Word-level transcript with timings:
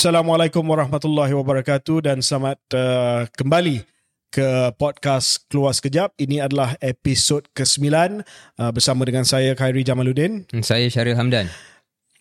Assalamualaikum 0.00 0.64
warahmatullahi 0.64 1.36
wabarakatuh 1.36 2.08
dan 2.08 2.24
selamat 2.24 2.56
uh, 2.72 3.28
kembali 3.36 3.84
ke 4.32 4.72
podcast 4.80 5.44
Keluar 5.52 5.76
Sekejap. 5.76 6.16
Ini 6.16 6.40
adalah 6.40 6.72
episod 6.80 7.44
ke-9 7.52 7.84
uh, 8.24 8.72
bersama 8.72 9.04
dengan 9.04 9.28
saya 9.28 9.52
Khairi 9.52 9.84
Jamaluddin. 9.84 10.48
Saya 10.64 10.88
Syaril 10.88 11.20
Hamdan. 11.20 11.52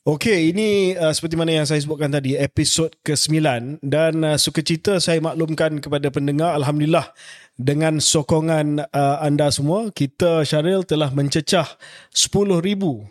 Okey, 0.08 0.56
ini 0.56 0.96
uh, 0.96 1.12
seperti 1.12 1.36
mana 1.36 1.52
yang 1.52 1.68
saya 1.68 1.84
sebutkan 1.84 2.08
tadi, 2.08 2.32
episod 2.40 2.88
ke-9 3.04 3.36
dan 3.84 4.24
uh, 4.24 4.40
sukacita 4.40 4.96
saya 5.04 5.20
maklumkan 5.20 5.84
kepada 5.84 6.08
pendengar, 6.08 6.56
Alhamdulillah 6.56 7.12
dengan 7.60 8.00
sokongan 8.00 8.88
uh, 8.88 9.18
anda 9.20 9.52
semua, 9.52 9.92
kita 9.92 10.48
Syaril 10.48 10.88
telah 10.88 11.12
mencecah 11.12 11.68
10,000 12.16 12.56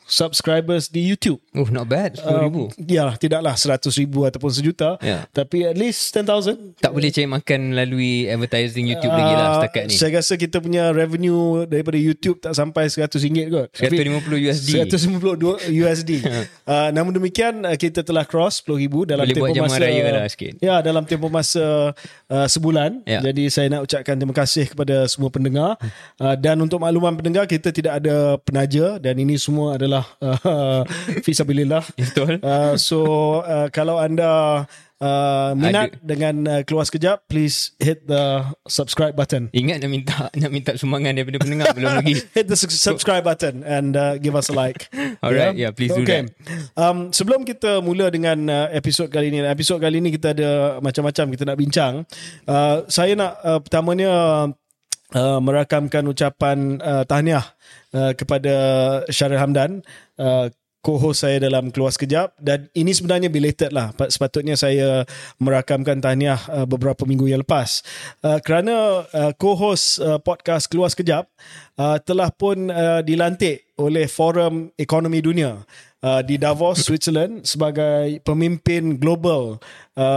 subscribers 0.09 0.89
di 0.89 1.05
YouTube. 1.05 1.37
Oh, 1.53 1.69
not 1.69 1.85
bad. 1.85 2.17
10,000. 2.17 2.49
Um, 2.49 2.73
ya, 2.89 3.13
tidaklah 3.21 3.53
100,000 3.61 4.09
ataupun 4.09 4.49
sejuta. 4.49 4.97
Yeah. 5.05 5.29
Tapi 5.37 5.69
at 5.69 5.77
least 5.77 6.17
10,000. 6.17 6.81
Tak 6.81 6.97
boleh 6.97 7.13
cari 7.13 7.29
makan 7.29 7.77
melalui 7.77 8.25
advertising 8.25 8.89
YouTube 8.89 9.13
uh, 9.13 9.21
lagi 9.21 9.35
lah 9.37 9.49
setakat 9.61 9.83
ni. 9.85 9.95
Saya 10.01 10.11
rasa 10.17 10.35
kita 10.41 10.65
punya 10.65 10.97
revenue 10.97 11.69
daripada 11.69 12.01
YouTube 12.01 12.41
tak 12.41 12.57
sampai 12.57 12.89
RM100 12.89 13.53
kot. 13.53 13.69
150 13.77 14.47
USD. 14.49 14.69
150 14.89 15.77
USD. 15.77 16.11
uh, 16.25 16.78
namun 16.95 17.13
demikian, 17.17 17.67
uh, 17.67 17.75
kita 17.75 18.07
telah 18.07 18.23
cross 18.23 18.63
10,000 18.63 19.11
dalam 19.11 19.27
boleh 19.27 19.35
tempoh 19.35 19.65
masa. 19.67 19.83
Raya 19.83 20.05
lah 20.15 20.27
sikit. 20.31 20.53
Ya, 20.63 20.77
dalam 20.81 21.03
tempoh 21.03 21.33
masa 21.33 21.93
uh, 22.31 22.47
sebulan. 22.47 23.03
Yeah. 23.05 23.23
Jadi 23.27 23.51
saya 23.51 23.67
nak 23.73 23.91
ucapkan 23.91 24.15
terima 24.17 24.37
kasih 24.37 24.71
kepada 24.71 25.09
semua 25.11 25.33
pendengar 25.33 25.81
uh, 26.23 26.37
dan 26.39 26.61
untuk 26.63 26.79
makluman 26.79 27.17
pendengar 27.17 27.45
kita 27.49 27.75
tidak 27.75 27.99
ada 27.99 28.39
penaja 28.39 29.03
dan 29.03 29.19
ini 29.19 29.35
semua 29.41 29.75
adalah 29.75 30.05
uh, 30.23 30.85
fisabilillah 31.27 31.83
betul 31.97 32.39
uh, 32.45 32.75
so 32.79 33.01
uh, 33.43 33.67
kalau 33.73 33.99
anda 33.99 34.65
Uh, 34.99 35.55
minat 35.55 35.95
Ada. 35.95 36.03
dengan 36.03 36.35
uh, 36.51 36.63
keluar 36.67 36.83
sekejap 36.83 37.31
please 37.31 37.71
hit 37.79 38.03
the 38.11 38.43
subscribe 38.67 39.15
button. 39.15 39.47
Ingat 39.55 39.79
nak 39.79 39.91
minta 39.95 40.27
nak 40.43 40.51
minta 40.51 40.75
sumbangan 40.75 41.15
daripada 41.15 41.39
pendengar 41.39 41.71
belum 41.71 42.03
lagi. 42.03 42.19
Hit 42.35 42.51
the 42.51 42.59
subscribe 42.59 43.23
button 43.23 43.63
and 43.63 43.95
uh, 43.95 44.19
give 44.19 44.35
us 44.35 44.51
a 44.51 44.55
like. 44.59 44.91
Alright 45.23 45.55
yeah, 45.55 45.69
yeah 45.69 45.71
please 45.71 45.95
okay. 45.95 46.03
do 46.03 46.05
that. 46.05 46.27
Um, 46.75 47.15
sebelum 47.15 47.47
kita 47.47 47.79
mula 47.79 48.11
dengan 48.11 48.51
uh, 48.51 48.67
episod 48.75 49.07
kali 49.07 49.31
ini 49.31 49.47
episod 49.47 49.79
kali 49.79 50.03
ini 50.03 50.11
kita 50.11 50.35
ada 50.35 50.83
macam-macam 50.83 51.31
kita 51.31 51.45
nak 51.47 51.59
bincang. 51.63 51.95
Uh, 52.51 52.83
saya 52.91 53.15
nak 53.15 53.39
uh, 53.47 53.63
pertamanya 53.63 54.11
uh, 55.15 55.39
merakamkan 55.39 56.11
ucapan 56.11 56.83
uh, 56.83 57.07
tahniah 57.07 57.47
uh, 57.95 58.13
kepada 58.19 58.55
Syaril 59.15 59.39
Hamdan. 59.39 59.87
Uh, 60.19 60.51
co-host 60.89 61.29
saya 61.29 61.37
dalam 61.37 61.69
Keluar 61.69 61.93
Sekejap. 61.93 62.41
Dan 62.41 62.73
ini 62.73 62.97
sebenarnya 62.97 63.29
belated 63.29 63.77
lah. 63.77 63.93
Sepatutnya 64.09 64.57
saya 64.57 65.05
merakamkan 65.37 66.01
tahniah 66.01 66.41
uh, 66.49 66.65
beberapa 66.65 67.05
minggu 67.05 67.29
yang 67.29 67.45
lepas. 67.45 67.85
Uh, 68.25 68.41
kerana 68.41 69.05
uh, 69.05 69.33
co-host 69.37 70.01
podcast 70.25 70.73
Keluar 70.73 70.89
Sekejap 70.89 71.29
telah 72.03 72.35
pun 72.35 72.71
dilantik 73.07 73.71
oleh 73.79 74.11
Forum 74.11 74.67
Ekonomi 74.75 75.23
Dunia 75.23 75.63
di 76.27 76.35
Davos, 76.35 76.83
Switzerland 76.83 77.47
sebagai 77.47 78.19
pemimpin 78.27 78.99
global 78.99 79.63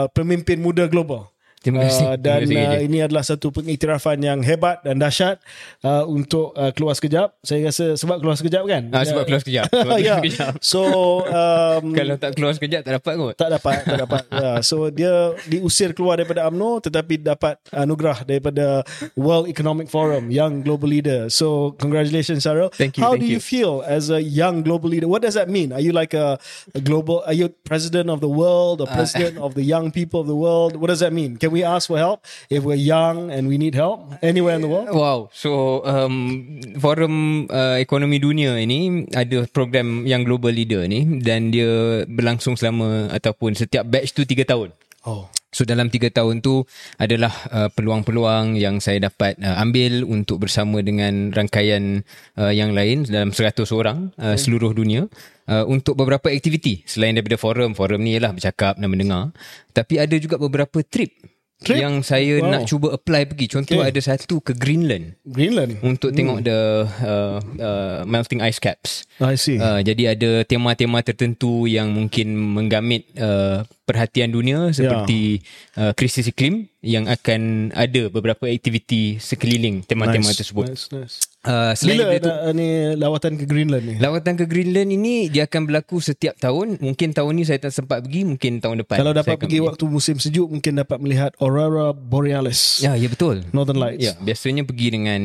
pemimpin 0.10 0.58
muda 0.58 0.90
global 0.90 1.30
Terima 1.62 1.86
kasih. 1.86 2.06
Uh, 2.10 2.18
dan 2.18 2.40
Terima 2.42 2.58
kasih, 2.58 2.74
uh, 2.74 2.88
ini 2.90 2.98
adalah 3.06 3.22
satu 3.22 3.54
pengiktirafan 3.54 4.18
yang 4.18 4.42
hebat 4.42 4.82
dan 4.82 4.98
dahsyat 4.98 5.38
uh, 5.86 6.10
untuk 6.10 6.58
uh, 6.58 6.74
keluar 6.74 6.98
sekejap. 6.98 7.38
Saya 7.46 7.70
rasa 7.70 7.94
sebab 7.94 8.18
keluar 8.18 8.34
sekejap 8.34 8.66
kan? 8.66 8.90
Ah, 8.90 9.06
sebab 9.06 9.30
keluar 9.30 9.42
sekejap. 9.46 9.70
Sebab 9.82 9.98
yeah. 10.02 10.18
sekejap. 10.18 10.54
So 10.58 10.82
um, 11.30 11.94
kalau 11.98 12.18
tak 12.18 12.34
keluar 12.34 12.58
sekejap 12.58 12.82
tak 12.82 12.94
dapat 12.98 13.14
kot. 13.14 13.34
Tak 13.38 13.50
dapat, 13.54 13.78
tak 13.86 14.00
dapat. 14.02 14.24
yeah. 14.34 14.58
So 14.66 14.90
dia 14.90 15.38
diusir 15.46 15.94
keluar 15.94 16.18
daripada 16.18 16.50
AMNO 16.50 16.82
tetapi 16.82 17.22
dapat 17.22 17.62
anugerah 17.70 18.26
daripada 18.26 18.82
World 19.14 19.46
Economic 19.46 19.86
Forum, 19.86 20.34
young 20.34 20.66
global 20.66 20.90
leader. 20.90 21.30
So 21.30 21.78
congratulations 21.78 22.42
Sarah. 22.42 22.74
Thank 22.74 22.98
you. 22.98 23.06
How 23.06 23.14
thank 23.14 23.22
do 23.22 23.30
you, 23.30 23.38
you 23.38 23.42
feel 23.42 23.86
as 23.86 24.10
a 24.10 24.18
young 24.18 24.66
global 24.66 24.90
leader? 24.90 25.06
What 25.06 25.22
does 25.22 25.38
that 25.38 25.46
mean? 25.46 25.70
Are 25.78 25.84
you 25.84 25.94
like 25.94 26.18
a, 26.18 26.42
a 26.74 26.82
global? 26.82 27.22
Are 27.30 27.38
you 27.38 27.54
president 27.70 28.10
of 28.10 28.18
the 28.18 28.32
world 28.34 28.82
or 28.82 28.90
uh, 28.90 28.98
president 28.98 29.38
uh, 29.38 29.46
of 29.46 29.54
the 29.54 29.62
young 29.62 29.94
people 29.94 30.26
of 30.26 30.28
the 30.28 30.36
world? 30.36 30.74
What 30.74 30.90
does 30.90 31.06
that 31.06 31.14
mean? 31.14 31.38
Can 31.38 31.51
we 31.52 31.68
ask 31.68 31.92
for 31.92 32.00
help? 32.00 32.24
if 32.52 32.64
we're 32.64 32.80
young 32.80 33.32
and 33.32 33.48
we 33.48 33.58
need 33.58 33.76
help 33.76 34.04
anywhere 34.22 34.56
in 34.56 34.62
the 34.62 34.72
world? 34.72 34.92
Wow. 34.92 35.32
So 35.32 35.82
um, 35.88 36.60
Forum 36.78 37.48
uh, 37.48 37.80
Ekonomi 37.80 38.20
Dunia 38.20 38.60
ini 38.60 39.08
ada 39.16 39.48
program 39.50 40.04
yang 40.04 40.28
global 40.28 40.52
leader 40.52 40.84
ni 40.88 41.24
dan 41.24 41.50
dia 41.52 42.04
berlangsung 42.08 42.60
selama 42.60 43.12
ataupun 43.12 43.56
setiap 43.56 43.88
batch 43.88 44.16
tu 44.16 44.28
3 44.28 44.44
tahun. 44.44 44.70
Oh. 45.02 45.26
So 45.52 45.68
dalam 45.68 45.92
3 45.92 46.16
tahun 46.16 46.40
tu 46.40 46.64
adalah 46.96 47.34
uh, 47.52 47.68
peluang-peluang 47.76 48.56
yang 48.56 48.80
saya 48.80 49.12
dapat 49.12 49.36
uh, 49.44 49.60
ambil 49.60 50.08
untuk 50.08 50.48
bersama 50.48 50.80
dengan 50.80 51.36
rangkaian 51.36 52.08
uh, 52.40 52.54
yang 52.56 52.72
lain 52.72 53.04
dalam 53.04 53.36
100 53.36 53.60
orang 53.76 54.16
uh, 54.16 54.40
seluruh 54.40 54.72
dunia 54.72 55.12
uh, 55.52 55.68
untuk 55.68 56.00
beberapa 56.00 56.32
aktiviti 56.32 56.88
selain 56.88 57.20
daripada 57.20 57.36
forum. 57.36 57.76
Forum 57.76 58.00
ni 58.00 58.16
ialah 58.16 58.32
bercakap 58.32 58.80
dan 58.80 58.88
mendengar. 58.88 59.36
Tapi 59.76 60.00
ada 60.00 60.16
juga 60.16 60.40
beberapa 60.40 60.80
trip 60.88 61.31
Trip? 61.62 61.78
Yang 61.78 62.10
saya 62.10 62.42
wow. 62.42 62.50
nak 62.58 62.62
cuba 62.66 62.88
apply 62.98 63.30
pergi 63.30 63.46
Contoh 63.46 63.86
okay. 63.86 63.94
ada 63.94 64.02
satu 64.02 64.42
ke 64.42 64.58
Greenland 64.58 65.14
Greenland 65.22 65.78
Untuk 65.86 66.10
hmm. 66.10 66.18
tengok 66.18 66.38
the 66.42 66.60
uh, 67.06 67.38
uh, 67.62 68.00
Melting 68.10 68.42
ice 68.42 68.58
caps 68.58 69.06
I 69.22 69.38
see 69.38 69.62
uh, 69.62 69.78
Jadi 69.86 70.10
ada 70.10 70.42
tema-tema 70.42 71.06
tertentu 71.06 71.70
Yang 71.70 71.94
mungkin 71.94 72.34
menggamit 72.34 73.06
uh, 73.14 73.62
Perhatian 73.86 74.34
dunia 74.34 74.74
Seperti 74.74 75.46
yeah. 75.78 75.90
uh, 75.90 75.94
krisis 75.94 76.26
iklim 76.26 76.66
Yang 76.82 77.22
akan 77.22 77.70
ada 77.78 78.10
beberapa 78.10 78.50
aktiviti 78.50 79.22
Sekeliling 79.22 79.86
tema-tema 79.86 80.34
nice. 80.34 80.42
tersebut 80.42 80.66
Nice, 80.66 80.90
nice 80.90 81.31
Uh, 81.42 81.74
Bila 81.74 82.06
ada, 82.14 82.54
ni 82.54 82.94
lawatan 82.94 83.34
ke 83.34 83.50
Greenland 83.50 83.82
ni? 83.82 83.96
Lawatan 83.98 84.38
ke 84.38 84.46
Greenland 84.46 84.94
ini 84.94 85.26
dia 85.26 85.50
akan 85.50 85.66
berlaku 85.66 85.98
setiap 85.98 86.38
tahun. 86.38 86.78
Mungkin 86.78 87.18
tahun 87.18 87.34
ni 87.34 87.50
saya 87.50 87.58
tak 87.58 87.74
sempat 87.74 88.06
pergi, 88.06 88.30
mungkin 88.30 88.62
tahun 88.62 88.86
depan. 88.86 89.02
Kalau 89.02 89.10
dapat 89.10 89.42
pergi, 89.42 89.58
pergi 89.58 89.66
waktu 89.66 89.84
musim 89.90 90.22
sejuk, 90.22 90.46
mungkin 90.46 90.78
dapat 90.78 91.02
melihat 91.02 91.34
Aurora 91.42 91.98
Borealis. 91.98 92.86
Ya, 92.86 92.94
ya 92.94 93.10
betul. 93.10 93.42
Northern 93.58 93.82
Lights. 93.82 94.06
Ya, 94.06 94.14
biasanya 94.22 94.70
pergi 94.70 94.88
dengan 94.94 95.22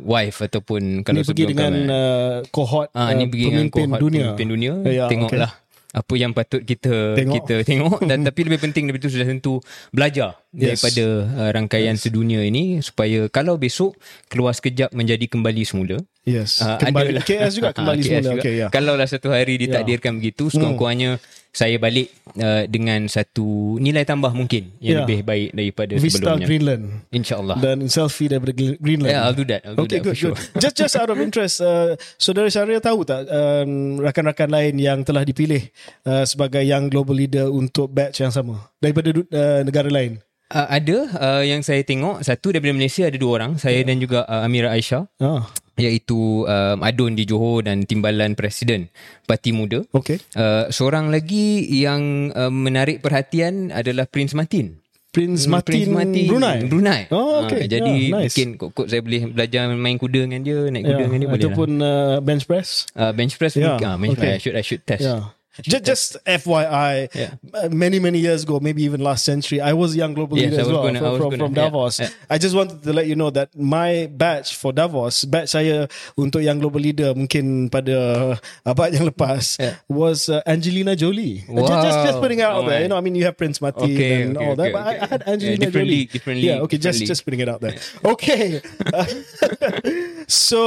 wife 0.00 0.40
ataupun 0.40 1.04
kalau 1.04 1.20
ni 1.20 1.28
pergi 1.28 1.44
dengan 1.52 1.72
uh, 1.92 2.34
cohort 2.48 2.88
ah, 2.96 3.12
uh, 3.12 3.28
pergi 3.28 3.46
pemimpin 3.52 3.84
dengan 3.84 4.00
dunia. 4.00 4.24
Pemimpin 4.32 4.48
dunia. 4.48 4.72
Ya, 4.88 5.12
tengoklah. 5.12 5.52
Okay 5.52 5.68
apa 5.90 6.14
yang 6.14 6.30
patut 6.30 6.62
kita 6.62 7.18
tengok. 7.18 7.34
kita 7.42 7.56
tengok 7.66 7.98
dan 8.06 8.22
tapi 8.28 8.46
lebih 8.46 8.62
penting 8.62 8.86
daripada 8.86 9.02
itu 9.02 9.10
sudah 9.18 9.26
tentu 9.26 9.58
belajar 9.90 10.38
yes. 10.54 10.78
daripada 10.78 11.04
uh, 11.34 11.50
rangkaian 11.50 11.98
yes. 11.98 12.06
sedunia 12.06 12.40
ini 12.46 12.78
supaya 12.78 13.26
kalau 13.26 13.58
besok 13.58 13.98
keluar 14.30 14.54
sekejap 14.54 14.94
menjadi 14.94 15.26
kembali 15.26 15.62
semula 15.66 15.98
yes 16.24 16.60
uh, 16.60 16.76
kembali 16.80 17.20
adalah, 17.20 17.24
KS 17.24 17.52
juga 17.56 17.70
kembali 17.78 18.00
KS 18.00 18.06
semula 18.06 18.22
juga. 18.36 18.42
Okay, 18.42 18.54
yeah. 18.60 18.70
kalau 18.72 18.94
lah 18.96 19.08
satu 19.08 19.28
hari 19.32 19.56
ditakdirkan 19.60 20.16
yeah. 20.16 20.18
begitu 20.20 20.44
sekurang-kurangnya 20.52 21.12
hmm 21.18 21.38
saya 21.50 21.82
balik 21.82 22.14
uh, 22.38 22.62
dengan 22.70 23.10
satu 23.10 23.74
nilai 23.82 24.06
tambah 24.06 24.30
mungkin 24.30 24.70
yang 24.78 25.02
yeah. 25.02 25.02
lebih 25.02 25.18
baik 25.26 25.50
daripada 25.50 25.94
Vista 25.98 26.22
sebelumnya. 26.22 26.46
Vista 26.46 26.46
Greenland. 26.46 26.84
InsyaAllah. 27.10 27.56
Dan 27.58 27.78
selfie 27.90 28.30
daripada 28.30 28.52
Greenland. 28.54 29.10
Yeah, 29.10 29.26
I'll 29.26 29.34
do 29.34 29.46
that. 29.50 29.66
I'll 29.66 29.74
do 29.74 29.90
okay, 29.90 29.98
that 29.98 30.06
good, 30.06 30.16
sure. 30.16 30.34
good. 30.38 30.62
Just, 30.62 30.78
just 30.78 30.94
out 30.94 31.10
of 31.10 31.18
interest, 31.26 31.58
uh, 31.58 31.98
saudara 32.22 32.46
Syariah 32.46 32.78
tahu 32.78 33.02
tak 33.02 33.26
um, 33.26 33.98
rakan-rakan 33.98 34.48
lain 34.50 34.74
yang 34.78 35.02
telah 35.02 35.26
dipilih 35.26 35.66
uh, 36.06 36.22
sebagai 36.22 36.62
young 36.62 36.86
global 36.86 37.18
leader 37.18 37.50
untuk 37.50 37.90
batch 37.90 38.22
yang 38.22 38.30
sama 38.30 38.70
daripada 38.78 39.10
uh, 39.10 39.60
negara 39.66 39.90
lain? 39.90 40.22
Uh, 40.50 40.66
ada 40.70 40.96
uh, 41.18 41.42
yang 41.46 41.62
saya 41.66 41.82
tengok 41.82 42.22
satu 42.26 42.54
daripada 42.54 42.74
Malaysia 42.74 43.06
ada 43.06 43.14
dua 43.14 43.38
orang 43.38 43.54
saya 43.54 43.82
yeah. 43.82 43.86
dan 43.86 44.02
juga 44.02 44.26
uh, 44.26 44.42
Amira 44.42 44.74
Aisyah 44.74 45.06
oh. 45.22 45.46
Iaitu 45.80 46.44
um, 46.44 46.78
Adun 46.84 47.16
di 47.16 47.24
Johor 47.24 47.64
dan 47.64 47.88
timbalan 47.88 48.36
presiden 48.36 48.92
Parti 49.24 49.50
Muda. 49.56 49.82
Okay. 49.96 50.20
Uh, 50.36 50.68
seorang 50.68 51.08
lagi 51.08 51.64
yang 51.66 52.30
uh, 52.36 52.52
menarik 52.52 53.00
perhatian 53.00 53.72
adalah 53.72 54.04
Prince 54.04 54.36
Martin. 54.36 54.76
Prince 55.10 55.50
hmm, 55.50 55.50
Martin, 55.50 55.74
Prince 55.74 55.90
Martin 55.90 56.24
Brunei. 56.30 56.58
Brunei. 56.70 57.02
Oh, 57.10 57.42
okay. 57.42 57.66
Uh, 57.66 57.68
jadi 57.72 57.94
yeah, 57.98 58.14
nice. 58.14 58.30
mungkin 58.30 58.48
kok 58.70 58.86
saya 58.86 59.02
boleh 59.02 59.22
belajar 59.34 59.62
main 59.74 59.98
kuda 59.98 60.20
dengan 60.30 60.42
dia, 60.46 60.58
naik 60.70 60.86
kuda 60.86 60.94
yeah. 60.94 61.02
dengan 61.10 61.18
dia 61.18 61.28
boleh. 61.28 61.42
Ataupun 61.42 61.70
uh, 61.82 62.16
bench 62.22 62.44
press. 62.46 62.86
Uh, 62.94 63.10
bench 63.10 63.34
press. 63.34 63.58
Yeah. 63.58 63.82
Uh, 63.82 63.98
bench 63.98 64.14
okay. 64.14 64.22
press. 64.22 64.38
I 64.38 64.38
should 64.38 64.54
I 64.54 64.62
should 64.62 64.82
test. 64.86 65.02
Yeah. 65.02 65.34
Just, 65.70 65.84
just 65.84 66.16
FYI, 66.24 67.08
yeah. 67.14 67.34
Uh, 67.54 67.68
many 67.68 67.98
many 67.98 68.18
years 68.18 68.42
ago, 68.42 68.60
maybe 68.60 68.82
even 68.82 69.00
last 69.00 69.24
century, 69.24 69.60
I 69.60 69.72
was 69.72 69.94
a 69.94 69.98
young 69.98 70.14
global 70.14 70.38
yes, 70.38 70.50
leader 70.50 70.60
as 70.62 70.68
well 70.68 70.82
gonna, 70.82 70.98
from, 70.98 71.30
from, 71.30 71.38
from 71.38 71.52
Davos. 71.54 72.00
Yeah, 72.00 72.08
yeah. 72.08 72.32
I 72.34 72.38
just 72.38 72.54
wanted 72.56 72.82
to 72.82 72.92
let 72.92 73.06
you 73.06 73.14
know 73.14 73.30
that 73.30 73.52
my 73.56 74.08
batch 74.10 74.56
for 74.56 74.72
Davos, 74.72 75.24
batch 75.24 75.52
saya 75.52 75.86
untuk 76.16 76.42
young 76.42 76.58
global 76.58 76.80
leader 76.80 77.12
mungkin 77.14 77.68
pada 77.68 78.38
abad 78.64 78.90
yang 78.94 79.06
lepas 79.06 79.60
was 79.88 80.28
uh, 80.28 80.42
Angelina 80.46 80.96
Jolie. 80.96 81.44
Wow. 81.48 81.68
Just, 81.68 81.82
just 81.84 81.98
just 82.10 82.18
putting 82.20 82.40
it 82.40 82.46
out 82.48 82.64
oh 82.64 82.68
there, 82.68 82.82
you 82.82 82.88
know, 82.88 82.96
I 82.96 83.04
mean, 83.04 83.14
you 83.14 83.24
have 83.28 83.36
Prince 83.36 83.60
Martin 83.60 83.84
okay, 83.84 84.22
and 84.22 84.36
okay, 84.36 84.46
all 84.46 84.52
okay, 84.56 84.62
that, 84.62 84.72
but 84.72 84.82
I, 84.82 84.92
I 84.96 85.06
had 85.06 85.22
Angelina 85.26 85.66
different 85.66 85.86
Jolie. 85.86 86.00
League, 86.06 86.10
different 86.10 86.36
league, 86.40 86.50
yeah, 86.50 86.64
okay, 86.66 86.78
just 86.78 87.00
league. 87.00 87.08
just 87.08 87.24
putting 87.24 87.40
it 87.40 87.48
out 87.48 87.60
there. 87.60 87.76
Okay. 88.04 88.62
So 90.30 90.62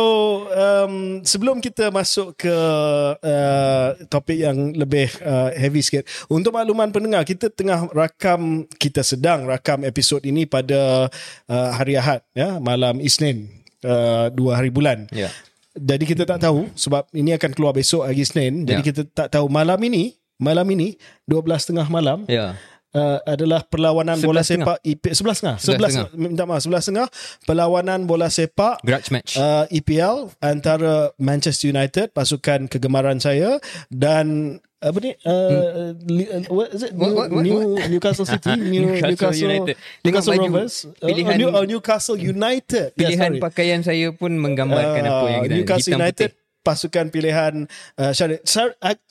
um, 0.52 1.24
sebelum 1.24 1.64
kita 1.64 1.88
masuk 1.88 2.36
ke 2.36 2.52
uh, 3.16 3.88
topik 4.12 4.44
yang 4.44 4.76
lebih 4.84 5.08
uh, 5.24 5.50
heavy 5.56 5.80
sikit, 5.80 6.04
untuk 6.28 6.54
makluman 6.54 6.92
pendengar, 6.92 7.24
kita 7.24 7.48
tengah 7.48 7.88
rakam, 7.96 8.68
kita 8.78 9.02
sedang 9.02 9.48
rakam 9.48 9.82
episod 9.84 10.20
ini 10.22 10.44
pada 10.44 11.08
uh, 11.48 11.70
hari 11.74 11.96
Ahad, 11.96 12.22
ya, 12.36 12.60
malam 12.60 13.00
Isnin, 13.00 13.48
uh, 13.88 14.28
dua 14.30 14.60
hari 14.60 14.70
bulan. 14.70 15.08
Ya. 15.16 15.32
Jadi 15.74 16.06
kita 16.06 16.24
tak 16.30 16.46
tahu 16.46 16.70
sebab 16.78 17.10
ini 17.18 17.34
akan 17.34 17.52
keluar 17.58 17.74
besok 17.74 18.06
hari 18.06 18.22
Isnin. 18.22 18.62
Jadi 18.62 18.82
Ya. 18.84 18.88
kita 18.94 19.02
tak 19.10 19.34
tahu 19.34 19.50
malam 19.50 19.82
ini, 19.82 20.14
malam 20.38 20.70
ini 20.70 21.00
12.30 21.26 21.90
malam 21.90 22.30
Ya. 22.30 22.54
Uh, 22.94 23.20
adalah 23.24 23.62
perlawanan 23.62 24.18
bola 24.20 24.40
11.30. 24.40 24.50
sepak 24.56 24.78
EP 24.82 25.04
11 25.04 25.60
11 25.60 26.14
11 26.14 26.16
minta 26.16 26.44
maaf 26.44 26.62
11 26.62 27.10
perlawanan 27.44 28.06
bola 28.06 28.28
sepak 28.28 28.80
Grudge 28.82 29.10
match. 29.10 29.36
uh, 29.36 29.66
EPL 29.68 30.32
antara 30.40 30.94
Manchester 31.18 31.70
United 31.70 32.10
pasukan 32.12 32.66
kegemaran 32.66 33.18
saya 33.18 33.58
dan 33.90 34.58
apa 34.80 35.00
ni 35.00 35.16
uh, 35.24 35.96
li, 36.04 36.28
uh, 36.28 36.44
what 36.50 36.68
is 36.70 36.84
it 36.84 36.92
New, 36.92 37.16
what, 37.16 37.32
what, 37.32 37.40
New 37.40 37.56
what? 37.72 37.88
Newcastle 37.94 38.28
City 38.28 38.52
New, 38.60 38.84
Newcastle 38.92 39.08
Newcastle 39.08 39.48
United. 39.48 39.76
Newcastle 40.04 40.34
Rovers 40.36 40.76
Uh, 40.94 41.08
pilihan- 41.08 41.38
New, 41.40 41.50
uh, 41.50 41.64
Newcastle 41.64 42.18
United 42.18 42.92
Pilihan 42.94 43.16
yeah, 43.16 43.32
sorry. 43.32 43.40
pakaian 43.40 43.80
saya 43.80 44.12
pun 44.12 44.36
menggambarkan 44.36 45.02
apa 45.02 45.26
yang 45.26 45.40
Uh, 45.40 45.46
kita 45.46 45.56
Newcastle 45.56 45.88
hitam 45.90 46.00
United 46.02 46.30
putih. 46.30 46.43
Pasukan 46.64 47.12
pilihan 47.12 47.68
uh, 48.00 48.12
Syarif. 48.16 48.40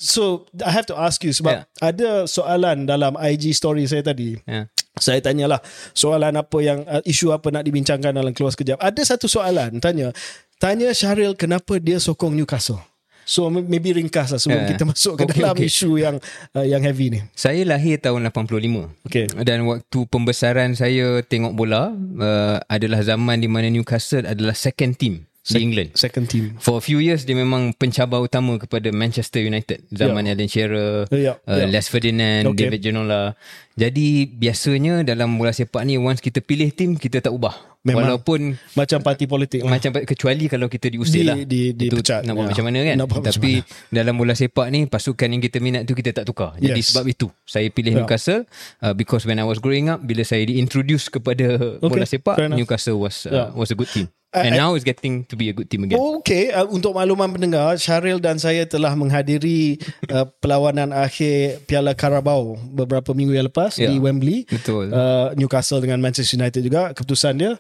So 0.01 0.49
I 0.65 0.73
have 0.73 0.89
to 0.89 0.97
ask 0.97 1.21
you 1.23 1.31
sebab 1.31 1.53
Yeah. 1.53 1.65
ada 1.85 2.11
soalan 2.25 2.89
dalam 2.89 3.13
IG 3.21 3.53
story 3.53 3.85
saya 3.85 4.01
tadi. 4.01 4.41
Ya. 4.49 4.73
Saya 4.97 5.21
tanyalah 5.21 5.61
soalan 5.93 6.33
apa 6.37 6.59
yang 6.65 6.85
uh, 6.89 7.05
isu 7.05 7.33
apa 7.33 7.53
nak 7.53 7.65
dibincangkan 7.65 8.13
dalam 8.13 8.33
keluar 8.33 8.57
sekejap. 8.57 8.81
Ada 8.81 9.15
satu 9.15 9.29
soalan 9.29 9.79
tanya 9.79 10.17
tanya 10.57 10.91
Syaril 10.97 11.37
kenapa 11.37 11.77
dia 11.77 12.01
sokong 12.01 12.33
Newcastle. 12.33 12.81
So 13.23 13.47
maybe 13.55 13.95
ringkas 13.95 14.35
lah 14.35 14.41
sebelum 14.43 14.67
Yeah. 14.67 14.71
kita 14.75 14.83
masuk 14.83 15.15
ke 15.15 15.23
Okay, 15.31 15.39
dalam 15.39 15.55
okay. 15.55 15.71
isu 15.71 15.95
yang 15.95 16.17
uh, 16.59 16.67
yang 16.67 16.83
heavy 16.83 17.07
ni. 17.07 17.21
Saya 17.39 17.63
lahir 17.63 18.01
tahun 18.03 18.27
85. 18.35 18.91
Okay. 19.07 19.31
Dan 19.47 19.63
waktu 19.71 19.99
pembesaran 20.11 20.75
saya 20.75 21.23
tengok 21.23 21.55
bola 21.55 21.95
uh, 21.95 22.59
adalah 22.67 22.99
zaman 23.07 23.39
di 23.39 23.47
mana 23.47 23.71
Newcastle 23.71 24.27
adalah 24.27 24.59
second 24.59 24.99
team 24.99 25.23
di 25.45 25.59
England. 25.59 25.91
Second 25.95 26.27
team. 26.27 26.45
For 26.57 26.79
a 26.79 26.81
few 26.81 26.97
years 26.97 27.23
dia 27.23 27.35
memang 27.35 27.73
pencabar 27.73 28.19
utama 28.19 28.55
kepada 28.57 28.89
Manchester 28.89 29.43
United 29.43 29.83
zaman 29.89 30.23
Alan 30.25 30.47
Shearer, 30.47 31.11
Ya, 31.11 31.35
uh, 31.41 31.59
ya. 31.59 31.67
Les 31.67 31.83
Ferdinand, 31.83 32.47
Okay. 32.49 32.71
David 32.71 32.81
Ginola. 32.81 33.35
Jadi 33.73 34.29
biasanya 34.29 35.03
dalam 35.03 35.35
bola 35.35 35.51
sepak 35.51 35.83
ni 35.83 35.97
once 35.97 36.21
kita 36.21 36.39
pilih 36.39 36.71
tim 36.71 36.95
kita 36.95 37.19
tak 37.21 37.33
ubah. 37.33 37.75
Memang. 37.83 38.07
Walaupun 38.07 38.55
Macam 38.73 39.03
parti 39.03 39.27
politik 39.27 39.67
lah. 39.67 39.75
macam 39.75 39.91
kecuali 39.99 40.47
kalau 40.47 40.71
kita 40.71 40.87
diusir 40.87 41.19
Di- 41.19 41.27
lah 41.27 41.37
di- 41.37 41.75
itu 41.75 41.91
dipecat. 41.91 42.23
nak 42.23 42.33
buat 42.33 42.47
Ya. 42.47 42.51
macam 42.55 42.65
mana 42.65 42.79
kan 42.81 42.97
tapi 43.25 43.53
dalam 43.91 44.15
bola 44.15 44.33
sepak 44.33 44.71
ni 44.71 44.87
pasukan 44.87 45.27
yang 45.27 45.43
kita 45.43 45.59
minat 45.59 45.83
tu 45.83 45.93
kita 45.93 46.15
tak 46.15 46.23
tukar 46.23 46.55
jadi 46.57 46.79
Yes. 46.79 46.95
sebab 46.95 47.11
itu 47.11 47.27
saya 47.43 47.67
pilih 47.67 47.91
Ya. 47.91 47.99
Newcastle 47.99 48.47
uh, 48.79 48.95
because 48.95 49.27
when 49.27 49.35
I 49.37 49.43
was 49.43 49.59
growing 49.59 49.91
up 49.91 49.99
bila 49.99 50.23
saya 50.23 50.47
diintroduce 50.47 51.11
kepada 51.11 51.59
bola 51.83 52.07
sepak. 52.07 52.39
Newcastle 52.55 52.95
was 52.97 53.27
uh, 53.27 53.51
was 53.53 53.69
a 53.69 53.75
good 53.75 53.91
team 53.91 54.07
and 54.35 54.57
now 54.57 54.73
it's 54.73 54.83
getting 54.83 55.29
to 55.29 55.37
be 55.37 55.49
a 55.49 55.55
good 55.55 55.69
team 55.69 55.85
again 55.85 56.01
Okay, 56.21 56.49
uh, 56.49 56.65
untuk 56.65 56.97
makluman 56.97 57.29
pendengar, 57.29 57.77
Syaril 57.77 58.17
dan 58.17 58.41
saya 58.41 58.65
telah 58.65 58.97
menghadiri 58.97 59.77
uh, 60.09 60.25
perlawanan 60.41 60.91
akhir 60.91 61.63
Piala 61.65 61.93
Carabao 61.93 62.57
beberapa 62.73 63.13
minggu 63.13 63.37
yang 63.37 63.47
lepas 63.47 63.77
Ya, 63.77 63.93
di 63.93 64.01
Wembley. 64.01 64.49
betul. 64.49 64.89
Uh, 64.89 65.37
Newcastle 65.37 65.79
dengan 65.79 66.01
Manchester 66.01 66.41
United 66.41 66.65
juga. 66.65 66.97
Keputusan 66.97 67.37
dia 67.37 67.53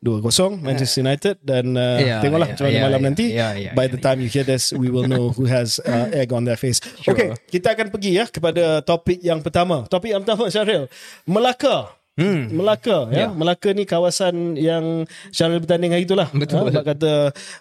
2-0 0.00 0.64
Manchester 0.64 1.04
United 1.04 1.36
dan 1.44 1.76
uh, 1.76 2.00
Ya, 2.00 2.24
tengoklah 2.24 2.48
ya, 2.48 2.52
macam 2.56 2.64
mana 2.64 2.72
ya, 2.72 2.82
malam 2.88 3.00
ya, 3.00 3.06
nanti. 3.06 3.26
ya, 3.36 3.48
ya, 3.52 3.70
By 3.76 3.84
ya, 3.84 3.92
the 3.92 4.00
time 4.00 4.18
you 4.24 4.32
hear 4.32 4.48
this, 4.48 4.72
we 4.72 4.88
will 4.88 5.04
know 5.04 5.28
who 5.30 5.44
has 5.44 5.76
uh, 5.84 6.08
egg 6.16 6.32
on 6.32 6.48
their 6.48 6.56
face. 6.56 6.80
Sure. 7.04 7.12
Okay, 7.12 7.36
kita 7.52 7.76
akan 7.76 7.92
pergi 7.92 8.16
ya 8.16 8.24
kepada 8.24 8.80
topik 8.80 9.20
yang 9.20 9.44
pertama. 9.44 9.84
Topik 9.86 10.10
yang 10.16 10.24
pertama 10.24 10.48
Syaril, 10.48 10.88
Melaka. 11.28 11.99
Hmm. 12.20 12.52
Melaka 12.52 13.08
ya. 13.08 13.24
Ya. 13.24 13.26
Melaka 13.32 13.72
ni 13.72 13.88
kawasan 13.88 14.60
yang 14.60 15.08
Syaril 15.32 15.64
bertanding 15.64 15.96
hari 15.96 16.04
itulah. 16.04 16.28
Betul. 16.36 16.68
Ha, 16.68 16.76
sebab 16.76 16.84
kata 16.84 17.12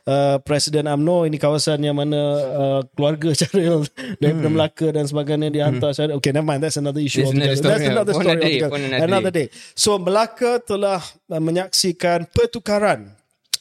uh, 0.03 0.35
Presiden 0.43 0.91
AMNO 0.91 1.31
ini 1.31 1.39
kawasan 1.39 1.79
yang 1.79 1.95
mana 1.95 2.19
uh, 2.51 2.81
keluarga 2.91 3.31
Syaril 3.39 3.87
daripada 4.19 4.49
Melaka 4.51 4.87
dan 4.91 5.07
sebagainya 5.07 5.47
dihantar 5.47 5.95
Syaril. 5.95 6.19
Okay, 6.19 6.35
never 6.35 6.43
mind. 6.43 6.59
That's 6.59 6.75
another 6.75 6.99
issue. 6.99 7.23
That's 7.23 7.31
another 7.39 7.55
story. 7.55 7.71
That's 7.71 7.87
another 7.87 8.13
story. 8.13 8.27
another 8.35 8.43
day, 8.43 8.57
another 8.59 9.07
Another 9.07 9.31
day. 9.31 9.47
So 9.79 9.95
Melaka 9.95 10.59
telah 10.59 10.99
uh, 11.31 11.39
menyaksikan 11.39 12.27
pertukaran 12.35 13.18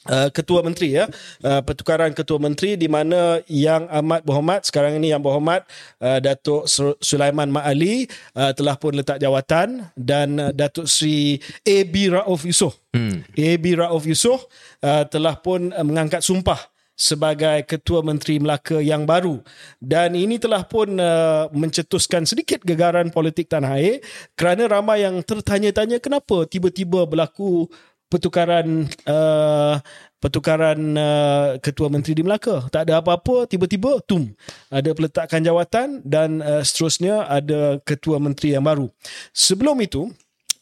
Uh, 0.09 0.33
ketua 0.33 0.65
menteri 0.65 0.97
ya. 0.97 1.05
Uh, 1.45 1.61
pertukaran 1.61 2.17
ketua 2.17 2.41
menteri 2.41 2.81
di 2.81 2.89
mana 2.89 3.45
yang 3.45 3.85
amat 3.93 4.25
berhormat 4.25 4.65
sekarang 4.65 4.97
ini 4.97 5.13
yang 5.13 5.21
berhormat 5.21 5.69
uh, 6.01 6.19
Datuk 6.19 6.65
Su- 6.65 6.97
Sulaiman 6.99 7.53
Mak 7.53 7.65
Ali 7.69 8.09
uh, 8.33 8.57
telah 8.57 8.81
pun 8.81 8.97
letak 8.97 9.21
jawatan. 9.21 9.93
Dan 9.93 10.41
uh, 10.41 10.51
Datuk 10.51 10.89
Sri 10.89 11.37
AB 11.63 12.09
Rauf 12.09 12.49
Yusof. 12.49 12.81
Hmm. 12.97 13.21
AB 13.37 13.77
Rauf 13.77 14.09
Yusof 14.09 14.49
uh, 14.81 15.05
telah 15.05 15.37
pun 15.37 15.71
uh, 15.77 15.85
mengangkat 15.85 16.25
sumpah 16.25 16.59
sebagai 16.99 17.63
ketua 17.63 18.03
menteri 18.03 18.43
Melaka 18.43 18.83
yang 18.83 19.07
baru. 19.07 19.39
Dan 19.79 20.19
ini 20.19 20.43
telah 20.43 20.67
pun 20.67 20.99
uh, 20.99 21.47
mencetuskan 21.55 22.27
sedikit 22.27 22.67
gegaran 22.67 23.15
politik 23.15 23.47
tanah 23.47 23.79
air 23.79 24.03
kerana 24.35 24.67
ramai 24.67 25.07
yang 25.07 25.23
tertanya-tanya 25.23 26.03
kenapa 26.03 26.43
tiba-tiba 26.51 27.07
berlaku 27.07 27.71
pertukaran 28.09 28.89
uh, 29.05 29.77
pertukaran 30.19 30.81
uh, 30.97 31.61
ketua 31.63 31.89
menteri 31.93 32.17
di 32.19 32.25
Melaka. 32.25 32.67
Tak 32.69 32.89
ada 32.89 33.01
apa-apa 33.01 33.47
tiba-tiba 33.47 34.03
tum. 34.05 34.29
Ada 34.73 34.93
peletakan 34.97 35.41
jawatan 35.45 35.89
dan 36.03 36.43
uh, 36.43 36.65
seterusnya 36.65 37.29
ada 37.29 37.79
ketua 37.85 38.19
menteri 38.19 38.57
yang 38.57 38.65
baru. 38.65 38.91
Sebelum 39.33 39.79
itu 39.85 40.11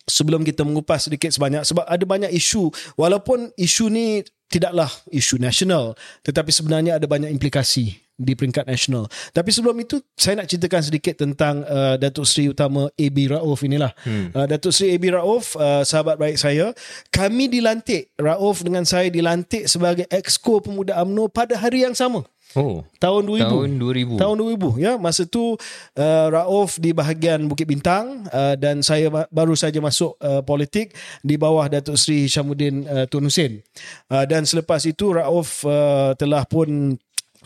sebelum 0.07 0.47
kita 0.47 0.63
mengupas 0.63 1.11
sedikit 1.11 1.35
sebanyak 1.35 1.67
sebab 1.67 1.87
ada 1.87 2.05
banyak 2.05 2.31
isu. 2.35 2.69
Walaupun 2.99 3.51
isu 3.59 3.91
ni 3.91 4.23
tidaklah 4.47 4.87
isu 5.11 5.43
nasional 5.43 5.99
tetapi 6.23 6.55
sebenarnya 6.55 7.03
ada 7.03 7.07
banyak 7.11 7.31
implikasi 7.35 7.99
di 8.17 8.33
peringkat 8.33 8.65
nasional. 8.65 9.05
Tapi 9.31 9.53
sebelum 9.53 9.77
itu 9.77 10.01
saya 10.17 10.41
nak 10.41 10.49
ceritakan 10.49 10.83
sedikit 10.83 11.15
tentang 11.21 11.61
uh, 11.69 12.01
Datuk 12.01 12.25
Seri 12.25 12.49
Utama 12.49 12.89
AB 12.97 13.17
Rauf 13.29 13.61
inilah. 13.61 13.93
Hmm. 14.03 14.33
Uh, 14.33 14.49
Datuk 14.49 14.73
Seri 14.73 14.97
AB 14.97 15.13
Rauf 15.13 15.53
uh, 15.61 15.85
sahabat 15.85 16.17
baik 16.17 16.41
saya, 16.41 16.73
kami 17.13 17.53
dilantik 17.53 18.17
Rauf 18.17 18.65
dengan 18.65 18.89
saya 18.89 19.13
dilantik 19.13 19.69
sebagai 19.69 20.09
Exco 20.09 20.65
Pemuda 20.65 20.97
AMNO 20.97 21.29
pada 21.29 21.61
hari 21.61 21.85
yang 21.85 21.93
sama. 21.93 22.25
oh 22.57 22.81
Tahun 22.97 23.23
2000. 23.29 23.53
tahun 23.53 23.71
2000 23.77 24.17
Tahun 24.17 24.37
2000 24.81 24.81
ya. 24.81 24.93
Masa 24.97 25.29
tu 25.29 25.53
uh, 25.53 26.27
Rauf 26.33 26.81
di 26.81 26.97
bahagian 26.97 27.45
Bukit 27.45 27.69
Bintang 27.69 28.25
uh, 28.33 28.57
dan 28.57 28.81
saya 28.81 29.13
baru 29.29 29.53
saja 29.53 29.77
masuk 29.85 30.17
uh, 30.25 30.41
politik 30.41 30.97
di 31.21 31.37
bawah 31.37 31.69
Datuk 31.69 32.01
Seri 32.01 32.25
Hishamuddin 32.25 32.89
uh, 32.89 33.05
Tun 33.05 33.29
Hussein. 33.29 33.61
Uh, 34.09 34.25
dan 34.25 34.49
selepas 34.49 34.81
itu 34.89 35.13
Rauf 35.13 35.69
uh, 35.69 36.17
telah 36.17 36.49
pun 36.49 36.97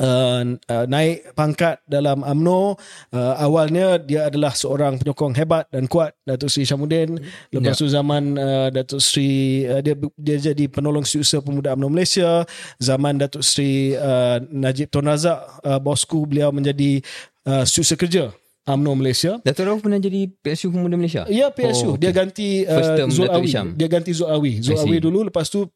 Uh, 0.00 0.56
uh, 0.72 0.88
naik 0.88 1.28
pangkat 1.36 1.76
dalam 1.84 2.24
AMNO 2.24 2.72
uh, 3.12 3.34
awalnya 3.36 4.00
dia 4.00 4.32
adalah 4.32 4.56
seorang 4.56 4.96
penyokong 4.96 5.36
hebat 5.36 5.68
dan 5.68 5.84
kuat 5.84 6.16
Datuk 6.24 6.48
Seri 6.48 6.64
Syamuddin 6.64 7.20
lepas 7.52 7.76
Ya. 7.76 7.76
tu 7.76 7.84
zaman 7.84 8.32
uh, 8.32 8.72
Datuk 8.72 8.96
Seri 8.96 9.68
uh, 9.68 9.84
dia 9.84 9.92
dia 10.16 10.40
jadi 10.40 10.72
penolong 10.72 11.04
setiausaha 11.04 11.44
pemuda 11.44 11.76
UMNO 11.76 11.92
Malaysia 11.92 12.48
zaman 12.80 13.20
Datuk 13.20 13.44
Seri 13.44 13.92
uh, 13.92 14.40
Najib 14.48 14.88
Tun 14.88 15.04
Razak 15.04 15.36
uh, 15.60 15.76
bosku 15.76 16.24
beliau 16.24 16.48
menjadi 16.48 17.04
uh, 17.44 17.68
setiausaha 17.68 18.00
kerja 18.00 18.24
UMNO 18.64 18.96
Malaysia 18.96 19.36
Datuk 19.44 19.68
Rauf 19.68 19.84
pernah 19.84 20.00
jadi 20.00 20.32
PSU 20.40 20.72
Pemuda 20.72 20.96
Malaysia 20.96 21.28
Ya 21.28 21.52
PSU 21.52 21.92
Oh, 21.92 21.96
Dia 22.00 22.08
okay. 22.08 22.24
ganti 22.24 22.48
First 22.64 22.92
uh, 22.96 23.08
Zul 23.12 23.28
Awi. 23.28 23.52
Dia 23.76 23.88
ganti 23.92 24.16
Zul 24.16 24.32
Awi 24.32 24.64
Zul. 24.64 24.80
Awi 24.80 24.96
dulu 24.96 25.28
Lepas 25.28 25.52
tu 25.52 25.68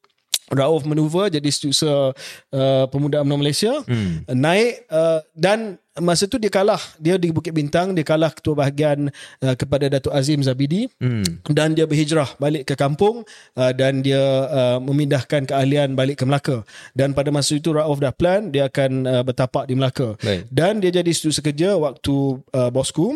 Rauf 0.52 0.84
manuver 0.84 1.32
jadi 1.32 1.48
setiausaha 1.48 2.12
uh, 2.52 2.84
pemuda 2.92 3.24
UMNO 3.24 3.36
Malaysia 3.40 3.72
Hmm. 3.84 4.24
naik 4.32 4.86
uh, 4.88 5.20
dan 5.36 5.76
masa 6.00 6.26
tu 6.26 6.40
dia 6.40 6.50
kalah 6.50 6.80
dia 6.98 7.14
di 7.20 7.30
Bukit 7.30 7.54
Bintang 7.54 7.94
dia 7.94 8.02
kalah 8.02 8.32
ketua 8.34 8.58
bahagian 8.58 9.12
uh, 9.44 9.54
kepada 9.54 9.86
Datuk 9.86 10.10
Azim 10.10 10.42
Zabidi 10.42 10.90
hmm. 10.98 11.46
dan 11.52 11.72
dia 11.76 11.86
berhijrah 11.86 12.34
balik 12.36 12.66
ke 12.66 12.74
kampung 12.74 13.22
uh, 13.54 13.72
dan 13.72 14.02
dia 14.02 14.20
uh, 14.50 14.78
memindahkan 14.82 15.46
keahlian 15.46 15.94
balik 15.94 16.22
ke 16.22 16.24
Melaka 16.26 16.66
dan 16.98 17.14
pada 17.14 17.30
masa 17.30 17.54
itu 17.54 17.70
Rauf 17.70 18.02
dah 18.02 18.10
plan 18.10 18.50
dia 18.50 18.66
akan 18.66 19.06
uh, 19.06 19.22
bertapak 19.22 19.70
di 19.70 19.74
Melaka 19.78 20.18
Baik. 20.18 20.50
dan 20.50 20.82
dia 20.82 20.90
jadi 20.90 21.10
setiausaha 21.10 21.44
kerja 21.44 21.70
waktu 21.78 22.14
uh, 22.52 22.70
bosku 22.74 23.14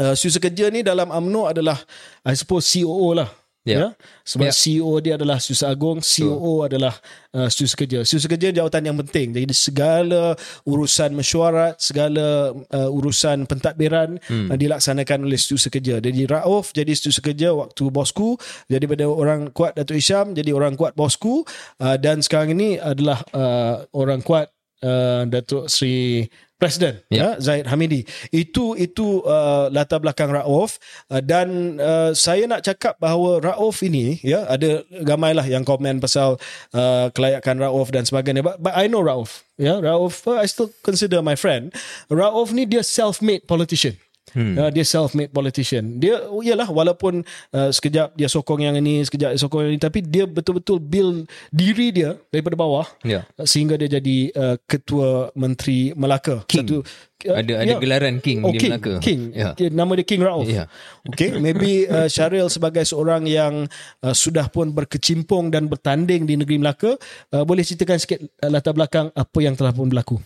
uh, 0.00 0.14
setiausaha 0.16 0.48
kerja 0.48 0.72
ni 0.72 0.80
dalam 0.80 1.12
AMNO 1.12 1.52
adalah 1.52 1.76
I 2.24 2.32
suppose 2.32 2.64
COO 2.72 3.12
lah 3.12 3.28
Ya. 3.66 3.76
Ya. 3.76 3.88
Sebab 4.22 4.48
Ya. 4.48 4.54
CEO 4.54 4.94
dia 5.02 5.18
adalah 5.18 5.42
Setiausaha 5.42 5.74
Agung, 5.74 5.98
COO 5.98 6.62
adalah 6.62 6.94
uh, 7.34 7.50
Setiausaha 7.50 7.78
Kerja. 7.82 7.98
Setiausaha 8.06 8.32
Kerja 8.38 8.48
jawatan 8.54 8.82
yang 8.86 8.96
penting. 9.02 9.34
Jadi 9.34 9.50
segala 9.50 10.38
urusan 10.62 11.10
mesyuarat, 11.10 11.74
segala 11.82 12.54
uh, 12.54 12.90
urusan 12.94 13.42
pentadbiran 13.50 14.22
hmm. 14.22 14.54
uh, 14.54 14.56
dilaksanakan 14.56 15.26
oleh 15.26 15.34
Setiausaha 15.34 15.74
Kerja. 15.74 15.98
Jadi 15.98 16.30
Rauf 16.30 16.70
jadi 16.70 16.94
Setiausaha 16.94 17.26
Kerja 17.26 17.48
waktu 17.58 17.84
bosku, 17.90 18.38
jadi 18.70 18.86
pada 18.86 19.04
orang 19.10 19.50
kuat 19.50 19.74
Datuk 19.74 19.98
Isham 19.98 20.30
jadi 20.30 20.54
orang 20.54 20.78
kuat 20.78 20.94
bosku 20.94 21.42
uh, 21.82 21.96
dan 21.98 22.22
sekarang 22.22 22.54
ini 22.54 22.78
adalah 22.78 23.18
uh, 23.34 23.82
orang 23.90 24.22
kuat 24.22 24.46
uh, 24.86 25.26
Datuk 25.26 25.66
Sri 25.66 26.28
Presiden 26.56 27.04
ya. 27.12 27.20
ya 27.20 27.28
Zaid 27.36 27.68
Hamidi. 27.68 28.08
Itu 28.32 28.72
itu 28.80 29.20
uh, 29.28 29.68
latar 29.68 30.00
belakang 30.00 30.32
Rauf 30.32 30.80
uh, 31.12 31.20
dan 31.20 31.76
uh, 31.76 32.16
saya 32.16 32.48
nak 32.48 32.64
cakap 32.64 32.96
bahawa 32.96 33.44
Rauf 33.44 33.84
ini 33.84 34.16
ya 34.24 34.48
ada 34.48 34.80
ramailah 35.04 35.44
yang 35.44 35.68
komen 35.68 36.00
pasal 36.00 36.40
uh, 36.72 37.12
kelayakan 37.12 37.60
Rauf 37.60 37.92
dan 37.92 38.08
sebagainya. 38.08 38.40
But, 38.40 38.56
but 38.56 38.72
I 38.72 38.88
know 38.88 39.04
Rauf. 39.04 39.44
Ya, 39.60 39.76
Rauf 39.84 40.24
uh, 40.24 40.40
I 40.40 40.48
still 40.48 40.72
consider 40.80 41.20
my 41.20 41.36
friend. 41.36 41.76
Rauf 42.08 42.56
ni 42.56 42.64
dia 42.64 42.80
self-made 42.80 43.44
politician. 43.44 44.00
Hmm. 44.34 44.58
Uh, 44.58 44.70
dia 44.74 44.82
self-made 44.82 45.30
politician. 45.30 46.02
Dia 46.02 46.26
ialah 46.26 46.66
walaupun 46.66 47.22
uh, 47.54 47.70
sekejap 47.70 48.18
dia 48.18 48.26
sokong 48.26 48.66
yang 48.66 48.74
ini, 48.74 49.06
sekejap 49.06 49.34
dia 49.34 49.40
sokong 49.40 49.62
yang 49.66 49.72
ini 49.78 49.82
tapi 49.82 50.02
dia 50.02 50.26
betul-betul 50.26 50.82
build 50.82 51.30
diri 51.54 51.94
dia 51.94 52.18
daripada 52.34 52.58
bawah 52.58 52.86
Ya. 53.06 53.22
uh, 53.38 53.46
sehingga 53.46 53.78
dia 53.78 53.86
jadi 53.86 54.34
uh, 54.34 54.56
ketua 54.66 55.30
menteri 55.38 55.94
Melaka. 55.94 56.42
King. 56.50 56.66
Satu 56.66 56.76
Ada 57.24 57.64
ada 57.64 57.74
gelaran 57.80 58.20
King 58.20 58.44
Oh, 58.44 58.52
di 58.52 58.60
King. 58.60 58.76
Melaka. 58.76 58.94
King. 59.00 59.22
Ya. 59.32 59.56
Okay, 59.56 59.72
Nama 59.72 59.90
dia 59.96 60.04
King 60.04 60.22
Rauf. 60.22 60.44
Ya. 60.44 60.68
Okay, 61.08 61.40
maybe 61.40 61.88
uh, 61.88 62.04
Syaril 62.12 62.52
sebagai 62.52 62.84
seorang 62.84 63.24
yang 63.24 63.64
uh, 64.04 64.14
sudah 64.14 64.52
pun 64.52 64.76
berkecimpung 64.76 65.48
dan 65.48 65.72
bertanding 65.72 66.28
di 66.28 66.36
negeri 66.36 66.60
Melaka, 66.60 67.00
uh, 67.32 67.44
boleh 67.48 67.64
ceritakan 67.64 67.96
sikit 67.96 68.20
uh, 68.44 68.52
latar 68.52 68.76
belakang 68.76 69.08
apa 69.16 69.38
yang 69.40 69.56
telah 69.56 69.72
pun 69.72 69.88
berlaku. 69.88 70.20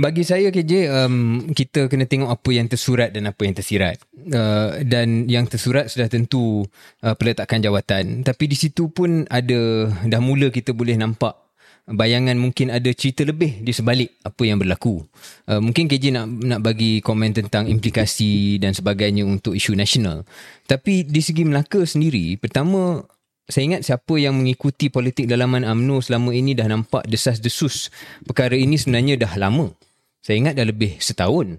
Bagi 0.00 0.24
saya 0.24 0.48
KJ 0.48 0.72
um, 0.88 1.52
kita 1.52 1.92
kena 1.92 2.08
tengok 2.08 2.32
apa 2.32 2.50
yang 2.56 2.66
tersurat 2.72 3.12
dan 3.12 3.28
apa 3.28 3.44
yang 3.44 3.52
tersirat. 3.52 4.00
Uh, 4.16 4.80
dan 4.84 5.28
yang 5.28 5.44
tersurat 5.44 5.92
sudah 5.92 6.08
tentu 6.08 6.64
uh, 7.04 7.14
peletakan 7.16 7.60
jawatan 7.60 8.20
tapi 8.20 8.44
di 8.46 8.56
situ 8.56 8.92
pun 8.92 9.24
ada 9.26 9.90
dah 10.06 10.20
mula 10.22 10.52
kita 10.52 10.76
boleh 10.76 10.94
nampak 10.94 11.49
bayangan 11.90 12.38
mungkin 12.38 12.70
ada 12.70 12.88
cerita 12.94 13.26
lebih 13.26 13.60
di 13.60 13.74
sebalik 13.74 14.22
apa 14.22 14.42
yang 14.46 14.62
berlaku. 14.62 15.02
Uh, 15.50 15.58
mungkin 15.58 15.90
KJ 15.90 16.14
nak 16.14 16.26
nak 16.30 16.60
bagi 16.62 17.02
komen 17.02 17.34
tentang 17.34 17.66
implikasi 17.66 18.62
dan 18.62 18.72
sebagainya 18.72 19.26
untuk 19.26 19.58
isu 19.58 19.74
nasional. 19.74 20.22
Tapi 20.70 21.02
di 21.02 21.20
segi 21.20 21.42
Melaka 21.42 21.82
sendiri, 21.82 22.38
pertama 22.38 23.02
saya 23.50 23.66
ingat 23.66 23.82
siapa 23.82 24.14
yang 24.16 24.38
mengikuti 24.38 24.88
politik 24.88 25.26
dalaman 25.26 25.66
AMNO 25.66 26.06
selama 26.06 26.30
ini 26.30 26.54
dah 26.54 26.70
nampak 26.70 27.02
desas-desus 27.10 27.90
perkara 28.22 28.54
ini 28.54 28.78
sebenarnya 28.78 29.18
dah 29.18 29.34
lama. 29.36 29.74
Saya 30.22 30.38
ingat 30.38 30.54
dah 30.54 30.64
lebih 30.64 30.96
setahun. 31.02 31.58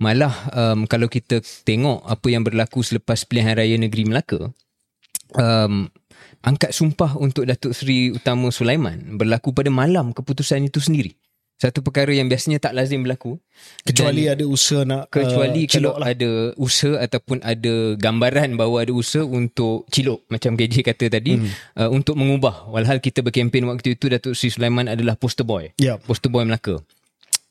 Malah 0.00 0.32
um, 0.52 0.84
kalau 0.84 1.08
kita 1.08 1.40
tengok 1.64 2.04
apa 2.04 2.26
yang 2.28 2.44
berlaku 2.44 2.84
selepas 2.84 3.24
pilihan 3.24 3.56
raya 3.56 3.76
negeri 3.76 4.08
Melaka, 4.08 4.52
um, 5.36 5.88
angkat 6.40 6.72
sumpah 6.72 7.16
untuk 7.20 7.44
Datuk 7.44 7.76
Seri 7.76 8.12
Utama 8.12 8.48
Sulaiman 8.48 9.20
berlaku 9.20 9.52
pada 9.52 9.68
malam 9.68 10.12
keputusan 10.16 10.64
itu 10.64 10.80
sendiri. 10.80 11.12
Satu 11.60 11.84
perkara 11.84 12.08
yang 12.16 12.24
biasanya 12.24 12.56
tak 12.56 12.72
lazim 12.72 13.04
berlaku. 13.04 13.36
Kecuali 13.84 14.32
ada 14.32 14.48
usaha 14.48 14.80
nak 14.88 15.12
Kecuali 15.12 15.68
uh, 15.68 15.68
kalau 15.68 15.92
lah. 16.00 16.16
ada 16.16 16.56
usaha 16.56 16.96
ataupun 16.96 17.44
ada 17.44 18.00
gambaran 18.00 18.56
bahawa 18.56 18.88
ada 18.88 18.96
usaha 18.96 19.28
untuk 19.28 19.84
cilok 19.92 20.24
macam 20.32 20.56
KJ 20.56 20.80
kata 20.80 21.12
tadi 21.12 21.36
hmm. 21.36 21.76
uh, 21.76 21.92
untuk 21.92 22.16
mengubah. 22.16 22.72
Walhal 22.72 23.04
kita 23.04 23.20
berkempen 23.20 23.68
waktu 23.68 23.92
itu 23.92 24.08
Datuk 24.08 24.32
Seri 24.32 24.56
Sulaiman 24.56 24.88
adalah 24.88 25.20
poster 25.20 25.44
boy. 25.44 25.68
Ya. 25.76 26.00
Poster 26.00 26.32
boy 26.32 26.48
Melaka. 26.48 26.80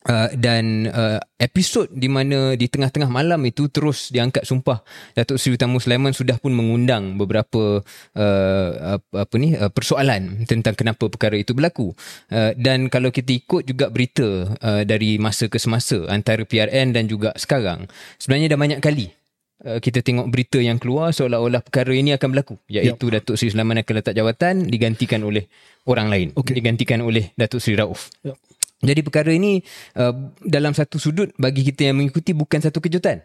Uh, 0.07 0.31
dan 0.31 0.87
uh, 0.95 1.19
episod 1.43 1.91
di 1.91 2.07
mana 2.07 2.55
di 2.55 2.71
tengah-tengah 2.71 3.11
malam 3.11 3.43
itu 3.43 3.67
terus 3.67 4.15
diangkat 4.15 4.47
sumpah 4.47 4.79
Datuk 5.11 5.35
Seri 5.35 5.59
Utama 5.59 5.75
Sulaiman 5.75 6.15
sudah 6.15 6.39
pun 6.39 6.55
mengundang 6.55 7.19
beberapa 7.19 7.83
uh, 8.15 8.69
apa, 8.95 9.27
apa 9.27 9.35
ni 9.35 9.59
uh, 9.59 9.67
persoalan 9.67 10.47
tentang 10.47 10.79
kenapa 10.79 11.11
perkara 11.11 11.35
itu 11.35 11.51
berlaku 11.51 11.91
uh, 12.31 12.55
dan 12.55 12.87
kalau 12.87 13.11
kita 13.11 13.43
ikut 13.43 13.67
juga 13.67 13.91
berita 13.91 14.55
uh, 14.63 14.87
dari 14.87 15.19
masa 15.19 15.51
ke 15.51 15.59
semasa 15.59 16.07
antara 16.07 16.47
PRN 16.47 16.95
dan 16.95 17.11
juga 17.11 17.35
sekarang 17.35 17.91
sebenarnya 18.23 18.55
dah 18.55 18.59
banyak 18.59 18.79
kali 18.79 19.11
Uh, 19.59 19.83
kita 19.83 19.99
tengok 19.99 20.31
berita 20.31 20.55
yang 20.63 20.79
keluar 20.79 21.11
seolah-olah 21.11 21.59
perkara 21.59 21.91
ini 21.91 22.15
akan 22.15 22.31
berlaku 22.31 22.55
iaitu 22.71 23.11
yep. 23.11 23.19
Datuk 23.19 23.35
Seri 23.35 23.51
Sulaiman 23.51 23.83
akan 23.83 23.91
letak 23.99 24.15
jawatan 24.15 24.63
digantikan 24.63 25.19
oleh 25.19 25.51
orang 25.83 26.07
lain 26.07 26.27
Okey. 26.39 26.55
digantikan 26.55 27.03
oleh 27.03 27.35
Datuk 27.35 27.59
Seri 27.59 27.75
Rauf 27.75 28.07
Yep. 28.23 28.48
Jadi 28.79 29.03
perkara 29.03 29.31
ini 29.35 29.59
uh, 29.99 30.31
dalam 30.43 30.71
satu 30.71 30.95
sudut 30.95 31.35
bagi 31.35 31.67
kita 31.67 31.91
yang 31.91 31.99
mengikuti 31.99 32.31
bukan 32.31 32.63
satu 32.63 32.79
kejutan 32.79 33.19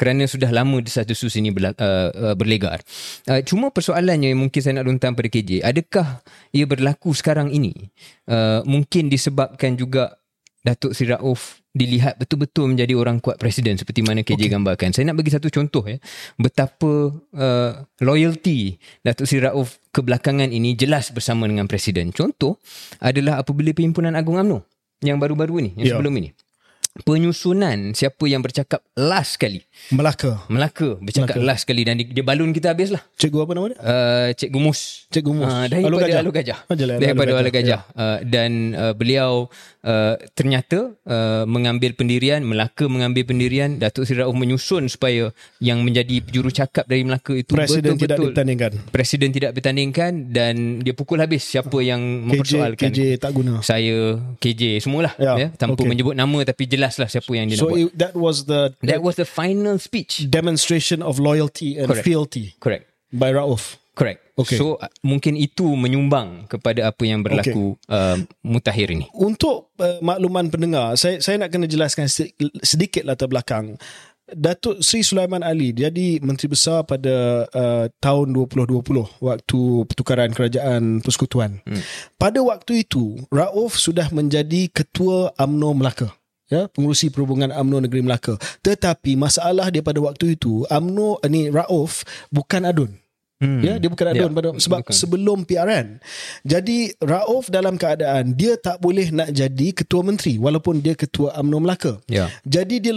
kerana 0.00 0.24
sudah 0.24 0.48
lama 0.48 0.80
desas-desus 0.80 1.36
ini 1.36 1.52
berla, 1.52 1.76
uh, 1.76 2.32
uh, 2.32 2.34
berlegar. 2.38 2.80
Uh, 3.28 3.44
cuma 3.44 3.68
persoalannya 3.68 4.32
yang 4.32 4.40
mungkin 4.40 4.64
saya 4.64 4.80
nak 4.80 4.88
luntang 4.88 5.12
pada 5.12 5.28
KJ, 5.28 5.60
adakah 5.60 6.24
ia 6.56 6.64
berlaku 6.64 7.12
sekarang 7.12 7.52
ini? 7.52 7.92
Uh, 8.24 8.64
mungkin 8.64 9.12
disebabkan 9.12 9.76
juga 9.76 10.16
Datuk 10.64 10.96
Seri 10.96 11.12
Rauf 11.12 11.60
dilihat 11.76 12.16
betul-betul 12.16 12.72
menjadi 12.72 12.96
orang 12.96 13.20
kuat 13.20 13.36
presiden 13.36 13.76
seperti 13.76 14.00
mana 14.00 14.24
KJ 14.24 14.40
okay. 14.40 14.48
gambarkan. 14.48 14.88
Saya 14.96 15.12
nak 15.12 15.20
bagi 15.20 15.32
satu 15.36 15.52
contoh 15.52 15.84
ya. 15.84 16.00
Betapa 16.40 17.12
uh, 17.36 17.72
loyalty 18.00 18.80
Datuk 19.04 19.28
Seri 19.28 19.44
Rauf 19.44 19.84
kebelakangan 19.92 20.48
ini 20.48 20.80
jelas 20.80 21.12
bersama 21.12 21.44
dengan 21.44 21.68
presiden. 21.68 22.08
Contoh 22.12 22.56
adalah 23.04 23.44
apabila 23.44 23.76
Perhimpunan 23.76 24.16
Agung 24.16 24.40
UMNO 24.40 24.79
yang 25.00 25.16
baru-baru 25.16 25.64
ini, 25.64 25.70
yang 25.80 25.86
Ya. 25.88 25.92
sebelum 25.96 26.12
ini. 26.20 26.30
Penyusunan 27.02 27.92
siapa 27.92 28.24
yang 28.24 28.40
bercakap 28.40 28.80
last 28.94 29.36
sekali. 29.36 29.64
Melaka. 29.90 30.44
Melaka 30.46 30.96
bercakap 30.98 31.36
Melaka. 31.36 31.48
last 31.48 31.62
sekali 31.64 31.82
dan 31.82 31.96
dia, 31.96 32.06
dia 32.06 32.24
balun 32.24 32.50
kita 32.50 32.72
habis 32.72 32.90
lah. 32.90 33.02
Cikgu 33.16 33.38
apa 33.42 33.52
nama 33.52 33.66
dia? 33.72 33.78
Uh, 33.80 34.28
Cik 34.34 34.50
Gumus. 34.50 34.80
Cikgu 35.08 35.32
Mus. 35.32 35.48
Uh, 35.48 35.64
daripada 35.66 35.88
Alu 35.88 35.96
Gajah. 35.98 36.18
Alu 36.20 36.30
Gajah. 36.30 36.58
Jelas, 36.72 36.96
Alu 36.96 37.02
daripada 37.02 37.30
Gajah. 37.30 37.40
Alu 37.40 37.50
Gajah. 37.50 37.80
Uh, 37.92 38.18
dan 38.24 38.50
uh, 38.72 38.92
beliau 38.94 39.32
uh, 39.82 40.14
ternyata 40.32 40.78
uh, 41.04 41.44
mengambil 41.44 41.96
pendirian, 41.96 42.40
Melaka 42.40 42.86
mengambil 42.86 43.24
pendirian, 43.24 43.76
Datuk 43.76 44.04
Seri 44.04 44.20
Rauf 44.20 44.36
menyusun 44.36 44.86
supaya 44.86 45.32
yang 45.58 45.80
menjadi 45.82 46.20
juru 46.28 46.48
cakap 46.48 46.84
dari 46.86 47.02
Melaka 47.02 47.32
itu 47.34 47.52
Presiden 47.52 47.96
tidak 47.96 48.16
betul-betul 48.20 48.30
ditandingkan. 48.32 48.70
Presiden 48.92 49.30
tidak 49.32 49.50
bertandingkan 49.56 50.12
dan 50.30 50.54
dia 50.80 50.92
pukul 50.92 51.18
habis 51.18 51.42
siapa 51.42 51.74
yang 51.80 52.00
KJ, 52.00 52.26
mempersoalkan. 52.28 52.88
KJ 52.92 53.00
tak 53.18 53.30
guna. 53.32 53.52
Saya, 53.60 54.20
KJ, 54.38 54.84
semualah. 54.84 55.14
Ya, 55.16 55.32
Ya, 55.40 55.48
tanpa 55.56 55.80
okey. 55.80 55.88
menyebut 55.88 56.12
nama 56.12 56.38
tapi 56.44 56.68
jelaslah 56.90 57.06
siapa 57.06 57.30
yang 57.30 57.46
dia 57.46 57.54
So 57.54 57.70
nak 57.70 57.78
buat. 57.78 57.80
it, 57.86 57.90
that 57.94 58.14
was 58.18 58.36
the 58.50 58.74
That 58.82 59.00
was 59.00 59.14
the 59.14 59.24
final 59.24 59.78
speech. 59.78 60.26
demonstration 60.26 61.00
of 61.00 61.22
loyalty 61.22 61.78
and 61.78 61.86
Correct. 61.86 62.02
fealty 62.02 62.58
Correct. 62.58 62.90
by 63.14 63.30
Rauf. 63.30 63.78
Correct. 63.94 64.34
Okay. 64.34 64.56
So 64.56 64.80
uh, 64.80 64.88
mungkin 65.04 65.36
itu 65.36 65.76
menyumbang 65.76 66.48
kepada 66.48 66.88
apa 66.88 67.02
yang 67.04 67.20
berlaku 67.20 67.76
okay. 67.84 67.92
uh, 67.94 68.16
mutakhir 68.40 68.90
ini. 68.90 69.06
Untuk 69.12 69.70
uh, 69.76 70.00
makluman 70.00 70.48
pendengar, 70.48 70.96
saya 70.96 71.20
saya 71.20 71.36
nak 71.36 71.52
kena 71.52 71.68
jelaskan 71.68 72.08
sedikit, 72.10 72.48
sedikit 72.64 73.02
latar 73.04 73.28
belakang. 73.28 73.76
Datuk 74.30 74.78
Sri 74.78 75.02
Sulaiman 75.02 75.42
Ali 75.42 75.74
jadi 75.74 76.22
Menteri 76.22 76.54
Besar 76.54 76.86
pada 76.86 77.44
uh, 77.50 77.90
tahun 77.98 78.30
2020 78.30 78.78
waktu 79.18 79.60
pertukaran 79.90 80.30
kerajaan 80.30 81.02
persekutuan. 81.02 81.58
Hmm. 81.66 81.82
Pada 82.14 82.38
waktu 82.38 82.86
itu, 82.86 83.18
Rauf 83.28 83.74
sudah 83.74 84.06
menjadi 84.14 84.70
Ketua 84.70 85.34
AMNO 85.34 85.70
Melaka. 85.74 86.14
Ya, 86.50 86.66
pengurusi 86.66 87.14
perhubungan 87.14 87.54
AMNO 87.54 87.86
Negeri 87.86 88.02
Melaka. 88.02 88.34
Tetapi 88.66 89.14
masalah 89.14 89.70
dia 89.70 89.86
pada 89.86 90.02
waktu 90.02 90.34
itu, 90.34 90.66
AMNO 90.66 91.22
ni 91.30 91.46
Rauf 91.46 92.02
bukan 92.34 92.66
adun. 92.66 92.90
Hmm. 93.40 93.64
Ya, 93.64 93.80
dia 93.80 93.88
bukan 93.88 94.12
adun 94.12 94.36
pada 94.36 94.52
sebab 94.60 94.84
bukan. 94.84 94.92
sebelum 94.92 95.38
PRN. 95.48 95.96
Jadi 96.44 96.92
Rauf 97.00 97.48
dalam 97.48 97.80
keadaan 97.80 98.36
dia 98.36 98.60
tak 98.60 98.84
boleh 98.84 99.08
nak 99.08 99.32
jadi 99.32 99.72
ketua 99.72 100.04
menteri 100.04 100.36
walaupun 100.36 100.84
dia 100.84 100.92
ketua 100.92 101.32
UMNO 101.40 101.58
Melaka. 101.64 101.96
Ya. 102.04 102.28
Jadi 102.44 102.84
dia 102.84 102.92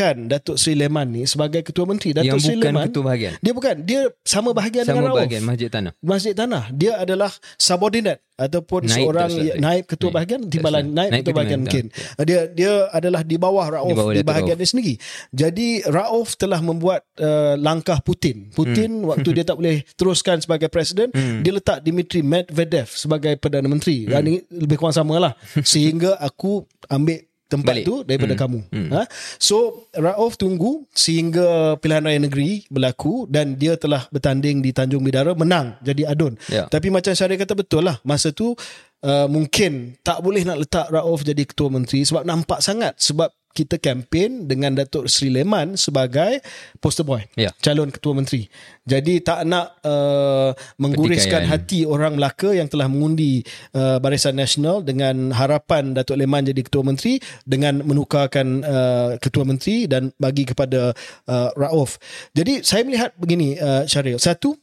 letakkan 0.00 0.16
Datuk 0.32 0.56
Seri 0.56 0.76
Leman 0.80 1.06
ni 1.12 1.22
sebagai 1.28 1.60
ketua 1.60 1.84
menteri. 1.84 2.16
Datuk 2.16 2.26
Yang 2.26 2.40
Seri 2.40 2.56
bukan 2.56 2.72
Leman 2.72 2.86
ketua 2.88 3.04
bahagian. 3.04 3.32
Dia 3.40 3.52
bukan, 3.52 3.74
dia 3.84 4.00
sama 4.24 4.50
bahagian 4.56 4.84
Sama 4.88 4.94
dengan 4.96 5.08
Rauf. 5.12 5.18
bahagian 5.20 5.42
Masjid 5.44 5.68
Tanah. 5.68 5.92
Masjid 6.00 6.34
Tanah. 6.34 6.64
Dia 6.72 6.92
adalah 6.96 7.30
subordinate 7.60 8.20
ataupun 8.40 8.88
Naib 8.88 8.96
seorang 8.96 9.28
saya. 9.28 9.52
naib 9.60 9.84
ketua 9.84 10.08
Naib. 10.08 10.16
bahagian 10.16 10.40
timbalan 10.48 10.84
naib 10.96 11.10
Naib 11.12 11.20
ketua 11.20 11.36
bahagian 11.36 11.60
mungkin. 11.60 11.84
Dia 12.24 12.40
dia 12.48 12.72
adalah 12.88 13.20
di 13.20 13.36
bawah 13.36 13.66
Rauf 13.68 13.92
Di 13.92 13.96
bawah 14.00 14.12
di, 14.16 14.24
bahagian 14.24 14.56
Rauf. 14.56 14.62
dia 14.64 14.68
sendiri. 14.72 14.94
Jadi 15.28 15.68
Rauf 15.84 16.40
telah 16.40 16.60
membuat 16.64 17.04
uh, 17.20 17.60
langkah 17.60 18.00
Putin. 18.00 18.48
Putin 18.56 19.04
waktu 19.04 19.28
dia 19.36 19.44
tak 19.44 19.60
boleh 19.60 19.84
teruskan 19.92 20.40
sebagai 20.40 20.72
presiden, 20.72 21.12
dia 21.44 21.52
letak 21.52 21.84
Dmitry 21.84 22.24
Medvedev 22.24 22.88
sebagai 22.88 23.36
perdana 23.36 23.68
menteri. 23.68 24.08
Dan 24.08 24.24
ini 24.24 24.40
lebih 24.48 24.80
kurang 24.80 24.96
sama 24.96 25.20
lah. 25.20 25.32
Sehingga 25.70 26.16
aku 26.16 26.64
ambil 26.88 27.29
tempat 27.50 27.74
Balik. 27.74 27.84
tu 27.84 27.94
daripada 28.06 28.32
Hmm. 28.32 28.40
kamu. 28.40 28.58
Ha? 28.94 29.02
So 29.36 29.56
Rauf 29.90 30.38
tunggu 30.38 30.86
sehingga 30.94 31.74
pilihan 31.76 32.00
raya 32.00 32.16
negeri 32.16 32.62
berlaku 32.70 33.26
dan 33.26 33.58
dia 33.58 33.74
telah 33.74 34.06
bertanding 34.08 34.62
di 34.62 34.70
Tanjung 34.70 35.02
Bidara 35.02 35.34
menang 35.34 35.74
jadi 35.82 36.06
adun. 36.06 36.38
Ya. 36.46 36.70
Tapi 36.70 36.88
macam 36.88 37.10
Syarif 37.10 37.36
kata 37.36 37.58
betul 37.58 37.82
lah 37.82 37.98
masa 38.00 38.30
tu 38.30 38.54
uh, 39.02 39.26
mungkin 39.26 39.98
tak 40.00 40.22
boleh 40.22 40.46
nak 40.46 40.62
letak 40.62 40.86
Rauf 40.88 41.20
jadi 41.20 41.42
ketua 41.42 41.66
menteri 41.68 42.06
sebab 42.06 42.22
nampak 42.22 42.62
sangat 42.62 42.94
sebab 42.96 43.34
kita 43.50 43.82
kempen 43.82 44.46
dengan 44.46 44.78
Datuk 44.78 45.10
Sri 45.10 45.26
Leman 45.26 45.74
sebagai 45.74 46.38
poster 46.78 47.02
boy 47.02 47.26
Ya. 47.34 47.50
calon 47.58 47.90
ketua 47.90 48.14
menteri. 48.14 48.46
Jadi 48.86 49.22
tak 49.22 49.42
nak 49.46 49.78
uh, 49.82 50.54
mengguriskan 50.78 51.46
Pertikaian. 51.46 51.50
hati 51.50 51.80
orang 51.82 52.14
Melaka 52.14 52.54
yang 52.54 52.70
telah 52.70 52.86
mengundi 52.86 53.42
uh, 53.74 53.98
Barisan 53.98 54.38
Nasional 54.38 54.86
dengan 54.86 55.34
harapan 55.34 55.94
Datuk 55.94 56.14
Leman 56.14 56.46
jadi 56.46 56.62
ketua 56.62 56.86
menteri 56.86 57.18
dengan 57.42 57.82
menukarkan 57.82 58.46
uh, 58.62 59.10
ketua 59.18 59.42
menteri 59.42 59.90
dan 59.90 60.14
bagi 60.18 60.46
kepada 60.46 60.94
uh, 61.26 61.50
Rauf. 61.58 61.98
Jadi 62.34 62.62
saya 62.62 62.86
melihat 62.86 63.14
begini 63.18 63.58
uh, 63.58 63.82
Syaril. 63.86 64.18
Satu 64.22 64.54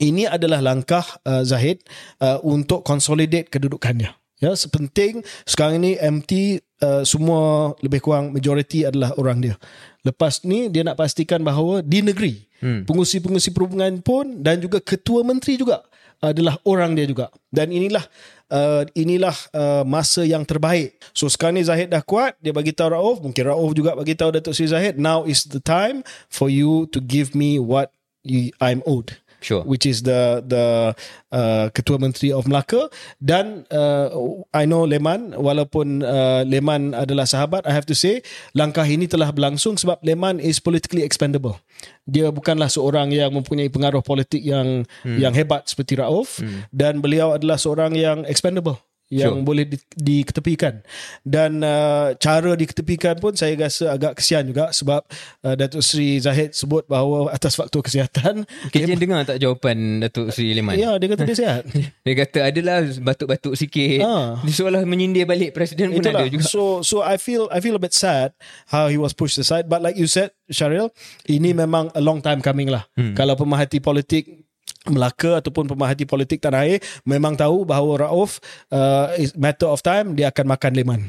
ini 0.00 0.24
adalah 0.24 0.64
langkah 0.64 1.04
uh, 1.28 1.44
Zahid 1.44 1.84
uh, 2.24 2.40
untuk 2.40 2.80
consolidate 2.80 3.52
kedudukannya. 3.52 4.21
Ya, 4.42 4.58
sepenting 4.58 5.22
sekarang 5.46 5.78
ini 5.78 5.94
MT 6.02 6.58
uh, 6.82 7.06
semua 7.06 7.72
lebih 7.78 8.02
kurang 8.02 8.34
majoriti 8.34 8.82
adalah 8.82 9.14
orang 9.14 9.38
dia. 9.38 9.54
Lepas 10.02 10.42
ni 10.42 10.66
dia 10.66 10.82
nak 10.82 10.98
pastikan 10.98 11.46
bahawa 11.46 11.78
di 11.78 12.02
negeri 12.02 12.42
hmm. 12.58 12.90
pengusi-pengusi 12.90 13.54
perhubungan 13.54 14.02
pun 14.02 14.42
dan 14.42 14.58
juga 14.58 14.82
ketua 14.82 15.22
menteri 15.22 15.62
juga 15.62 15.86
adalah 16.18 16.58
orang 16.66 16.98
dia 16.98 17.06
juga. 17.06 17.30
Dan 17.54 17.70
inilah 17.70 18.02
uh, 18.50 18.82
inilah 18.98 19.36
uh, 19.54 19.86
masa 19.86 20.26
yang 20.26 20.42
terbaik. 20.42 20.98
So 21.14 21.30
sekarang 21.30 21.62
ni 21.62 21.66
Zahid 21.66 21.94
dah 21.94 22.02
kuat, 22.02 22.34
dia 22.42 22.50
bagi 22.50 22.74
tahu 22.74 22.98
Rauf, 22.98 23.22
mungkin 23.22 23.46
Rauf 23.46 23.70
juga 23.78 23.94
bagi 23.94 24.18
tahu 24.18 24.34
Datuk 24.34 24.58
Seri 24.58 24.74
Zahid, 24.74 24.98
now 24.98 25.22
is 25.22 25.46
the 25.46 25.62
time 25.62 26.02
for 26.26 26.50
you 26.50 26.90
to 26.90 26.98
give 26.98 27.38
me 27.38 27.62
what 27.62 27.94
you, 28.26 28.50
I'm 28.58 28.82
owed 28.90 29.21
Sure. 29.42 29.66
which 29.66 29.84
is 29.84 30.06
the 30.06 30.40
the 30.46 30.94
uh, 31.34 31.66
ketua 31.74 31.98
menteri 31.98 32.30
of 32.30 32.46
Melaka 32.46 32.86
dan 33.18 33.66
uh, 33.74 34.08
I 34.54 34.64
know 34.64 34.86
Leman 34.86 35.34
walaupun 35.34 36.06
uh, 36.06 36.46
Leman 36.46 36.94
adalah 36.94 37.26
sahabat 37.26 37.66
I 37.66 37.74
have 37.74 37.84
to 37.90 37.96
say 37.98 38.22
langkah 38.54 38.86
ini 38.86 39.10
telah 39.10 39.34
berlangsung 39.34 39.74
sebab 39.76 39.98
Leman 40.06 40.38
is 40.38 40.62
politically 40.62 41.02
expendable 41.02 41.58
dia 42.06 42.30
bukanlah 42.30 42.70
seorang 42.70 43.10
yang 43.10 43.34
mempunyai 43.34 43.66
pengaruh 43.66 44.02
politik 44.02 44.42
yang 44.42 44.86
hmm. 45.02 45.18
yang 45.18 45.34
hebat 45.34 45.66
seperti 45.66 45.98
Rauf 45.98 46.38
hmm. 46.38 46.70
dan 46.70 47.02
beliau 47.02 47.34
adalah 47.34 47.58
seorang 47.58 47.98
yang 47.98 48.22
expendable 48.30 48.78
yang 49.12 49.44
Sure. 49.44 49.44
boleh 49.44 49.68
di, 49.68 49.76
diketepikan 49.92 50.80
dan 51.20 51.60
uh, 51.60 52.16
cara 52.16 52.56
diketepikan 52.56 53.20
pun 53.20 53.36
saya 53.36 53.52
rasa 53.60 53.92
agak 53.92 54.16
kesian 54.16 54.48
juga 54.48 54.72
sebab 54.72 55.04
uh, 55.44 55.52
Datuk 55.52 55.84
Seri 55.84 56.16
Zahid 56.16 56.56
sebut 56.56 56.88
bahawa 56.88 57.28
atas 57.28 57.60
faktor 57.60 57.84
kesihatan 57.84 58.48
KJ 58.72 58.96
dengar 58.96 59.28
tak 59.28 59.36
jawapan 59.36 60.00
Datuk 60.00 60.32
Seri 60.32 60.56
Leman? 60.56 60.80
Ya, 60.80 60.96
dia 60.96 61.12
kata 61.12 61.28
dia 61.28 61.36
sihat. 61.36 61.62
Dia 62.06 62.14
kata 62.18 62.38
adalah 62.50 62.82
batuk-batuk 62.82 63.54
sikit. 63.54 64.00
Ah. 64.02 64.40
Dia 64.42 64.54
seolah 64.54 64.82
menyindir 64.82 65.28
balik 65.28 65.54
presiden 65.54 65.92
pun 65.92 66.02
Itulah. 66.02 66.24
ada 66.24 66.32
juga. 66.32 66.46
So 66.48 66.80
so 66.82 67.04
I 67.04 67.20
feel 67.20 67.46
I 67.52 67.60
feel 67.60 67.76
a 67.76 67.82
bit 67.82 67.92
sad 67.94 68.32
how 68.72 68.88
he 68.88 68.96
was 68.98 69.12
pushed 69.12 69.36
aside. 69.38 69.68
But 69.68 69.84
like 69.84 69.94
you 69.94 70.08
said, 70.08 70.32
Syaril, 70.50 70.90
ini 71.28 71.52
memang 71.52 71.92
a 71.94 72.02
long 72.02 72.24
time 72.24 72.40
coming 72.40 72.72
lah. 72.72 72.88
Hmm. 72.96 73.12
Kalau 73.14 73.36
pemerhati 73.36 73.78
politik 73.78 74.46
Melaka 74.82 75.38
ataupun 75.38 75.70
pemerhati 75.70 76.02
politik 76.02 76.42
tanah 76.42 76.66
air 76.66 76.82
memang 77.06 77.38
tahu 77.38 77.62
bahawa 77.62 78.10
Rauf 78.10 78.42
uh, 78.74 79.14
is 79.14 79.30
matter 79.38 79.70
of 79.70 79.78
time 79.78 80.18
dia 80.18 80.34
akan 80.34 80.50
makan 80.50 80.74
leman. 80.74 81.00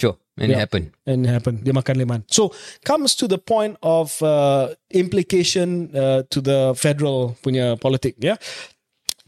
Sure. 0.00 0.16
And 0.40 0.48
it 0.48 0.56
Yeah. 0.56 0.64
happened. 0.64 0.88
And 1.04 1.28
it 1.28 1.32
happened. 1.36 1.68
Dia 1.68 1.76
makan 1.76 2.00
leman. 2.00 2.24
So 2.32 2.48
comes 2.80 3.12
to 3.20 3.28
the 3.28 3.36
point 3.36 3.76
of 3.84 4.16
uh, 4.24 4.72
implication 4.88 5.92
uh, 5.92 6.24
to 6.32 6.40
the 6.40 6.72
federal 6.72 7.36
punya 7.44 7.76
politik. 7.76 8.16
Ya, 8.16 8.40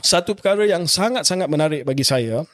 satu 0.01 0.33
perkara 0.33 0.65
yang 0.65 0.89
sangat-sangat 0.89 1.53
menarik 1.53 1.85
bagi 1.85 2.03
saya 2.09 2.49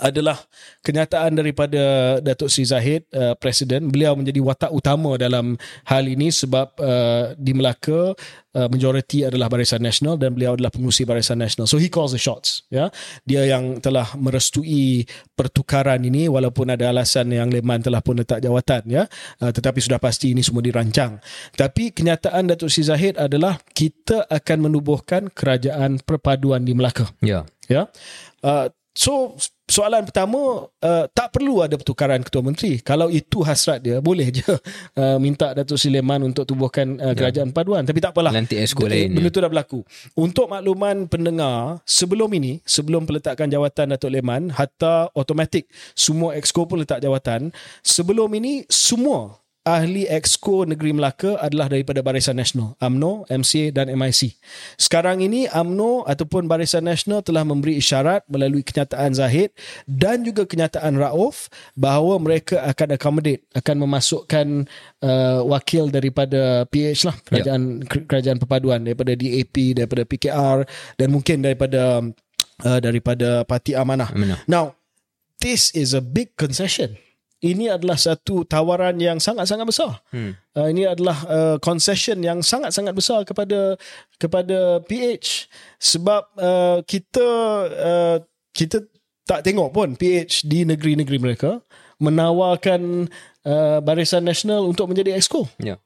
adalah 0.00 0.36
kenyataan 0.84 1.36
daripada 1.36 2.16
Datuk 2.20 2.52
Sri 2.52 2.68
Zahid 2.68 3.06
uh, 3.12 3.34
presiden 3.38 3.88
beliau 3.88 4.16
menjadi 4.16 4.40
watak 4.42 4.70
utama 4.72 5.16
dalam 5.16 5.56
hal 5.88 6.04
ini 6.06 6.28
sebab 6.30 6.76
uh, 6.78 7.24
di 7.36 7.52
Melaka 7.56 8.12
uh, 8.56 8.68
majoriti 8.72 9.22
adalah 9.28 9.52
Barisan 9.52 9.84
Nasional 9.84 10.16
dan 10.16 10.32
beliau 10.32 10.56
adalah 10.56 10.72
pengusi 10.72 11.04
Barisan 11.04 11.40
Nasional. 11.40 11.68
So 11.68 11.76
he 11.76 11.92
calls 11.92 12.16
the 12.16 12.20
shots 12.20 12.64
ya. 12.72 12.88
Dia 13.28 13.44
yang 13.44 13.84
telah 13.84 14.16
merestui 14.16 15.04
pertukaran 15.36 16.00
ini 16.00 16.26
walaupun 16.32 16.72
ada 16.72 16.88
alasan 16.88 17.28
yang 17.32 17.52
Leman 17.52 17.84
telah 17.84 18.00
pun 18.00 18.16
letak 18.16 18.40
jawatan 18.40 18.82
ya. 18.88 19.04
Uh, 19.38 19.52
tetapi 19.52 19.78
sudah 19.84 20.00
pasti 20.00 20.32
ini 20.32 20.40
semua 20.40 20.64
dirancang. 20.64 21.20
Tapi 21.52 21.92
kenyataan 21.92 22.48
Datuk 22.48 22.72
Sri 22.72 22.88
Zahid 22.88 23.20
adalah 23.20 23.60
kita 23.76 24.24
akan 24.32 24.72
menubuhkan 24.72 25.28
kerajaan 25.28 26.00
perpaduan 26.00 26.64
di 26.64 26.72
Melaka. 26.72 27.08
Ya. 27.20 27.44
ya. 27.68 27.88
Uh, 28.40 28.72
so 28.96 29.36
soalan 29.66 30.06
pertama 30.06 30.70
uh, 30.70 31.04
tak 31.10 31.34
perlu 31.34 31.60
ada 31.60 31.74
pertukaran 31.74 32.22
ketua 32.22 32.42
menteri. 32.42 32.78
Kalau 32.80 33.10
itu 33.10 33.42
hasrat 33.42 33.82
dia 33.82 33.98
boleh 33.98 34.30
je 34.30 34.46
uh, 34.46 35.18
minta 35.18 35.52
Datuk 35.52 35.76
Seri 35.76 35.98
Leman 35.98 36.22
untuk 36.22 36.46
tubuhkan 36.46 36.96
uh, 37.02 37.12
kerajaan 37.12 37.50
paduan. 37.50 37.82
Tapi 37.82 37.98
tak 37.98 38.14
apalah. 38.14 38.30
Lantik 38.30 38.62
exco 38.62 38.86
lain, 38.86 39.12
benda 39.12 39.28
ya. 39.28 39.34
tu 39.34 39.40
dah 39.42 39.50
berlaku. 39.50 39.80
Untuk 40.14 40.46
makluman 40.46 41.10
pendengar 41.10 41.82
sebelum 41.82 42.30
ini 42.38 42.62
sebelum 42.62 43.04
peletakan 43.04 43.50
jawatan 43.50 43.98
Datuk 43.98 44.10
Leman 44.14 44.54
hatta 44.54 45.10
automatik 45.12 45.66
semua 45.98 46.38
exco 46.38 46.64
pun 46.64 46.80
letak 46.80 47.02
jawatan 47.02 47.50
sebelum 47.82 48.30
ini 48.38 48.62
semua 48.70 49.45
ahli 49.66 50.06
exco 50.06 50.62
negeri 50.62 50.94
Melaka 50.94 51.34
adalah 51.42 51.66
daripada 51.66 51.98
Barisan 51.98 52.38
Nasional 52.38 52.78
AMNO, 52.78 53.26
MCA 53.26 53.74
dan 53.74 53.90
MIC. 53.90 54.38
Sekarang 54.78 55.18
ini 55.18 55.50
AMNO 55.50 56.06
ataupun 56.06 56.46
Barisan 56.46 56.86
Nasional 56.86 57.26
telah 57.26 57.42
memberi 57.42 57.82
isyarat 57.82 58.22
melalui 58.30 58.62
kenyataan 58.62 59.18
Zahid 59.18 59.50
dan 59.90 60.22
juga 60.22 60.46
kenyataan 60.46 60.94
Rauf 60.94 61.50
bahawa 61.74 62.22
mereka 62.22 62.62
akan 62.62 62.94
accommodate 62.94 63.42
akan 63.58 63.76
memasukkan 63.82 64.46
uh, 65.02 65.42
wakil 65.50 65.90
daripada 65.90 66.62
PH 66.70 67.10
lah 67.10 67.16
kerajaan 67.26 67.82
ya. 67.82 68.06
kerajaan 68.06 68.38
perpaduan 68.38 68.86
daripada 68.86 69.18
DAP 69.18 69.74
daripada 69.74 70.06
PKR 70.06 70.58
dan 70.94 71.08
mungkin 71.10 71.42
daripada 71.42 72.06
uh, 72.62 72.78
daripada 72.78 73.42
Parti 73.42 73.74
Amanah. 73.74 74.14
Amanah. 74.14 74.46
Now 74.46 74.78
this 75.42 75.74
is 75.74 75.90
a 75.90 76.00
big 76.00 76.38
concession 76.38 76.94
ini 77.44 77.68
adalah 77.68 78.00
satu 78.00 78.48
tawaran 78.48 78.96
yang 78.96 79.20
sangat-sangat 79.20 79.66
besar. 79.68 80.00
Hmm. 80.08 80.32
Uh, 80.56 80.68
ini 80.72 80.88
adalah 80.88 81.18
uh, 81.28 81.56
concession 81.60 82.24
yang 82.24 82.40
sangat-sangat 82.40 82.96
besar 82.96 83.20
kepada 83.28 83.76
kepada 84.16 84.80
PH 84.88 85.52
sebab 85.76 86.22
uh, 86.40 86.78
kita 86.88 87.28
uh, 87.76 88.16
kita 88.56 88.88
tak 89.28 89.44
tengok 89.44 89.74
pun 89.74 89.88
PH 89.98 90.48
di 90.48 90.64
negeri-negeri 90.64 91.18
mereka 91.20 91.60
menawarkan 92.00 93.10
uh, 93.44 93.78
Barisan 93.84 94.24
Nasional 94.24 94.64
untuk 94.64 94.88
menjadi 94.88 95.12
exco. 95.16 95.44
Ya. 95.60 95.76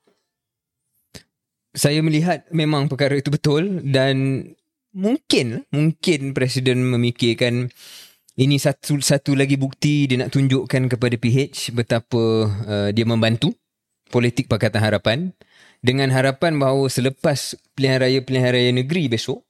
Saya 1.75 2.03
melihat 2.03 2.47
memang 2.51 2.91
perkara 2.91 3.15
itu 3.19 3.31
betul 3.31 3.83
dan 3.87 4.47
mungkin 4.91 5.63
mungkin 5.71 6.35
presiden 6.35 6.83
memikirkan 6.83 7.71
ini 8.40 8.57
satu 8.57 8.96
satu 9.05 9.37
lagi 9.37 9.61
bukti 9.61 10.09
dia 10.09 10.16
nak 10.24 10.33
tunjukkan 10.33 10.88
kepada 10.88 11.14
PH 11.20 11.76
betapa 11.76 12.48
uh, 12.48 12.88
dia 12.88 13.05
membantu 13.05 13.53
politik 14.09 14.48
Pakatan 14.48 14.81
Harapan 14.81 15.37
dengan 15.85 16.09
harapan 16.09 16.57
bahawa 16.57 16.88
selepas 16.88 17.53
pilihan 17.76 18.00
raya 18.00 18.18
pilihan 18.24 18.50
raya 18.57 18.72
negeri 18.72 19.12
besok 19.12 19.44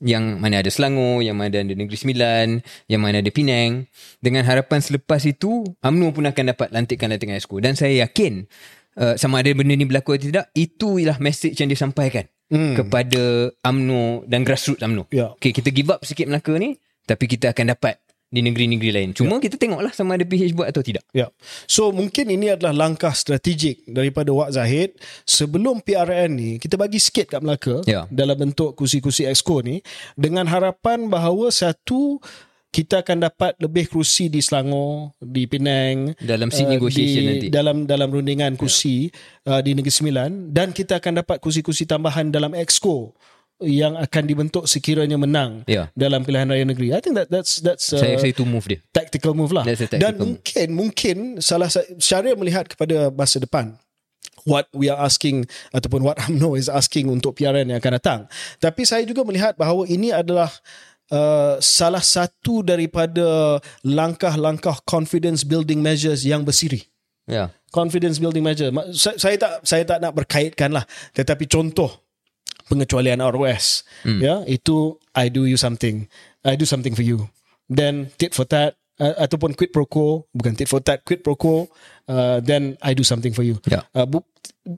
yang 0.00 0.40
mana 0.40 0.64
ada 0.64 0.72
Selangor, 0.72 1.20
yang 1.20 1.36
mana 1.36 1.60
ada 1.60 1.76
Negeri 1.76 1.92
Sembilan, 1.92 2.64
yang 2.88 3.04
mana 3.04 3.20
ada 3.20 3.28
Penang. 3.28 3.84
Dengan 4.16 4.48
harapan 4.48 4.80
selepas 4.80 5.20
itu, 5.28 5.60
UMNO 5.84 6.16
pun 6.16 6.24
akan 6.24 6.44
dapat 6.56 6.72
lantikan-lantikan 6.72 7.36
exco. 7.36 7.60
Dan 7.60 7.76
saya 7.76 8.08
yakin, 8.08 8.48
uh, 8.96 9.20
sama 9.20 9.44
ada 9.44 9.52
benda 9.52 9.76
ni 9.76 9.84
berlaku 9.84 10.16
atau 10.16 10.32
tidak, 10.32 10.48
itu 10.56 11.04
ialah 11.04 11.20
message 11.20 11.60
yang 11.60 11.68
disampaikan 11.68 12.24
hmm. 12.48 12.80
kepada 12.80 13.52
UMNO 13.60 14.24
dan 14.24 14.40
grassroots 14.40 14.80
UMNO. 14.80 15.04
Ya. 15.12 15.36
Okay, 15.36 15.52
kita 15.52 15.68
give 15.68 15.92
up 15.92 16.00
sikit 16.00 16.32
Melaka 16.32 16.56
ni, 16.56 16.80
tapi 17.04 17.28
kita 17.28 17.52
akan 17.52 17.76
dapat 17.76 18.00
di 18.30 18.40
negeri-negeri 18.46 18.90
lain. 18.94 19.10
Cuma 19.10 19.42
kita 19.42 19.58
tengoklah 19.58 19.90
sama 19.90 20.14
ada 20.14 20.22
PH 20.22 20.54
buat 20.54 20.70
atau 20.70 20.86
tidak. 20.86 21.02
Ya. 21.10 21.26
So 21.66 21.90
mungkin 21.90 22.30
ini 22.30 22.54
adalah 22.54 22.70
langkah 22.70 23.10
strategik 23.10 23.82
daripada 23.90 24.30
Wak 24.30 24.54
Zahid 24.54 24.94
sebelum 25.26 25.82
PRN 25.82 26.30
ni 26.38 26.50
kita 26.62 26.78
bagi 26.78 27.02
sikit 27.02 27.26
kat 27.36 27.42
Melaka 27.42 27.82
Ya. 27.90 28.06
dalam 28.06 28.38
bentuk 28.38 28.78
kursi-kursi 28.78 29.26
exco 29.26 29.58
ni 29.66 29.82
dengan 30.14 30.46
harapan 30.46 31.10
bahawa 31.10 31.50
satu 31.50 32.22
kita 32.70 33.02
akan 33.02 33.26
dapat 33.26 33.58
lebih 33.58 33.90
kerusi 33.90 34.30
di 34.30 34.38
Selangor, 34.38 35.10
di 35.18 35.42
Penang, 35.50 36.14
Dalam 36.22 36.54
seat 36.54 36.70
uh, 36.70 36.78
negotiation 36.78 37.22
di, 37.26 37.30
nanti. 37.34 37.46
dalam 37.50 37.82
dalam 37.82 38.06
rundingan 38.14 38.54
kursi 38.54 39.10
uh, 39.50 39.58
di 39.58 39.74
Negeri 39.74 39.90
Sembilan 39.90 40.54
dan 40.54 40.70
kita 40.70 41.02
akan 41.02 41.26
dapat 41.26 41.42
kursi-kursi 41.42 41.82
tambahan 41.90 42.30
dalam 42.30 42.54
exco 42.54 43.10
yang 43.62 43.94
akan 43.94 44.22
dibentuk 44.24 44.64
sekiranya 44.64 45.14
menang 45.14 45.62
Ya. 45.64 45.88
dalam 45.92 46.20
pilihan 46.20 46.46
raya 46.46 46.64
negeri. 46.64 46.90
I 46.90 47.00
think 47.00 47.14
that 47.14 47.28
that's 47.28 47.60
that's 47.60 47.92
uh, 47.92 47.98
Saya 47.98 48.16
saya 48.16 48.32
tu 48.32 48.44
move 48.44 48.64
dia. 48.64 48.78
tactical 48.90 49.32
move 49.32 49.52
lah. 49.52 49.62
A 49.62 49.72
tactical 49.72 50.00
Dan 50.00 50.12
move. 50.16 50.24
mungkin 50.36 50.66
mungkin 50.72 51.16
salah 51.38 51.68
sa- 51.68 51.86
Syariah 51.96 52.34
melihat 52.34 52.64
kepada 52.66 53.08
masa 53.10 53.38
depan 53.38 53.76
what 54.42 54.64
we 54.72 54.88
are 54.88 54.96
asking 54.98 55.44
ataupun 55.70 56.00
what 56.00 56.16
UMNO 56.24 56.56
is 56.56 56.66
asking 56.66 57.06
untuk 57.06 57.36
PRN 57.36 57.68
yang 57.68 57.78
akan 57.78 57.92
datang. 57.96 58.20
Tapi 58.56 58.82
saya 58.82 59.04
juga 59.04 59.20
melihat 59.22 59.54
bahawa 59.54 59.84
ini 59.84 60.10
adalah 60.10 60.48
Uh, 61.10 61.58
salah 61.58 61.98
satu 61.98 62.62
daripada 62.62 63.58
langkah-langkah 63.82 64.78
confidence 64.86 65.42
building 65.42 65.82
measures 65.82 66.22
yang 66.22 66.46
bersiri 66.46 66.86
Ya. 67.26 67.50
confidence 67.70 68.18
building 68.18 68.42
measure. 68.42 68.70
Saya, 68.90 69.18
saya 69.18 69.34
tak 69.34 69.52
saya 69.62 69.82
tak 69.82 69.98
nak 69.98 70.14
berkaitkan 70.14 70.70
lah. 70.70 70.86
Tetapi 71.10 71.46
contoh 71.46 71.90
pengecualian 72.70 73.18
ROS. 73.18 73.82
Hmm. 74.06 74.22
Ya, 74.22 74.46
itu 74.46 74.94
I 75.18 75.26
do 75.26 75.50
you 75.50 75.58
something. 75.58 76.06
I 76.46 76.54
do 76.54 76.62
something 76.62 76.94
for 76.94 77.02
you. 77.02 77.26
Then 77.66 78.14
tit 78.14 78.38
for 78.38 78.46
tat 78.46 78.78
uh, 79.02 79.18
ataupun 79.18 79.58
quid 79.58 79.74
pro 79.74 79.90
quo, 79.90 80.30
bukan 80.30 80.54
tit 80.54 80.70
for 80.70 80.78
tat, 80.78 81.02
quid 81.02 81.26
pro 81.26 81.34
quo, 81.34 81.66
uh, 82.06 82.38
then 82.38 82.78
I 82.78 82.94
do 82.94 83.02
something 83.02 83.34
for 83.34 83.42
you. 83.42 83.58
Ya. 83.66 83.82
Uh, 83.90 84.06
bu- 84.06 84.28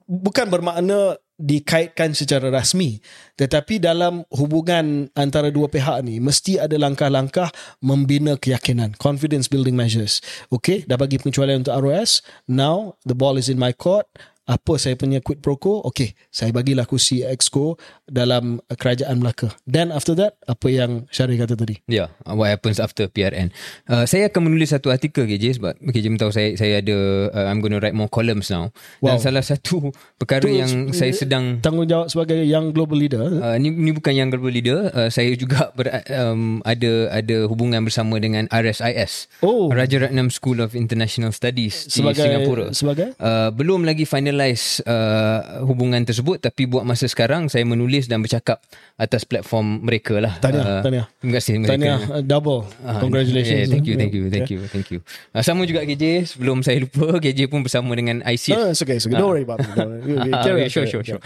bukan 0.08 0.48
bermakna 0.48 1.20
dikaitkan 1.42 2.14
secara 2.14 2.54
rasmi 2.54 3.02
tetapi 3.34 3.82
dalam 3.82 4.22
hubungan 4.30 5.10
antara 5.18 5.50
dua 5.50 5.66
pihak 5.66 6.06
ni 6.06 6.22
mesti 6.22 6.62
ada 6.62 6.78
langkah-langkah 6.78 7.50
membina 7.82 8.38
keyakinan 8.38 8.94
confidence 8.94 9.50
building 9.50 9.74
measures 9.74 10.22
okay 10.54 10.86
dah 10.86 10.94
bagi 10.94 11.18
pengecualian 11.18 11.66
untuk 11.66 11.74
ROS 11.82 12.22
now 12.46 12.94
the 13.02 13.16
ball 13.16 13.34
is 13.34 13.50
in 13.50 13.58
my 13.58 13.74
court 13.74 14.06
apa 14.48 14.74
saya 14.80 14.98
punya 14.98 15.22
quid 15.22 15.38
pro 15.38 15.54
quo 15.54 15.84
okay 15.86 16.18
saya 16.34 16.50
bagilah 16.50 16.82
kursi 16.88 17.22
exco 17.22 17.78
dalam 18.10 18.58
kerajaan 18.66 19.22
Melaka 19.22 19.54
then 19.70 19.94
after 19.94 20.18
that 20.18 20.34
apa 20.50 20.66
yang 20.66 21.06
Syarif 21.14 21.38
kata 21.38 21.54
tadi 21.54 21.82
Ya, 21.90 22.06
yeah, 22.06 22.08
what 22.32 22.48
happens 22.48 22.78
after 22.78 23.10
PRN. 23.10 23.50
Uh, 23.84 24.06
saya 24.06 24.30
akan 24.30 24.48
menulis 24.50 24.70
satu 24.70 24.88
artikel 24.94 25.26
KJ 25.26 25.60
sebab 25.60 25.74
KJ 25.82 26.14
tahu 26.14 26.30
saya 26.30 26.54
saya 26.54 26.78
ada 26.80 26.96
uh, 27.34 27.46
I'm 27.50 27.58
going 27.58 27.74
to 27.74 27.82
write 27.82 27.96
more 27.96 28.08
columns 28.08 28.48
now. 28.48 28.70
Wow. 29.02 29.16
Dan 29.16 29.16
salah 29.18 29.44
satu 29.44 29.90
perkara 30.20 30.46
Tu 30.46 30.56
yang 30.62 30.94
saya 30.94 31.12
sedang 31.12 31.58
tanggungjawab 31.60 32.08
sebagai 32.08 32.38
young 32.46 32.70
global 32.74 32.98
leader 32.98 33.24
Uh, 33.42 33.58
ni 33.58 33.70
ni 33.72 33.90
bukan 33.90 34.12
yang 34.14 34.28
global 34.30 34.52
leader 34.54 34.92
uh, 34.92 35.10
saya 35.10 35.34
juga 35.34 35.74
ber, 35.74 35.90
um, 36.14 36.62
ada 36.62 37.10
ada 37.10 37.46
hubungan 37.50 37.82
bersama 37.82 38.18
dengan 38.22 38.46
RSIS 38.50 39.30
Oh. 39.42 39.70
Rajaratnam 39.72 40.30
School 40.30 40.62
of 40.62 40.74
International 40.78 41.34
Studies 41.34 41.90
sebagai 41.90 42.22
di 42.22 42.26
Singapura 42.28 42.66
sebagai 42.74 43.14
Uh, 43.22 43.50
belum 43.54 43.84
lagi 43.86 44.02
finalize 44.32 44.80
uh, 44.88 45.60
hubungan 45.68 46.00
tersebut 46.08 46.40
tapi 46.40 46.64
buat 46.64 46.88
masa 46.88 47.04
sekarang 47.04 47.52
saya 47.52 47.68
menulis 47.68 48.08
dan 48.08 48.24
bercakap 48.24 48.64
atas 48.96 49.28
platform 49.28 49.84
mereka 49.84 50.16
lah. 50.16 50.40
Tahniah, 50.40 50.60
Uh, 50.62 50.80
tahniah. 50.80 51.06
Terima 51.20 51.32
kasih 51.36 51.52
mereka. 51.60 51.72
Tahniah 51.76 51.98
uh, 52.08 52.22
double 52.24 52.60
congratulations 52.96 53.50
Yeah, 53.52 53.68
thank 53.68 53.84
you, 53.84 53.94
thank 54.00 54.14
you, 54.16 54.24
thank 54.32 54.48
you, 54.48 54.60
thank 54.72 54.88
you. 54.88 54.98
Uh, 55.36 55.44
sama 55.44 55.68
juga 55.68 55.84
KJ, 55.84 56.32
sebelum 56.32 56.64
saya 56.64 56.80
lupa, 56.80 57.20
KJ 57.20 57.52
pun 57.52 57.60
bersama 57.60 57.92
dengan. 57.92 58.24
No, 58.24 58.32
no, 58.56 58.72
it's 58.72 58.80
okay. 58.80 58.96
It's 58.96 59.04
okay. 59.04 59.20
Don't 59.20 59.28
worry 59.28 59.44
about 59.44 59.60
it. 59.60 59.76
Okay, 59.76 60.52
okay, 60.56 60.68
sure, 60.72 60.88
sure, 60.88 61.04
sure. 61.04 61.20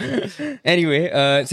anyway, 0.67 1.07
uh, 1.07 1.47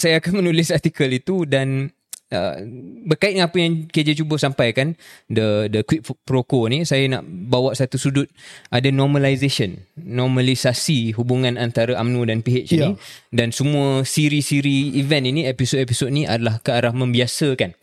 saya 0.00 0.22
akan 0.22 0.40
menulis 0.40 0.72
artikel 0.72 1.10
itu 1.12 1.44
dan 1.44 1.92
uh, 2.34 2.58
berkait 3.06 3.38
dengan 3.38 3.46
apa 3.46 3.56
yang 3.62 3.86
KJ 3.86 4.18
cuba 4.18 4.34
sampaikan, 4.36 4.98
the 5.30 5.70
the 5.70 5.86
quid 5.86 6.02
pro 6.26 6.42
quo 6.42 6.66
ni, 6.66 6.82
saya 6.82 7.06
nak 7.06 7.22
bawa 7.24 7.72
satu 7.72 7.94
sudut 7.96 8.26
ada 8.74 8.90
normalization, 8.90 9.78
normalisasi 9.94 11.14
hubungan 11.14 11.54
antara 11.54 11.94
UMNO 11.94 12.26
dan 12.26 12.42
PH 12.42 12.70
Ya. 12.74 12.90
ni 12.90 12.98
dan 13.30 13.54
semua 13.54 14.02
siri-siri 14.02 14.98
event 14.98 15.30
ini, 15.30 15.46
episod-episod 15.46 16.10
ni 16.10 16.26
adalah 16.26 16.58
ke 16.58 16.74
arah 16.74 16.90
membiasakan 16.90 17.78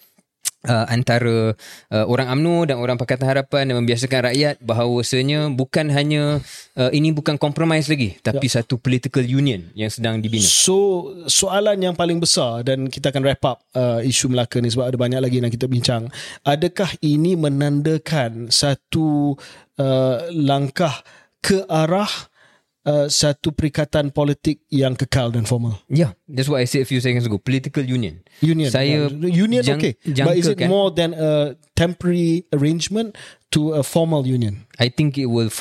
uh, 0.68 0.86
antara 0.90 1.54
uh, 1.92 2.06
orang 2.06 2.30
UMNO 2.38 2.70
dan 2.70 2.78
orang 2.78 2.98
Pakatan 2.98 3.26
Harapan 3.26 3.70
dan 3.70 3.76
membiasakan 3.82 4.34
rakyat 4.34 4.56
bahawasanya 4.62 5.50
bukan 5.54 5.90
hanya 5.90 6.42
uh, 6.78 6.92
ini 6.94 7.14
bukan 7.14 7.38
compromise 7.38 7.90
lagi 7.90 8.18
tapi 8.22 8.50
Ya. 8.52 8.62
satu 8.62 8.82
political 8.82 9.22
union 9.22 9.70
yang 9.78 9.90
sedang 9.94 10.18
dibina. 10.18 10.44
So 10.44 11.10
soalan 11.30 11.78
yang 11.78 11.94
paling 11.94 12.18
besar 12.18 12.66
dan 12.66 12.90
kita 12.90 13.14
akan 13.14 13.22
wrap 13.22 13.44
up 13.46 13.58
uh, 13.78 14.02
isu 14.02 14.34
Melaka 14.34 14.58
ni 14.60 14.74
sebab 14.74 14.90
ada 14.90 14.98
banyak 14.98 15.22
lagi 15.22 15.38
yang 15.42 15.54
kita 15.54 15.70
bincang. 15.70 16.10
Adakah 16.42 16.90
ini 17.06 17.38
menandakan 17.38 18.50
satu 18.50 19.38
uh, 19.78 20.18
langkah 20.34 21.06
ke 21.42 21.66
arah 21.70 22.10
uh, 22.86 23.08
satu 23.08 23.54
perikatan 23.54 24.10
politik 24.10 24.66
yang 24.70 24.98
kekal 24.98 25.34
dan 25.34 25.46
formal? 25.46 25.82
Yeah, 25.88 26.18
that's 26.26 26.50
what 26.50 26.62
I 26.62 26.68
said 26.70 26.86
a 26.86 26.90
few 26.90 27.02
seconds 27.02 27.26
ago. 27.26 27.38
Political 27.38 27.86
union. 27.86 28.26
Union. 28.42 28.70
Saya 28.70 29.10
yeah. 29.10 29.32
union 29.32 29.62
jang- 29.62 29.82
okay. 29.82 29.98
But 30.06 30.38
is 30.38 30.48
it 30.48 30.58
jangkakan- 30.58 30.70
more 30.72 30.90
than 30.94 31.14
a 31.14 31.58
temporary 31.74 32.46
arrangement 32.54 33.18
to 33.54 33.78
a 33.78 33.84
formal 33.84 34.26
union? 34.26 34.66
I 34.82 34.90
think 34.90 35.18
it 35.18 35.30
will 35.30 35.54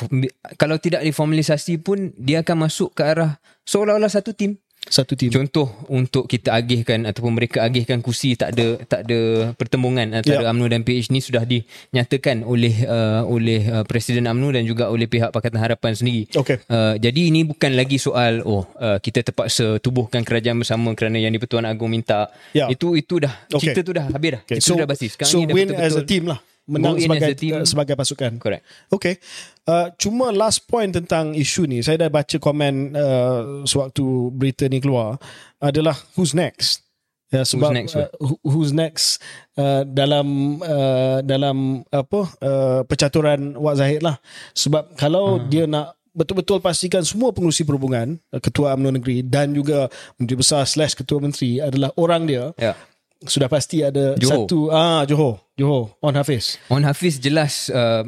kalau 0.57 0.81
tidak 0.81 1.05
diformalisasi 1.05 1.81
pun 1.81 2.13
dia 2.17 2.41
akan 2.41 2.69
masuk 2.69 2.97
ke 2.97 3.05
arah 3.05 3.37
seolah-olah 3.65 4.09
satu 4.09 4.33
tim. 4.33 4.57
Satu 4.81 5.13
tim. 5.13 5.29
Contoh 5.29 5.69
untuk 5.93 6.25
kita 6.25 6.57
agihkan 6.57 7.05
ataupun 7.05 7.37
mereka 7.37 7.61
agihkan 7.61 8.01
kursi 8.01 8.33
tak 8.33 8.57
ada 8.57 8.81
tak 8.89 9.05
ada 9.05 9.53
pertembungan 9.53 10.09
antara 10.09 10.41
yeah. 10.41 10.49
UMNO 10.49 10.73
dan 10.73 10.81
PH 10.81 11.13
ni 11.13 11.21
sudah 11.21 11.45
dinyatakan 11.45 12.41
oleh 12.41 12.89
uh, 12.89 13.21
oleh 13.29 13.61
uh, 13.69 13.85
Presiden 13.85 14.25
UMNO 14.25 14.57
dan 14.57 14.65
juga 14.65 14.89
oleh 14.89 15.05
pihak 15.05 15.29
Pakatan 15.29 15.61
Harapan 15.61 15.93
sendiri. 15.93 16.25
Okay. 16.33 16.59
Uh, 16.65 16.97
jadi 16.97 17.29
ini 17.29 17.45
bukan 17.45 17.77
lagi 17.77 18.01
soal 18.01 18.41
oh 18.41 18.65
uh, 18.81 18.97
kita 18.97 19.21
terpaksa 19.21 19.77
tubuhkan 19.77 20.25
kerajaan 20.25 20.57
bersama 20.57 20.97
kerana 20.97 21.21
yang 21.21 21.31
di-Pertuan 21.31 21.69
Agong 21.69 21.93
minta. 21.93 22.33
Ya. 22.51 22.65
Itu 22.67 22.97
itu 22.97 23.21
dah 23.21 23.33
Okay. 23.53 23.71
cerita 23.71 23.81
tu 23.85 23.93
dah 23.93 24.05
habis 24.09 24.29
dah. 24.33 24.41
Okay. 24.47 24.57
Itu 24.57 24.73
So, 24.73 24.79
dah 24.79 24.87
basi. 24.89 25.07
Sekarang 25.13 25.29
so 25.29 25.37
ni 25.39 25.45
dah 25.45 25.55
win 25.55 25.67
as 25.77 25.93
a 25.93 26.01
betul-betul 26.01 26.09
team 26.09 26.23
lah. 26.25 26.39
Menang 26.63 26.93
Go 26.93 27.01
sebagai 27.01 27.33
uh, 27.51 27.65
sebagai 27.65 27.95
pasukan. 27.95 28.31
Correct. 28.37 28.63
Okay. 28.87 29.17
Uh, 29.63 29.89
cuma 29.95 30.29
last 30.29 30.65
point 30.65 30.89
tentang 30.89 31.33
isu 31.33 31.65
ni, 31.65 31.81
saya 31.81 31.97
dah 31.97 32.09
baca 32.09 32.37
komen 32.37 32.93
uh, 32.93 33.41
sewaktu 33.63 34.03
berita 34.29 34.65
ni 34.65 34.77
keluar 34.77 35.17
adalah 35.57 35.97
who's 36.13 36.31
next. 36.31 36.85
Ya, 37.27 37.41
sebab 37.41 37.71
next, 37.71 37.95
uh, 37.95 38.11
who- 38.19 38.39
who's 38.41 38.69
next 38.69 39.23
uh, 39.55 39.81
dalam 39.83 40.27
uh, 40.59 41.19
dalam 41.21 41.57
apa 41.87 42.21
uh, 42.37 42.81
percaturan 42.83 43.55
Wak 43.55 43.75
Zahid 43.77 44.01
lah. 44.01 44.19
Sebab 44.51 44.95
kalau 44.95 45.39
Hmm. 45.39 45.47
dia 45.47 45.63
nak 45.63 45.95
betul-betul 46.11 46.59
pastikan 46.59 47.01
semua 47.01 47.31
pengurusi 47.31 47.63
perhubungan, 47.63 48.19
ketua 48.37 48.75
UMNO 48.75 48.99
negeri 48.99 49.23
dan 49.23 49.51
juga 49.51 49.87
menteri 50.15 50.35
besar 50.35 50.61
slash 50.63 50.91
ketua 50.91 51.19
menteri 51.19 51.57
adalah 51.57 51.95
orang 51.95 52.27
dia, 52.27 52.51
Ya. 52.59 52.75
sudah 53.21 53.47
pasti 53.47 53.79
ada 53.79 54.19
Johor. 54.19 54.43
satu 54.43 54.59
ah 54.67 55.07
Johor, 55.07 55.39
Johor 55.61 55.93
on 55.99 56.13
Hafiz. 56.13 56.57
On 56.67 56.81
Hafiz 56.81 57.15
jelas 57.17 57.69
uh, 57.69 58.01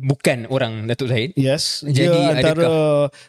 bukan 0.00 0.46
orang 0.46 0.86
Datuk 0.86 1.10
Zahid. 1.10 1.34
Yes, 1.34 1.82
Jadi 1.82 2.06
dia 2.06 2.30
antara 2.30 2.70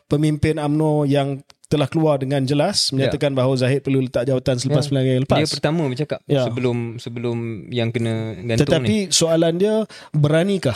pemimpin 0.06 0.56
AMNO 0.56 1.04
yang 1.06 1.42
telah 1.66 1.88
keluar 1.88 2.20
dengan 2.20 2.44
jelas 2.44 2.92
menyatakan 2.92 3.32
bahawa 3.32 3.56
Zahid 3.56 3.80
perlu 3.80 4.04
letak 4.04 4.28
jawatan 4.28 4.60
selepas 4.60 4.84
Ya. 4.84 4.90
pilihan 4.92 5.06
raya 5.08 5.20
lepas. 5.24 5.38
Dia 5.40 5.48
pertama 5.48 5.82
bercakap 5.88 6.20
Ya. 6.26 6.44
sebelum 6.44 7.00
sebelum 7.00 7.38
yang 7.72 7.90
kena 7.90 8.36
gantung 8.38 8.68
Tetapi 8.68 8.96
ni. 9.08 9.10
soalan 9.10 9.56
dia 9.56 9.76
beranikah 10.12 10.76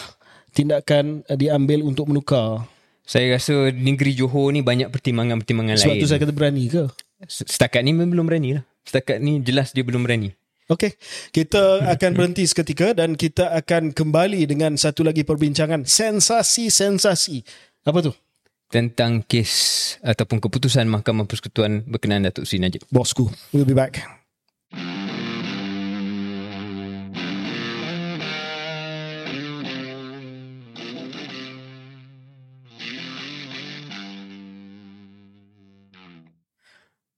tindakan 0.52 1.28
diambil 1.30 1.84
untuk 1.84 2.08
menukar? 2.08 2.64
Saya 3.04 3.36
rasa 3.36 3.70
negeri 3.70 4.16
Johor 4.16 4.50
ni 4.50 4.64
banyak 4.64 4.88
pertimbangan-pertimbangan 4.90 5.78
Sebab 5.78 5.94
lain. 5.94 6.02
tu 6.02 6.08
saya 6.08 6.18
kata 6.18 6.34
berani 6.34 6.64
ke? 6.66 6.88
Setakat 7.28 7.84
ni 7.84 7.92
memang 7.92 8.16
belum 8.16 8.26
berani 8.26 8.50
lah. 8.58 8.64
Setakat 8.82 9.20
ni 9.20 9.44
jelas 9.44 9.76
dia 9.76 9.84
belum 9.84 10.00
berani. 10.00 10.32
Okey, 10.66 10.98
kita 11.30 11.94
akan 11.94 12.18
berhenti 12.18 12.42
seketika 12.42 12.98
dan 12.98 13.14
kita 13.14 13.54
akan 13.54 13.94
kembali 13.94 14.50
dengan 14.50 14.74
satu 14.74 15.06
lagi 15.06 15.22
perbincangan 15.22 15.86
sensasi-sensasi. 15.86 17.46
Apa 17.86 18.02
tu? 18.02 18.10
Tentang 18.74 19.22
kes 19.22 19.54
ataupun 20.02 20.42
keputusan 20.42 20.90
Mahkamah 20.90 21.30
Persekutuan 21.30 21.86
berkenaan 21.86 22.26
Datuk 22.26 22.50
Sri 22.50 22.58
Najib. 22.58 22.82
Bosku. 22.90 23.30
We'll 23.54 23.70
be 23.70 23.78
back. 23.78 24.25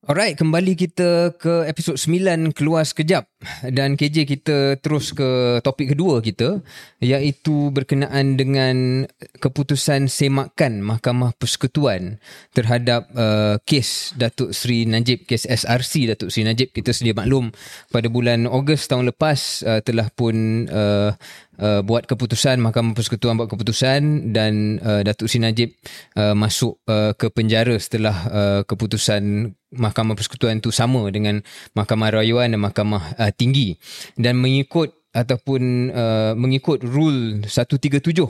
Alright, 0.07 0.39
kembali 0.39 0.79
kita 0.79 1.35
ke 1.35 1.67
episod 1.67 1.99
9 1.99 2.55
keluar 2.55 2.87
sekejap 2.87 3.27
dan 3.75 3.99
KJ 3.99 4.23
kita 4.23 4.79
terus 4.79 5.11
ke 5.11 5.59
topik 5.59 5.91
kedua 5.91 6.23
kita 6.23 6.63
iaitu 7.03 7.75
berkenaan 7.75 8.39
dengan 8.39 9.03
keputusan 9.43 10.07
semakan 10.07 10.79
Mahkamah 10.79 11.35
Persekutuan 11.35 12.23
terhadap 12.55 13.11
uh, 13.19 13.59
kes 13.67 14.15
Datuk 14.15 14.55
Seri 14.55 14.87
Najib, 14.87 15.27
kes 15.27 15.43
SRC 15.43 16.15
Datuk 16.15 16.31
Seri 16.31 16.47
Najib. 16.47 16.71
Kita 16.71 16.95
sedia 16.95 17.11
maklum 17.11 17.51
pada 17.91 18.07
bulan 18.07 18.47
Ogos 18.47 18.87
tahun 18.87 19.11
lepas 19.11 19.67
uh, 19.67 19.83
telah 19.83 20.07
pun 20.15 20.65
uh, 20.71 21.11
uh, 21.59 21.81
buat 21.83 22.07
keputusan 22.07 22.63
Mahkamah 22.63 22.95
Persekutuan 22.95 23.35
buat 23.35 23.51
keputusan 23.51 24.31
dan 24.31 24.79
uh, 24.79 25.03
Datuk 25.03 25.27
Seri 25.27 25.51
Najib 25.51 25.75
uh, 26.15 26.31
masuk 26.31 26.79
uh, 26.87 27.11
ke 27.11 27.27
penjara 27.27 27.75
setelah 27.75 28.15
uh, 28.31 28.61
keputusan 28.63 29.51
Mahkamah 29.73 30.15
Persekutuan 30.15 30.63
itu 30.63 30.71
sama 30.71 31.07
dengan 31.11 31.43
Mahkamah 31.75 32.21
Rayuan 32.21 32.55
dan 32.55 32.61
Mahkamah 32.63 33.19
uh, 33.19 33.31
Tinggi 33.35 33.75
dan 34.15 34.39
mengikut 34.39 34.95
ataupun 35.11 35.91
uh, 35.91 36.33
mengikut 36.37 36.83
rule 36.85 37.43
137 37.43 38.23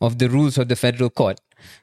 of 0.00 0.16
the 0.16 0.28
rules 0.30 0.56
of 0.56 0.70
the 0.72 0.78
federal 0.78 1.12
court 1.12 1.36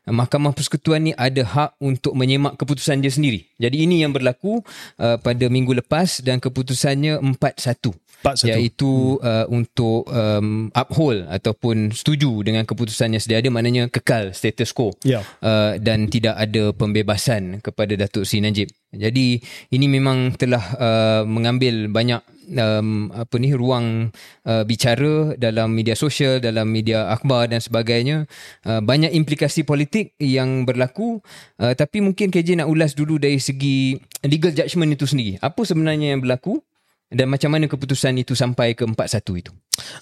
Mahkamah 0.07 0.55
Persekutuan 0.55 1.03
ni 1.03 1.13
ada 1.13 1.43
hak 1.43 1.77
untuk 1.83 2.15
menyemak 2.15 2.55
keputusan 2.55 3.03
dia 3.03 3.11
sendiri. 3.11 3.45
Jadi 3.59 3.83
ini 3.83 4.01
yang 4.01 4.15
berlaku 4.15 4.63
uh, 4.97 5.17
pada 5.19 5.45
minggu 5.51 5.75
lepas 5.75 6.23
dan 6.23 6.39
keputusannya 6.39 7.19
4-1. 7.19 7.93
4-1. 8.25 8.49
Iaitu 8.49 9.21
uh, 9.21 9.45
untuk 9.53 10.09
um, 10.09 10.73
uphold 10.73 11.29
ataupun 11.29 11.93
setuju 11.93 12.41
dengan 12.41 12.65
keputusan 12.65 13.13
yang 13.13 13.21
sedia 13.21 13.39
ada 13.39 13.49
maknanya 13.53 13.89
kekal 13.93 14.33
status 14.33 14.73
quo. 14.73 14.93
Ya. 15.05 15.21
Uh, 15.43 15.77
dan 15.77 16.09
tidak 16.09 16.33
ada 16.37 16.73
pembebasan 16.73 17.61
kepada 17.61 17.93
Datuk 17.93 18.25
Seri 18.25 18.41
Najib. 18.41 18.69
Jadi 18.87 19.37
ini 19.75 19.85
memang 19.91 20.33
telah 20.39 20.63
uh, 20.79 21.21
mengambil 21.27 21.91
banyak 21.91 22.23
um, 22.55 23.11
apa 23.11 23.35
ni 23.35 23.51
ruang 23.51 24.09
uh, 24.47 24.63
bicara 24.63 25.35
dalam 25.35 25.75
media 25.75 25.93
sosial, 25.93 26.39
dalam 26.39 26.71
media 26.71 27.11
akhbar 27.11 27.51
dan 27.51 27.59
sebagainya. 27.59 28.25
Uh, 28.63 28.79
banyak 28.79 29.11
implikasi 29.11 29.67
politik 29.67 30.15
yang 30.17 30.63
berlaku 30.63 31.19
uh, 31.59 31.73
tapi 31.75 31.99
mungkin 31.99 32.31
KJ 32.31 32.63
nak 32.63 32.71
ulas 32.71 32.95
dulu 32.95 33.19
dari 33.19 33.43
segi 33.43 33.99
legal 34.23 34.55
judgement 34.55 34.95
itu 34.95 35.05
sendiri. 35.05 35.35
Apa 35.43 35.67
sebenarnya 35.67 36.15
yang 36.15 36.23
berlaku 36.23 36.63
dan 37.07 37.31
macam 37.31 37.55
mana 37.55 37.71
keputusan 37.71 38.19
itu 38.19 38.35
sampai 38.35 38.75
ke 38.75 38.83
4-1 38.83 39.41
itu? 39.41 39.51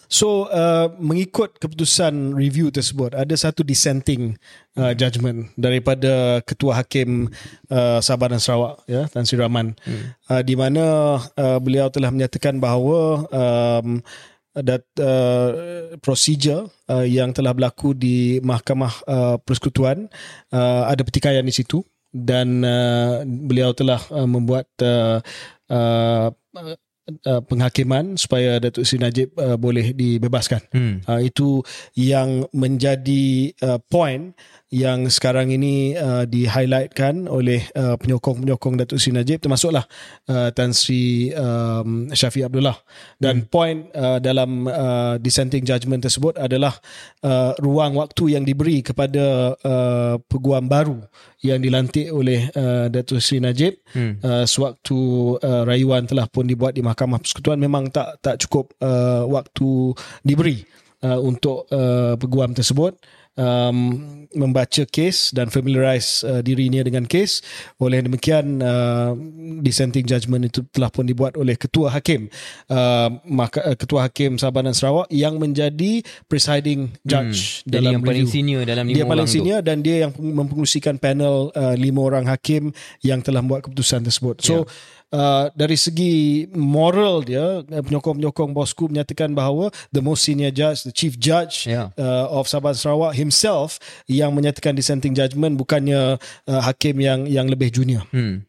So 0.07 0.49
uh, 0.49 0.89
mengikut 0.97 1.59
keputusan 1.59 2.33
review 2.33 2.71
tersebut 2.71 3.13
ada 3.13 3.35
satu 3.35 3.61
dissenting 3.61 4.39
uh, 4.79 4.95
judgement 4.95 5.51
daripada 5.59 6.41
ketua 6.41 6.81
hakim 6.81 7.29
uh, 7.69 7.99
Sabah 7.99 8.31
dan 8.31 8.41
Sarawak 8.41 8.81
ya 8.87 9.05
Tan 9.11 9.27
Sri 9.27 9.37
Rahman 9.37 9.75
hmm. 9.83 10.05
uh, 10.31 10.41
di 10.41 10.55
mana 10.57 11.17
uh, 11.19 11.59
beliau 11.59 11.91
telah 11.91 12.09
menyatakan 12.09 12.57
bahawa 12.57 13.27
um, 13.29 13.99
dat 14.55 14.87
uh, 15.03 15.51
prosedur 15.99 16.71
uh, 16.87 17.03
yang 17.03 17.35
telah 17.35 17.51
berlaku 17.51 17.91
di 17.91 18.39
Mahkamah 18.39 18.93
uh, 19.03 19.35
Persekutuan 19.43 20.07
uh, 20.55 20.87
ada 20.87 21.03
pertikaian 21.03 21.43
di 21.43 21.51
situ 21.51 21.83
dan 22.15 22.63
uh, 22.63 23.27
beliau 23.27 23.75
telah 23.75 23.99
uh, 24.07 24.23
membuat 24.23 24.71
uh, 24.79 25.19
uh, 25.67 26.31
uh, 27.25 27.41
penghakiman 27.45 28.17
supaya 28.17 28.57
Datuk 28.57 28.85
Seri 28.85 29.01
Najib 29.01 29.33
uh, 29.37 29.57
boleh 29.57 29.93
dibebaskan. 29.93 30.61
Hmm. 30.73 30.95
Uh, 31.05 31.21
itu 31.21 31.61
yang 31.93 32.49
menjadi 32.51 33.53
uh, 33.61 33.79
point 33.81 34.33
yang 34.73 35.05
sekarang 35.13 35.53
ini 35.53 35.93
uh, 35.93 36.25
di-highlightkan 36.25 37.29
oleh 37.29 37.61
uh, 37.77 37.93
penyokong-penyokong 38.01 38.81
Datuk 38.81 38.97
Seri 38.97 39.21
Najib 39.21 39.37
termasuklah 39.37 39.85
uh, 40.25 40.49
Tan 40.49 40.73
Sri 40.73 41.29
um, 41.37 42.09
Syafiq 42.09 42.49
Abdullah. 42.49 42.73
Dan 43.21 43.45
hmm. 43.45 43.49
point 43.53 43.79
uh, 43.93 44.17
dalam 44.17 44.65
uh, 44.65 45.21
dissenting 45.21 45.61
judgement 45.61 46.01
tersebut 46.01 46.41
adalah 46.41 46.73
uh, 47.21 47.53
ruang 47.61 47.93
waktu 48.01 48.33
yang 48.33 48.43
diberi 48.43 48.81
kepada 48.81 49.53
uh, 49.53 50.17
peguam 50.25 50.65
baru 50.65 50.97
yang 51.45 51.61
dilantik 51.61 52.09
oleh 52.09 52.49
uh, 52.57 52.89
Datuk 52.89 53.21
Seri 53.21 53.45
Najib 53.45 53.77
hmm. 53.93 54.25
uh, 54.25 54.43
sewaktu 54.49 54.97
uh, 55.45 55.61
rayuan 55.61 56.09
telah 56.09 56.25
pun 56.25 56.49
dibuat 56.49 56.73
di 56.73 56.81
Mahkamah 56.81 57.21
Persekutuan 57.21 57.61
memang 57.61 57.93
tak 57.93 58.17
tak 58.17 58.41
cukup 58.41 58.73
uh, 58.81 59.29
waktu 59.29 59.93
diberi 60.25 60.65
uh, 61.05 61.21
untuk 61.21 61.69
uh, 61.69 62.17
peguam 62.17 62.49
tersebut 62.57 62.97
um, 63.39 64.27
membaca 64.35 64.83
kes 64.83 65.31
dan 65.31 65.47
familiarize 65.47 66.23
uh, 66.27 66.43
dirinya 66.43 66.83
dengan 66.83 67.07
kes. 67.07 67.39
Oleh 67.79 68.03
demikian 68.03 68.59
uh, 68.59 69.15
dissenting 69.63 70.03
judgement 70.03 70.43
itu 70.43 70.63
telah 70.75 70.91
pun 70.91 71.07
dibuat 71.07 71.39
oleh 71.39 71.55
ketua 71.55 71.91
hakim 71.91 72.27
uh, 72.67 73.09
maka, 73.27 73.63
uh, 73.63 73.77
ketua 73.79 74.07
hakim 74.07 74.35
Sabah 74.35 74.63
dan 74.63 74.75
Sarawak 74.75 75.07
yang 75.11 75.39
menjadi 75.39 76.03
presiding 76.27 76.91
judge 77.07 77.63
hmm, 77.63 77.71
dalam 77.71 77.91
yang 77.99 78.01
review. 78.03 78.11
paling 78.11 78.27
senior 78.27 78.61
dalam 78.67 78.85
lima 78.87 78.95
dia 78.95 79.03
orang 79.03 79.11
paling 79.15 79.29
senior 79.29 79.59
tu. 79.63 79.67
dan 79.71 79.77
dia 79.79 79.95
yang 80.07 80.11
mempengurusikan 80.15 80.95
panel 80.99 81.55
uh, 81.55 81.75
lima 81.79 82.01
orang 82.03 82.25
hakim 82.27 82.75
yang 83.03 83.23
telah 83.23 83.39
membuat 83.39 83.67
keputusan 83.67 84.03
tersebut. 84.03 84.43
So 84.43 84.67
yeah 84.67 84.93
uh, 85.11 85.51
dari 85.53 85.77
segi 85.77 86.45
moral 86.55 87.21
dia 87.21 87.61
uh, 87.61 87.83
penyokong-penyokong 87.83 88.55
bosku 88.55 88.89
menyatakan 88.89 89.35
bahawa 89.35 89.69
the 89.93 90.01
most 90.01 90.25
senior 90.25 90.49
judge 90.49 90.87
the 90.87 90.93
chief 90.93 91.19
judge 91.19 91.69
yeah. 91.69 91.91
uh, 91.99 92.31
of 92.31 92.49
Sabah 92.49 92.73
Sarawak 92.73 93.13
himself 93.13 93.77
yang 94.09 94.33
menyatakan 94.33 94.73
dissenting 94.73 95.13
judgement 95.13 95.53
bukannya 95.59 96.17
uh, 96.47 96.61
hakim 96.63 96.97
yang 97.03 97.29
yang 97.29 97.45
lebih 97.51 97.69
junior. 97.69 98.07
Hmm. 98.09 98.47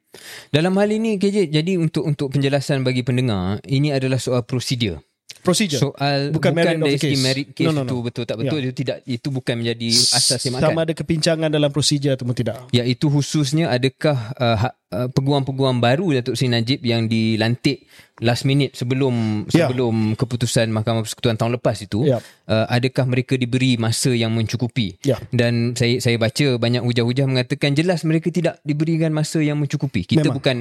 Dalam 0.48 0.72
hal 0.80 0.88
ini 0.88 1.20
KJ 1.20 1.52
jadi 1.52 1.76
untuk 1.76 2.08
untuk 2.08 2.32
penjelasan 2.32 2.80
bagi 2.80 3.04
pendengar 3.04 3.60
ini 3.68 3.92
adalah 3.92 4.16
soal 4.16 4.40
prosedur 4.48 5.04
procedure 5.46 5.78
soal 5.78 6.34
bukan, 6.34 6.50
bukan 6.50 6.74
dari 6.82 6.98
segi 6.98 7.18
merit 7.22 7.48
case 7.54 7.70
no, 7.70 7.70
no, 7.70 7.82
no. 7.86 7.86
itu 7.86 7.96
betul 8.02 8.24
tak 8.26 8.36
betul 8.42 8.58
yeah. 8.58 8.66
itu 8.66 8.74
tidak 8.82 8.96
itu 9.06 9.28
bukan 9.30 9.54
menjadi 9.62 9.88
asas 10.18 10.42
semakan 10.42 10.74
sama 10.74 10.80
ada 10.82 10.94
kepincangan 10.98 11.48
dalam 11.54 11.70
prosedur 11.70 12.18
atau 12.18 12.26
tidak 12.34 12.66
ya 12.74 12.82
itu 12.82 13.06
khususnya 13.06 13.70
adakah 13.70 14.18
uh, 14.42 14.74
uh, 14.92 15.08
peguam-peguam 15.10 15.82
baru 15.82 16.20
Datuk 16.20 16.38
Seri 16.38 16.52
Najib 16.52 16.82
yang 16.86 17.10
dilantik 17.10 17.86
last 18.24 18.48
minute 18.48 18.72
sebelum 18.72 19.44
yeah. 19.52 19.68
sebelum 19.68 20.16
keputusan 20.16 20.72
Mahkamah 20.72 21.04
Persekutuan 21.04 21.36
tahun 21.36 21.60
lepas 21.60 21.76
itu 21.84 22.08
yeah. 22.08 22.24
uh, 22.48 22.64
adakah 22.72 23.04
mereka 23.04 23.36
diberi 23.36 23.76
masa 23.76 24.08
yang 24.16 24.32
mencukupi 24.32 24.96
yeah. 25.04 25.20
dan 25.36 25.76
saya 25.76 26.00
saya 26.00 26.16
baca 26.16 26.56
banyak 26.56 26.80
hujah-hujah 26.80 27.28
mengatakan 27.28 27.76
jelas 27.76 28.08
mereka 28.08 28.32
tidak 28.32 28.56
diberikan 28.64 29.12
masa 29.12 29.44
yang 29.44 29.60
mencukupi 29.60 30.08
kita 30.08 30.32
Memang. 30.32 30.36
bukan 30.40 30.56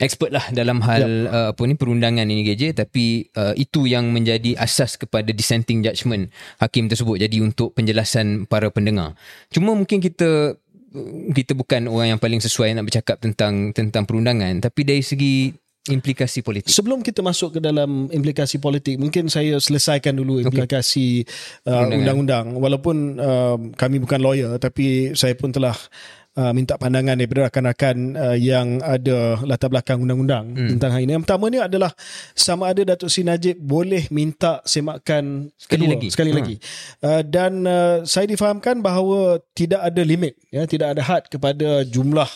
expert 0.00 0.32
lah 0.32 0.48
dalam 0.48 0.80
hal 0.80 1.04
yeah. 1.04 1.28
uh, 1.28 1.48
apa 1.52 1.60
ni 1.68 1.76
perundangan 1.76 2.24
ini 2.24 2.40
GJ 2.40 2.72
tapi 2.72 3.28
uh, 3.36 3.52
itu 3.52 3.84
yang 3.84 4.08
menjadi 4.08 4.56
asas 4.56 4.96
kepada 4.96 5.28
dissenting 5.28 5.84
judgement 5.84 6.32
hakim 6.56 6.88
tersebut 6.88 7.20
jadi 7.20 7.36
untuk 7.44 7.76
penjelasan 7.76 8.48
para 8.48 8.72
pendengar 8.72 9.12
cuma 9.52 9.76
mungkin 9.76 10.00
kita 10.00 10.56
kita 11.34 11.58
bukan 11.58 11.90
orang 11.90 12.14
yang 12.14 12.20
paling 12.22 12.38
sesuai 12.38 12.78
nak 12.78 12.86
bercakap 12.86 13.18
tentang 13.18 13.74
tentang 13.74 14.06
perundangan 14.06 14.62
tapi 14.62 14.86
dari 14.86 15.02
segi 15.02 15.50
implikasi 15.84 16.40
politik. 16.40 16.72
Sebelum 16.72 17.04
kita 17.04 17.20
masuk 17.20 17.58
ke 17.58 17.60
dalam 17.60 18.08
implikasi 18.08 18.56
politik, 18.56 18.96
mungkin 18.96 19.28
saya 19.28 19.60
selesaikan 19.60 20.16
dulu 20.16 20.40
implikasi 20.40 21.28
okay. 21.60 21.68
uh, 21.68 21.92
undang-undang. 21.92 22.56
Walaupun 22.56 22.96
uh, 23.20 23.56
kami 23.76 24.00
bukan 24.00 24.20
lawyer 24.24 24.56
tapi 24.56 25.12
saya 25.12 25.36
pun 25.36 25.52
telah 25.52 25.76
uh, 26.38 26.52
minta 26.54 26.74
pandangan 26.78 27.18
daripada 27.18 27.50
rakan-rakan 27.50 27.96
uh, 28.18 28.36
yang 28.38 28.82
ada 28.82 29.38
latar 29.42 29.70
belakang 29.70 30.02
undang-undang 30.02 30.54
hmm. 30.54 30.70
tentang 30.76 30.90
hal 30.94 31.00
ini. 31.02 31.12
Yang 31.16 31.24
pertama 31.26 31.44
ni 31.50 31.58
adalah 31.62 31.90
sama 32.34 32.70
ada 32.70 32.82
Datuk 32.94 33.10
Seri 33.10 33.26
Najib 33.26 33.56
boleh 33.58 34.06
minta 34.10 34.60
semakan 34.66 35.50
sekali 35.58 35.86
kedua, 35.86 35.94
lagi. 35.96 36.08
Sekali 36.10 36.30
hmm. 36.30 36.38
lagi. 36.38 36.54
Uh, 37.00 37.22
dan 37.24 37.52
uh, 37.64 37.96
saya 38.06 38.26
difahamkan 38.28 38.82
bahawa 38.82 39.40
tidak 39.54 39.80
ada 39.82 40.02
limit, 40.02 40.34
ya, 40.50 40.66
tidak 40.66 40.98
ada 40.98 41.02
had 41.02 41.22
kepada 41.30 41.86
jumlah 41.86 42.28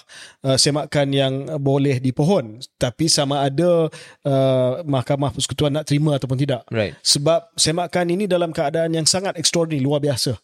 uh, 0.47 0.57
semakan 0.57 1.09
yang 1.13 1.33
boleh 1.59 1.99
dipohon. 1.99 2.63
Tapi 2.79 3.11
sama 3.11 3.43
ada 3.47 3.91
uh, 4.25 4.73
Mahkamah 4.87 5.35
Persekutuan 5.35 5.75
nak 5.75 5.87
terima 5.87 6.17
ataupun 6.17 6.39
tidak. 6.39 6.63
Right. 6.71 6.95
Sebab 7.03 7.53
semakan 7.59 8.07
ini 8.15 8.25
dalam 8.31 8.55
keadaan 8.55 8.95
yang 8.95 9.07
sangat 9.07 9.35
ekstraordinari, 9.37 9.85
luar 9.85 10.01
biasa. 10.01 10.39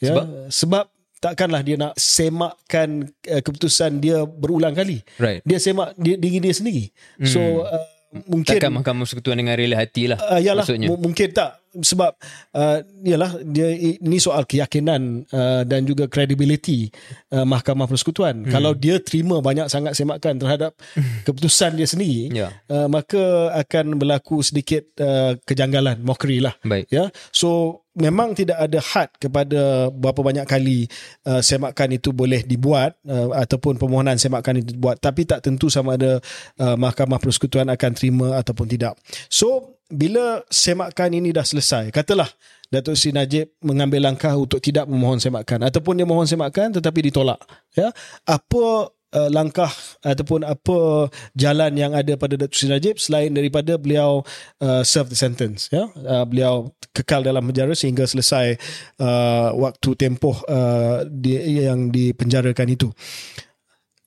Ya, 0.00 0.16
sebab 0.16 0.24
sebab 0.48 0.84
takkanlah 1.20 1.60
dia 1.60 1.76
nak 1.76 1.94
semakkan 2.00 3.06
uh, 3.28 3.40
keputusan 3.44 4.00
dia 4.00 4.24
berulang 4.24 4.72
kali. 4.72 5.04
Right. 5.20 5.44
Dia 5.44 5.60
semak 5.60 5.92
dia, 6.00 6.16
diri 6.16 6.40
dia 6.40 6.54
sendiri. 6.56 6.88
Hmm. 7.20 7.28
So 7.28 7.40
uh, 7.68 7.84
mungkin 8.26 8.56
takkan 8.56 8.72
mahkamah 8.72 9.04
persekutuan 9.04 9.36
dengan 9.38 9.54
rela 9.54 9.76
hati 9.76 10.08
lah. 10.10 10.18
Uh, 10.18 10.40
yalah, 10.40 10.64
m- 10.64 10.98
mungkin 10.98 11.28
tak 11.30 11.59
sebab 11.78 12.18
uh, 12.54 12.82
yalah 13.06 13.38
dia 13.46 13.70
ini 13.74 14.18
soal 14.18 14.42
keyakinan 14.42 15.22
uh, 15.30 15.62
dan 15.62 15.86
juga 15.86 16.10
credibility 16.10 16.90
uh, 17.30 17.46
mahkamah 17.46 17.86
persekutuan. 17.86 18.42
Hmm. 18.46 18.50
Kalau 18.50 18.72
dia 18.74 18.98
terima 18.98 19.38
banyak 19.38 19.70
sangat 19.70 19.94
semakan 19.94 20.42
terhadap 20.42 20.74
keputusan 21.26 21.78
dia 21.78 21.86
sendiri, 21.86 22.34
yeah. 22.34 22.50
uh, 22.66 22.90
maka 22.90 23.54
akan 23.54 23.94
berlaku 23.94 24.42
sedikit 24.42 24.90
uh, 24.98 25.38
kejanggalan, 25.46 26.02
mockery 26.02 26.42
lah. 26.42 26.58
Baik. 26.66 26.90
Ya. 26.90 27.14
So 27.30 27.82
memang 27.94 28.38
tidak 28.38 28.58
ada 28.58 28.78
had 28.78 29.10
kepada 29.18 29.90
berapa 29.90 30.20
banyak 30.22 30.46
kali 30.46 30.86
uh, 31.26 31.42
semakan 31.42 31.98
itu 31.98 32.14
boleh 32.14 32.46
dibuat 32.46 32.94
uh, 33.06 33.34
ataupun 33.34 33.76
permohonan 33.76 34.14
semakan 34.14 34.62
itu 34.62 34.78
dibuat 34.78 35.02
tapi 35.02 35.26
tak 35.26 35.42
tentu 35.42 35.66
sama 35.66 35.98
ada 35.98 36.22
uh, 36.62 36.76
mahkamah 36.78 37.18
persekutuan 37.18 37.66
akan 37.70 37.90
terima 37.94 38.38
ataupun 38.38 38.66
tidak. 38.70 38.94
So 39.26 39.79
bila 39.90 40.46
semakan 40.48 41.18
ini 41.18 41.34
dah 41.34 41.44
selesai, 41.44 41.90
katalah 41.90 42.30
Datuk 42.70 42.94
Seri 42.94 43.10
Najib 43.10 43.50
mengambil 43.66 44.06
langkah 44.06 44.30
untuk 44.38 44.62
tidak 44.62 44.86
memohon 44.86 45.18
semakan. 45.18 45.66
Ataupun 45.66 45.98
dia 45.98 46.06
mohon 46.06 46.24
semakan 46.24 46.70
tetapi 46.70 47.10
ditolak, 47.10 47.42
ya. 47.74 47.90
Apa 48.22 48.94
uh, 48.94 49.30
langkah 49.34 49.70
ataupun 50.06 50.46
apa 50.46 51.10
jalan 51.34 51.72
yang 51.74 51.92
ada 51.92 52.14
pada 52.14 52.38
Datuk 52.38 52.54
Seri 52.54 52.78
Najib 52.78 53.02
selain 53.02 53.34
daripada 53.34 53.74
beliau 53.74 54.22
uh, 54.62 54.82
serve 54.86 55.10
the 55.10 55.18
sentence? 55.18 55.66
Ya? 55.74 55.90
Uh, 55.98 56.22
beliau 56.22 56.70
kekal 56.94 57.26
dalam 57.26 57.42
penjara 57.50 57.74
sehingga 57.74 58.06
selesai 58.06 58.54
uh, 59.02 59.50
waktu 59.58 59.90
tempoh 59.98 60.38
uh, 60.46 61.02
di, 61.10 61.66
yang 61.66 61.90
dipenjarakan 61.90 62.70
itu 62.70 62.88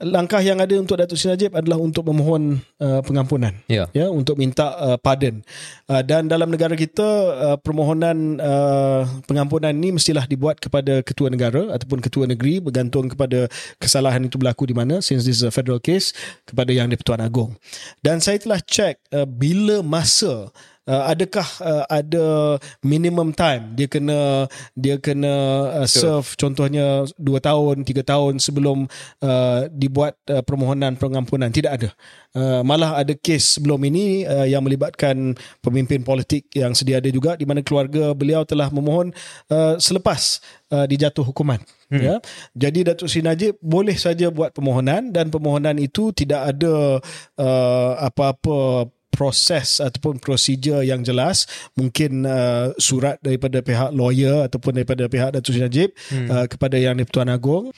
langkah 0.04 0.44
yang 0.44 0.60
ada 0.60 0.76
untuk 0.76 1.00
Datuk 1.00 1.16
Seri 1.16 1.36
Najib 1.36 1.52
adalah 1.56 1.80
untuk 1.80 2.04
memohon 2.08 2.60
uh, 2.80 3.02
pengampunan. 3.02 3.56
Ya. 3.72 3.88
ya 3.96 4.12
untuk 4.12 4.36
minta 4.36 4.76
uh, 4.76 4.98
pardon. 5.00 5.42
Uh, 5.88 6.04
dan 6.04 6.28
dalam 6.28 6.52
negara 6.52 6.76
kita 6.76 7.08
uh, 7.34 7.58
permohonan 7.60 8.38
uh, 8.38 9.08
pengampunan 9.26 9.72
ni 9.72 9.96
mestilah 9.96 10.28
dibuat 10.28 10.60
kepada 10.60 11.02
ketua 11.02 11.32
negara 11.32 11.72
ataupun 11.74 12.04
ketua 12.04 12.28
negeri 12.28 12.60
bergantung 12.60 13.08
kepada 13.08 13.48
kesalahan 13.80 14.24
itu 14.28 14.36
berlaku 14.36 14.70
di 14.70 14.76
mana 14.76 15.00
since 15.00 15.24
this 15.24 15.40
is 15.40 15.46
a 15.48 15.52
federal 15.52 15.80
case 15.80 16.12
kepada 16.44 16.70
yang 16.76 16.92
di-Pertuan 16.92 17.24
Agong. 17.24 17.56
Dan 18.04 18.20
saya 18.20 18.38
telah 18.38 18.60
check 18.62 19.00
uh, 19.16 19.26
bila 19.26 19.82
masa 19.82 20.52
Uh, 20.84 21.16
adakah 21.16 21.48
uh, 21.64 21.88
ada 21.88 22.60
minimum 22.84 23.32
time 23.32 23.72
dia 23.72 23.88
kena 23.88 24.52
dia 24.76 25.00
kena 25.00 25.32
uh, 25.80 25.88
serve 25.88 26.36
contohnya 26.36 27.08
2 27.16 27.24
tahun 27.40 27.88
3 27.88 28.04
tahun 28.04 28.34
sebelum 28.44 28.92
uh, 29.24 29.72
dibuat 29.72 30.20
uh, 30.28 30.44
permohonan 30.44 31.00
pengampunan? 31.00 31.48
Tidak 31.48 31.72
ada. 31.72 31.90
Uh, 32.36 32.66
malah 32.68 33.00
ada 33.00 33.16
kes 33.16 33.56
sebelum 33.56 33.80
ini 33.88 34.28
uh, 34.28 34.44
yang 34.44 34.60
melibatkan 34.66 35.40
pemimpin 35.64 36.04
politik 36.04 36.52
yang 36.52 36.76
sedia 36.76 37.00
ada 37.00 37.08
juga 37.08 37.40
di 37.40 37.48
mana 37.48 37.64
keluarga 37.64 38.12
beliau 38.12 38.44
telah 38.44 38.68
memohon 38.68 39.16
uh, 39.54 39.80
selepas 39.80 40.44
uh, 40.74 40.84
dijatuh 40.84 41.24
hukuman. 41.24 41.64
Hmm. 41.94 42.02
ya. 42.02 42.16
Jadi 42.58 42.90
Datuk 42.90 43.06
Seri 43.06 43.22
Najib 43.22 43.56
boleh 43.62 43.94
saja 43.96 44.34
buat 44.34 44.50
permohonan 44.50 45.14
dan 45.14 45.30
permohonan 45.30 45.78
itu 45.78 46.10
tidak 46.12 46.58
ada 46.58 46.98
uh, 47.38 47.92
apa-apa 48.02 48.90
proses 49.14 49.78
ataupun 49.78 50.18
prosedur 50.18 50.82
yang 50.82 51.06
jelas 51.06 51.46
mungkin 51.78 52.26
uh, 52.26 52.74
surat 52.82 53.22
daripada 53.22 53.62
pihak 53.62 53.94
lawyer 53.94 54.50
ataupun 54.50 54.82
daripada 54.82 55.06
pihak 55.06 55.38
Datuk 55.38 55.54
Seri 55.54 55.70
Najib 55.70 55.90
hmm. 55.94 56.28
uh, 56.34 56.46
kepada 56.50 56.76
yang 56.82 56.98
di-Pertuan 56.98 57.30
Agong 57.30 57.70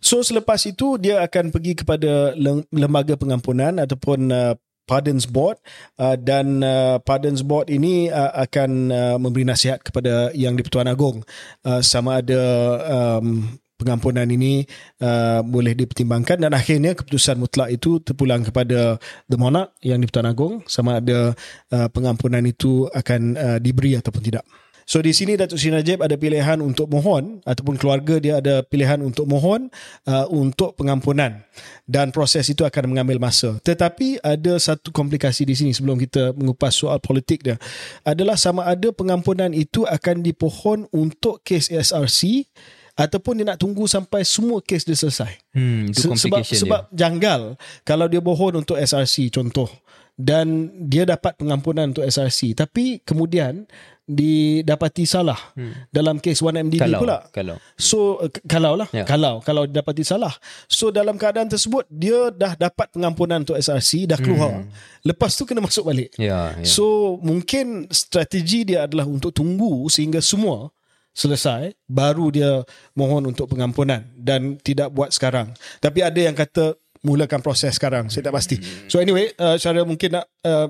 So 0.00 0.24
selepas 0.24 0.64
itu 0.64 0.96
dia 0.96 1.20
akan 1.20 1.52
pergi 1.52 1.76
kepada 1.76 2.32
lembaga 2.72 3.20
pengampunan 3.20 3.76
ataupun 3.84 4.32
uh, 4.32 4.56
Pardons 4.88 5.28
Board 5.28 5.60
uh, 6.00 6.16
dan 6.18 6.64
uh, 6.64 6.98
Pardons 7.04 7.44
Board 7.46 7.70
ini 7.70 8.08
uh, 8.10 8.32
akan 8.42 8.70
uh, 8.90 9.16
memberi 9.20 9.46
nasihat 9.46 9.84
kepada 9.84 10.34
yang 10.34 10.56
di-Pertuan 10.56 10.90
Agong 10.90 11.22
uh, 11.62 11.84
sama 11.84 12.24
ada 12.24 12.42
um, 13.20 13.44
pengampunan 13.80 14.28
ini 14.28 14.68
uh, 15.00 15.40
boleh 15.40 15.72
dipertimbangkan 15.72 16.44
dan 16.44 16.52
akhirnya 16.52 16.92
keputusan 16.92 17.40
mutlak 17.40 17.72
itu 17.72 18.04
terpulang 18.04 18.44
kepada 18.44 19.00
The 19.26 19.36
Monarch 19.40 19.72
yang 19.80 20.04
di-Pertuan 20.04 20.28
Agong 20.28 20.54
sama 20.68 21.00
ada 21.00 21.32
uh, 21.72 21.88
pengampunan 21.88 22.44
itu 22.44 22.84
akan 22.92 23.20
uh, 23.40 23.58
diberi 23.58 23.96
ataupun 23.96 24.20
tidak. 24.20 24.44
So 24.90 24.98
di 24.98 25.14
sini 25.14 25.38
Datuk 25.38 25.54
Seri 25.54 25.70
Najib 25.70 26.02
ada 26.02 26.18
pilihan 26.18 26.58
untuk 26.58 26.90
mohon 26.90 27.38
ataupun 27.46 27.78
keluarga 27.78 28.18
dia 28.18 28.42
ada 28.42 28.66
pilihan 28.66 28.98
untuk 29.06 29.22
mohon 29.30 29.70
uh, 30.10 30.26
untuk 30.34 30.74
pengampunan 30.74 31.46
dan 31.86 32.10
proses 32.10 32.50
itu 32.50 32.66
akan 32.66 32.90
mengambil 32.90 33.22
masa. 33.22 33.62
Tetapi 33.62 34.18
ada 34.18 34.58
satu 34.58 34.90
komplikasi 34.90 35.46
di 35.46 35.54
sini 35.54 35.70
sebelum 35.70 35.94
kita 35.94 36.34
mengupas 36.34 36.74
soal 36.74 36.98
politik 36.98 37.46
dia 37.46 37.54
adalah 38.02 38.34
sama 38.34 38.66
ada 38.66 38.90
pengampunan 38.90 39.54
itu 39.54 39.86
akan 39.86 40.26
dipohon 40.26 40.90
untuk 40.90 41.38
kes 41.46 41.70
SRC 41.70 42.50
ataupun 42.94 43.38
dia 43.38 43.46
nak 43.46 43.58
tunggu 43.58 43.84
sampai 43.84 44.22
semua 44.22 44.58
kes 44.60 44.82
dia 44.82 44.94
selesai. 44.94 45.32
Hmm, 45.52 45.90
itu 45.90 46.00
sebab 46.00 46.14
complication 46.14 46.60
sebab 46.60 46.80
janggal 46.90 47.40
kalau 47.82 48.06
dia 48.06 48.18
mohon 48.18 48.60
untuk 48.60 48.76
SRC 48.76 49.28
contoh 49.30 49.68
dan 50.14 50.46
dia 50.84 51.08
dapat 51.08 51.32
pengampunan 51.34 51.90
untuk 51.90 52.04
SRC 52.04 52.52
tapi 52.52 53.00
kemudian 53.00 53.64
didapati 54.10 55.06
salah 55.06 55.38
hmm. 55.54 55.86
dalam 55.88 56.18
kes 56.18 56.42
1MDB 56.42 56.82
Kalau- 56.82 57.00
pula. 57.00 57.18
kalau. 57.30 57.56
So 57.78 57.98
k- 58.26 58.42
kalau 58.44 58.74
lah 58.74 58.90
Ya. 58.90 59.06
kalau 59.06 59.38
kalau 59.38 59.70
didapati 59.70 60.02
salah. 60.02 60.34
So 60.66 60.90
dalam 60.90 61.14
keadaan 61.14 61.46
tersebut 61.46 61.86
dia 61.86 62.34
dah 62.34 62.58
dapat 62.58 62.90
pengampunan 62.90 63.46
untuk 63.46 63.54
SRC 63.54 64.10
dah 64.10 64.18
keluar. 64.18 64.66
Lepas 65.06 65.38
tu 65.38 65.46
kena 65.46 65.62
masuk 65.62 65.86
balik. 65.86 66.10
Ya, 66.18 66.58
ya. 66.58 66.66
So 66.66 67.16
mungkin 67.22 67.86
strategi 67.88 68.66
dia 68.66 68.90
adalah 68.90 69.06
untuk 69.06 69.30
tunggu 69.30 69.86
sehingga 69.86 70.18
semua 70.18 70.74
selesai 71.10 71.74
baru 71.86 72.30
dia 72.30 72.50
mohon 72.94 73.28
untuk 73.28 73.50
pengampunan 73.50 74.06
dan 74.14 74.56
tidak 74.62 74.94
buat 74.94 75.10
sekarang. 75.10 75.52
Tapi 75.82 76.00
ada 76.00 76.20
yang 76.20 76.34
kata 76.34 76.74
mulakan 77.02 77.40
proses 77.40 77.74
sekarang. 77.76 78.12
Saya 78.12 78.28
tak 78.28 78.34
pasti. 78.36 78.56
So 78.86 79.00
anyway, 79.00 79.32
uh, 79.40 79.56
Syara 79.56 79.82
mungkin 79.82 80.20
nak 80.20 80.26
uh, 80.44 80.68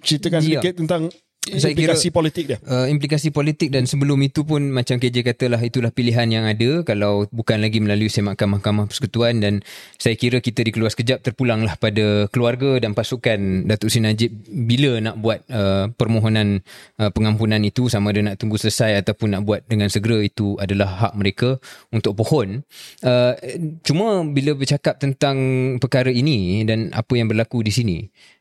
ceritakan 0.00 0.40
Ya. 0.40 0.58
sedikit 0.58 0.80
tentang 0.80 1.12
Saya 1.46 1.70
implikasi 1.72 2.10
kira- 2.10 2.16
politik 2.18 2.44
dia. 2.50 2.58
Uh, 2.66 2.86
implikasi 2.90 3.28
politik 3.30 3.68
dan 3.70 3.86
sebelum 3.86 4.18
itu 4.26 4.42
pun 4.42 4.74
macam 4.74 4.98
KJ 4.98 5.22
katalah 5.22 5.62
itulah 5.62 5.94
pilihan 5.94 6.26
yang 6.26 6.42
ada 6.42 6.82
kalau 6.82 7.30
bukan 7.30 7.62
lagi 7.62 7.78
melalui 7.78 8.10
semakan 8.10 8.58
Mahkamah 8.58 8.90
Persekutuan 8.90 9.38
dan 9.38 9.62
saya 9.94 10.18
kira 10.18 10.42
kita 10.42 10.66
dikeluar 10.66 10.90
sekejap 10.90 11.22
terpulanglah 11.22 11.78
pada 11.78 12.26
keluarga 12.34 12.82
dan 12.82 12.98
pasukan 12.98 13.70
Datuk 13.70 13.94
Seri 13.94 14.10
Najib 14.10 14.30
bila 14.50 14.98
nak 14.98 15.22
buat 15.22 15.46
uh, 15.46 15.86
permohonan 15.94 16.66
uh, 16.98 17.10
pengampunan 17.14 17.62
itu 17.62 17.86
sama 17.86 18.10
ada 18.10 18.34
nak 18.34 18.42
tunggu 18.42 18.58
selesai 18.58 19.06
ataupun 19.06 19.38
nak 19.38 19.42
buat 19.46 19.62
dengan 19.70 19.86
segera 19.86 20.18
itu 20.18 20.58
adalah 20.58 21.06
hak 21.06 21.12
mereka 21.14 21.62
untuk 21.94 22.18
pohon. 22.18 22.66
Uh, 23.06 23.38
cuma 23.86 24.26
bila 24.26 24.58
bercakap 24.58 24.98
tentang 24.98 25.38
perkara 25.78 26.10
ini 26.10 26.66
dan 26.66 26.90
apa 26.90 27.14
yang 27.14 27.30
berlaku 27.30 27.62
di 27.62 27.70
sini 27.70 27.98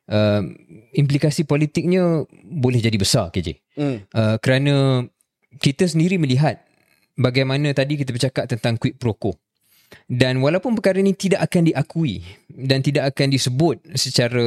uh, 0.10 0.42
implikasi 0.94 1.46
politiknya 1.46 2.26
boleh 2.44 2.80
jadi 2.82 2.98
besar 2.98 3.32
KJ. 3.34 3.58
Hmm. 3.78 3.98
Uh, 4.12 4.36
kerana 4.42 5.06
kita 5.60 5.88
sendiri 5.88 6.20
melihat 6.20 6.62
bagaimana 7.16 7.72
tadi 7.72 7.96
kita 8.00 8.12
bercakap 8.12 8.46
tentang 8.50 8.76
quid 8.76 9.00
pro 9.00 9.16
quo. 9.16 9.34
Dan 10.10 10.42
walaupun 10.42 10.76
perkara 10.76 10.98
ini 10.98 11.14
tidak 11.14 11.46
akan 11.46 11.72
diakui 11.72 12.26
dan 12.50 12.82
tidak 12.82 13.14
akan 13.14 13.32
disebut 13.32 13.86
secara 13.96 14.46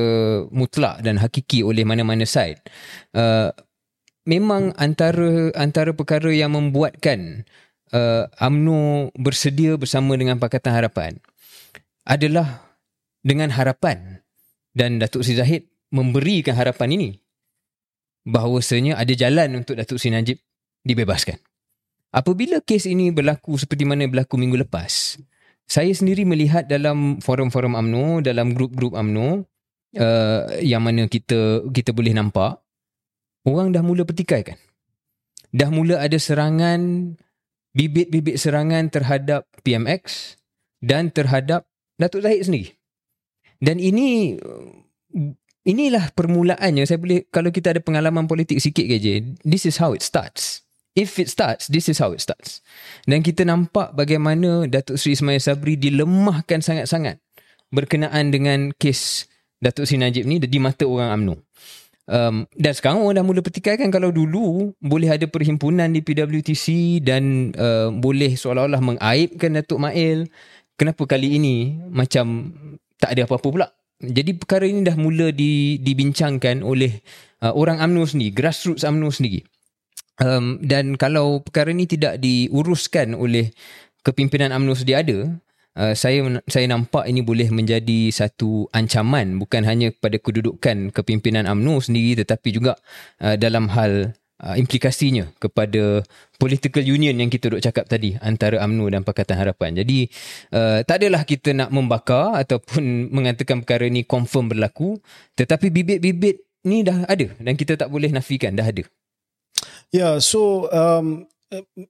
mutlak 0.51 1.01
dan 1.01 1.16
hakiki 1.16 1.62
oleh 1.62 1.87
mana-mana 1.87 2.27
side, 2.27 2.59
uh, 3.14 3.55
memang 4.29 4.75
antara 4.77 5.55
antara 5.57 5.94
perkara 5.94 6.29
yang 6.35 6.53
membuatkan 6.53 7.49
uh, 7.94 8.29
AMNO 8.37 9.14
bersedia 9.16 9.79
bersama 9.81 10.18
dengan 10.18 10.37
Pakatan 10.37 10.75
Harapan 10.75 11.16
adalah 12.05 12.68
dengan 13.25 13.53
harapan 13.53 14.17
dan 14.79 15.03
Datuk 15.03 15.27
Seri 15.27 15.43
Zahid 15.43 15.62
memberikan 15.91 16.55
harapan 16.55 16.95
ini 16.95 17.11
bahawasanya 18.23 18.95
ada 18.95 19.11
jalan 19.19 19.59
untuk 19.59 19.75
Datuk 19.75 19.99
Seri 19.99 20.14
Najib 20.14 20.38
dibebaskan. 20.87 21.35
Apabila 22.14 22.62
kes 22.62 22.87
ini 22.87 23.11
berlaku 23.11 23.59
seperti 23.59 23.83
mana 23.83 24.07
berlaku 24.07 24.38
minggu 24.38 24.62
lepas, 24.62 25.19
saya 25.67 25.91
sendiri 25.91 26.23
melihat 26.23 26.64
dalam 26.64 27.19
forum-forum 27.19 27.75
AMNO, 27.75 28.23
dalam 28.25 28.55
grup-grup 28.55 28.95
AMNO 28.95 29.45
uh, 29.99 30.43
yang 30.62 30.81
mana 30.87 31.11
kita 31.11 31.69
kita 31.69 31.91
boleh 31.93 32.14
nampak 32.14 32.57
orang 33.45 33.75
dah 33.75 33.83
mula 33.83 34.07
pertikaikan. 34.07 34.57
Dah 35.53 35.69
mula 35.69 36.01
ada 36.01 36.17
serangan 36.17 37.12
bibit-bibit 37.77 38.41
serangan 38.41 38.88
terhadap 38.88 39.45
PMX 39.61 40.37
dan 40.81 41.12
terhadap 41.12 41.69
Datuk 41.99 42.25
Zahid 42.25 42.47
sendiri. 42.47 42.78
Dan 43.59 43.83
ini 43.83 44.38
inilah 45.66 46.14
permulaannya. 46.14 46.87
Saya 46.87 46.97
boleh 46.97 47.27
kalau 47.29 47.51
kita 47.51 47.75
ada 47.75 47.83
pengalaman 47.83 48.31
politik 48.31 48.62
sikit 48.62 48.87
ke 48.87 48.97
je 48.97 49.14
this 49.42 49.66
is 49.66 49.77
how 49.77 49.92
it 49.92 50.01
starts. 50.01 50.64
If 50.99 51.14
it 51.23 51.31
starts 51.31 51.71
this 51.71 51.90
is 51.90 51.99
how 51.99 52.14
it 52.14 52.23
starts. 52.23 52.64
Dan 53.05 53.23
kita 53.23 53.44
nampak 53.44 53.94
bagaimana 53.94 54.66
Datuk 54.71 54.97
Seri 54.97 55.18
Ismail 55.18 55.42
Sabri 55.42 55.75
dilemahkan 55.79 56.62
sangat-sangat 56.62 57.18
berkenaan 57.68 58.33
dengan 58.33 58.73
kes 58.75 59.29
Datuk 59.59 59.85
Seri 59.85 60.01
Najib 60.03 60.25
ni 60.25 60.38
di 60.40 60.59
mata 60.62 60.87
orang 60.87 61.18
UMNO. 61.18 61.37
Um, 62.09 62.49
dan 62.57 62.73
sekarang 62.73 63.05
orang 63.05 63.21
dah 63.21 63.27
mula 63.27 63.44
pertikaikan 63.44 63.92
kan 63.92 64.01
kalau 64.01 64.09
dulu 64.09 64.73
boleh 64.81 65.12
ada 65.12 65.29
perhimpunan 65.29 65.92
di 65.92 66.01
PWTC 66.01 66.99
dan 67.05 67.53
uh, 67.53 67.92
boleh 67.92 68.33
seolah-olah 68.33 68.81
mengaibkan 68.81 69.61
Datuk 69.61 69.77
Mail. 69.77 70.25
Kenapa 70.81 71.05
kali 71.05 71.37
ini 71.37 71.77
macam 71.92 72.55
tak 72.99 73.15
ada 73.15 73.25
apa-apa 73.25 73.49
pula 73.49 73.69
jadi 73.99 74.31
perkara 74.39 74.63
ini 74.63 74.87
dah 74.87 74.95
mula 74.95 75.35
di, 75.35 75.83
dibincangkan 75.83 76.63
oleh 76.63 77.03
uh, 77.43 77.51
orang 77.51 77.83
UMNO 77.83 78.07
sendiri, 78.07 78.31
grassroots 78.31 78.87
UMNO 78.87 79.11
sendiri. 79.11 79.43
Um, 80.23 80.63
dan 80.63 80.95
kalau 80.95 81.43
perkara 81.43 81.75
ini 81.75 81.87
tidak 81.87 82.23
diuruskan 82.23 83.19
oleh 83.19 83.51
kepimpinan 84.07 84.55
UMNO 84.55 84.79
sedia 84.79 85.03
ada, 85.03 85.35
uh, 85.75 85.95
saya 85.99 86.23
saya 86.47 86.71
nampak 86.71 87.11
ini 87.11 87.27
boleh 87.27 87.51
menjadi 87.51 88.15
satu 88.15 88.71
ancaman 88.71 89.35
bukan 89.43 89.67
hanya 89.67 89.91
kepada 89.91 90.23
kedudukan 90.23 90.95
kepimpinan 90.95 91.51
UMNO 91.51 91.83
sendiri 91.83 92.23
tetapi 92.23 92.55
juga 92.55 92.79
uh, 93.19 93.35
dalam 93.35 93.67
hal 93.67 94.15
uh, 94.42 94.55
implikasinya 94.59 95.31
kepada 95.38 96.03
political 96.38 96.83
union 96.83 97.14
yang 97.18 97.31
kita 97.31 97.51
duk 97.51 97.62
cakap 97.62 97.90
tadi 97.90 98.14
antara 98.22 98.62
AMNO 98.62 98.87
dan 98.90 99.03
Pakatan 99.03 99.38
Harapan. 99.38 99.79
Jadi 99.83 100.09
uh, 100.55 100.83
tak 100.87 101.03
adalah 101.03 101.22
kita 101.27 101.55
nak 101.55 101.70
membakar 101.74 102.38
ataupun 102.38 102.83
mengatakan 103.16 103.62
perkara 103.62 103.87
ni 103.90 104.07
confirm 104.07 104.51
berlaku 104.51 104.98
tetapi 105.35 105.71
bibit-bibit 105.71 106.46
ni 106.67 106.83
dah 106.83 107.06
ada 107.06 107.33
dan 107.38 107.54
kita 107.54 107.79
tak 107.79 107.88
boleh 107.90 108.10
nafikan 108.10 108.54
dah 108.54 108.67
ada. 108.67 108.85
Ya, 109.88 110.15
yeah, 110.15 110.15
so 110.21 110.69
um, 110.69 111.27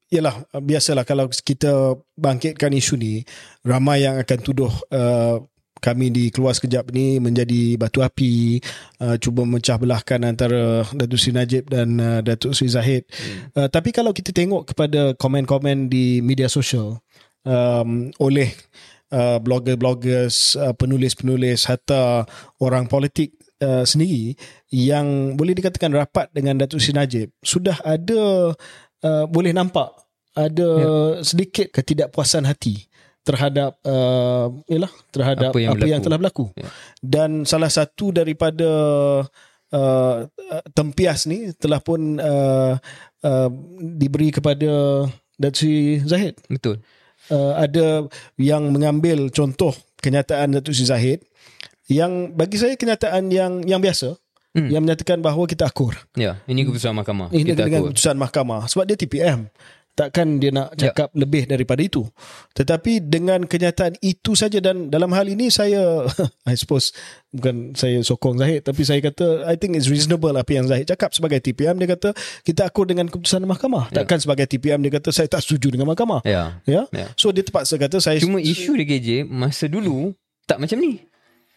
Yalah, 0.07 0.47
biasalah 0.55 1.03
kalau 1.03 1.27
kita 1.27 1.99
bangkitkan 2.15 2.71
isu 2.71 2.95
ni, 2.95 3.27
ramai 3.67 4.07
yang 4.07 4.15
akan 4.23 4.39
tuduh 4.39 4.71
uh, 4.95 5.43
kami 5.79 6.11
di 6.11 6.31
keluar 6.35 6.55
sekejap 6.55 6.91
ni 6.91 7.19
menjadi 7.23 7.79
batu 7.79 8.03
api 8.03 8.59
uh, 9.03 9.17
cuba 9.17 9.47
memecah 9.47 9.79
belahkan 9.79 10.21
antara 10.27 10.83
Datuk 10.93 11.19
Sri 11.19 11.33
Najib 11.33 11.71
dan 11.71 11.99
uh, 11.99 12.21
Datuk 12.21 12.53
Sri 12.55 12.69
Zahid 12.71 13.07
hmm. 13.09 13.59
uh, 13.59 13.69
tapi 13.71 13.95
kalau 13.95 14.11
kita 14.11 14.35
tengok 14.35 14.75
kepada 14.75 15.15
komen-komen 15.15 15.87
di 15.87 16.21
media 16.21 16.51
sosial 16.51 16.99
um, 17.47 18.11
oleh 18.19 18.51
uh, 19.13 19.39
blogger-bloggers 19.39 20.59
uh, 20.59 20.75
penulis-penulis 20.75 21.69
hatta 21.69 22.27
orang 22.61 22.91
politik 22.91 23.37
uh, 23.63 23.85
sendiri 23.87 24.35
yang 24.73 25.39
boleh 25.39 25.55
dikatakan 25.57 25.95
rapat 25.95 26.29
dengan 26.35 26.59
Datuk 26.59 26.83
Sri 26.83 26.93
Najib 26.93 27.33
sudah 27.41 27.79
ada 27.85 28.53
uh, 29.05 29.25
boleh 29.29 29.55
nampak 29.55 29.95
ada 30.39 30.69
ya. 30.69 30.89
sedikit 31.27 31.75
ketidakpuasan 31.75 32.47
hati 32.47 32.88
terhadap 33.29 33.77
uh, 33.85 34.49
yalah 34.65 34.89
terhadap 35.13 35.53
apa 35.53 35.61
yang, 35.61 35.77
apa 35.77 35.85
yang 35.85 36.01
telah 36.01 36.17
berlaku. 36.17 36.49
Ya. 36.57 36.73
Dan 37.05 37.45
salah 37.45 37.69
satu 37.69 38.09
daripada 38.17 38.71
uh, 39.77 40.17
tempias 40.73 41.29
ni 41.29 41.53
telah 41.61 41.85
pun 41.85 42.17
uh, 42.17 42.81
uh, 43.21 43.51
diberi 44.01 44.33
kepada 44.33 45.05
Datuk 45.37 46.09
Zahid. 46.09 46.41
Betul. 46.49 46.81
Uh, 47.29 47.53
ada 47.61 48.09
yang 48.41 48.73
mengambil 48.73 49.29
contoh 49.29 49.77
kenyataan 50.01 50.57
Datuk 50.57 50.73
Sri 50.73 50.89
Zahid 50.89 51.21
yang 51.93 52.33
bagi 52.33 52.57
saya 52.57 52.73
kenyataan 52.81 53.29
yang 53.29 53.61
yang 53.69 53.85
biasa 53.85 54.17
hmm. 54.57 54.69
yang 54.73 54.81
menyatakan 54.81 55.21
bahawa 55.21 55.45
kita 55.45 55.69
akur. 55.69 55.93
Ya, 56.17 56.41
ini 56.49 56.65
keputusan 56.65 56.97
mahkamah. 56.97 57.29
Ini 57.29 57.45
kita 57.45 57.69
dengan 57.69 57.81
akur. 57.85 57.89
keputusan 57.93 58.17
mahkamah 58.17 58.61
sebab 58.73 58.85
dia 58.89 58.97
TPM 58.97 59.53
takkan 59.99 60.39
dia 60.39 60.55
nak 60.55 60.79
ya. 60.79 60.89
cakap 60.95 61.11
yep. 61.11 61.19
lebih 61.19 61.43
daripada 61.51 61.83
itu 61.83 62.07
tetapi 62.55 63.03
dengan 63.03 63.43
kenyataan 63.43 63.99
itu 63.99 64.39
saja 64.39 64.63
dan 64.63 64.95
dalam 64.95 65.11
hal 65.11 65.27
ini 65.27 65.51
saya 65.51 66.07
I 66.51 66.55
suppose 66.55 66.95
bukan 67.35 67.75
saya 67.75 67.99
sokong 68.07 68.39
Zahid 68.39 68.63
tapi 68.63 68.87
saya 68.87 69.03
kata 69.03 69.43
I 69.51 69.59
think 69.59 69.75
it's 69.75 69.91
reasonable 69.91 70.31
apa 70.39 70.55
yang 70.55 70.71
Zahid 70.71 70.87
cakap 70.87 71.11
sebagai 71.11 71.43
TPM 71.43 71.83
dia 71.83 71.91
kata 71.91 72.15
kita 72.47 72.71
akur 72.71 72.87
dengan 72.87 73.11
keputusan 73.11 73.43
mahkamah 73.43 73.91
yeah. 73.91 74.07
takkan 74.07 74.23
sebagai 74.23 74.47
TPM 74.47 74.79
dia 74.87 74.95
kata 74.95 75.11
saya 75.11 75.27
tak 75.27 75.43
setuju 75.43 75.75
dengan 75.75 75.91
mahkamah 75.91 76.23
ya 76.23 76.63
yeah. 76.63 76.87
yeah? 76.95 77.11
so 77.19 77.35
dia 77.35 77.43
terpaksa 77.43 77.75
kata 77.75 77.99
saya 77.99 78.23
cuma 78.23 78.39
isu 78.39 78.79
di 78.79 78.87
KJ 78.87 79.09
masa 79.27 79.67
dulu 79.67 80.15
tak 80.47 80.63
macam 80.63 80.79
ni 80.79 81.03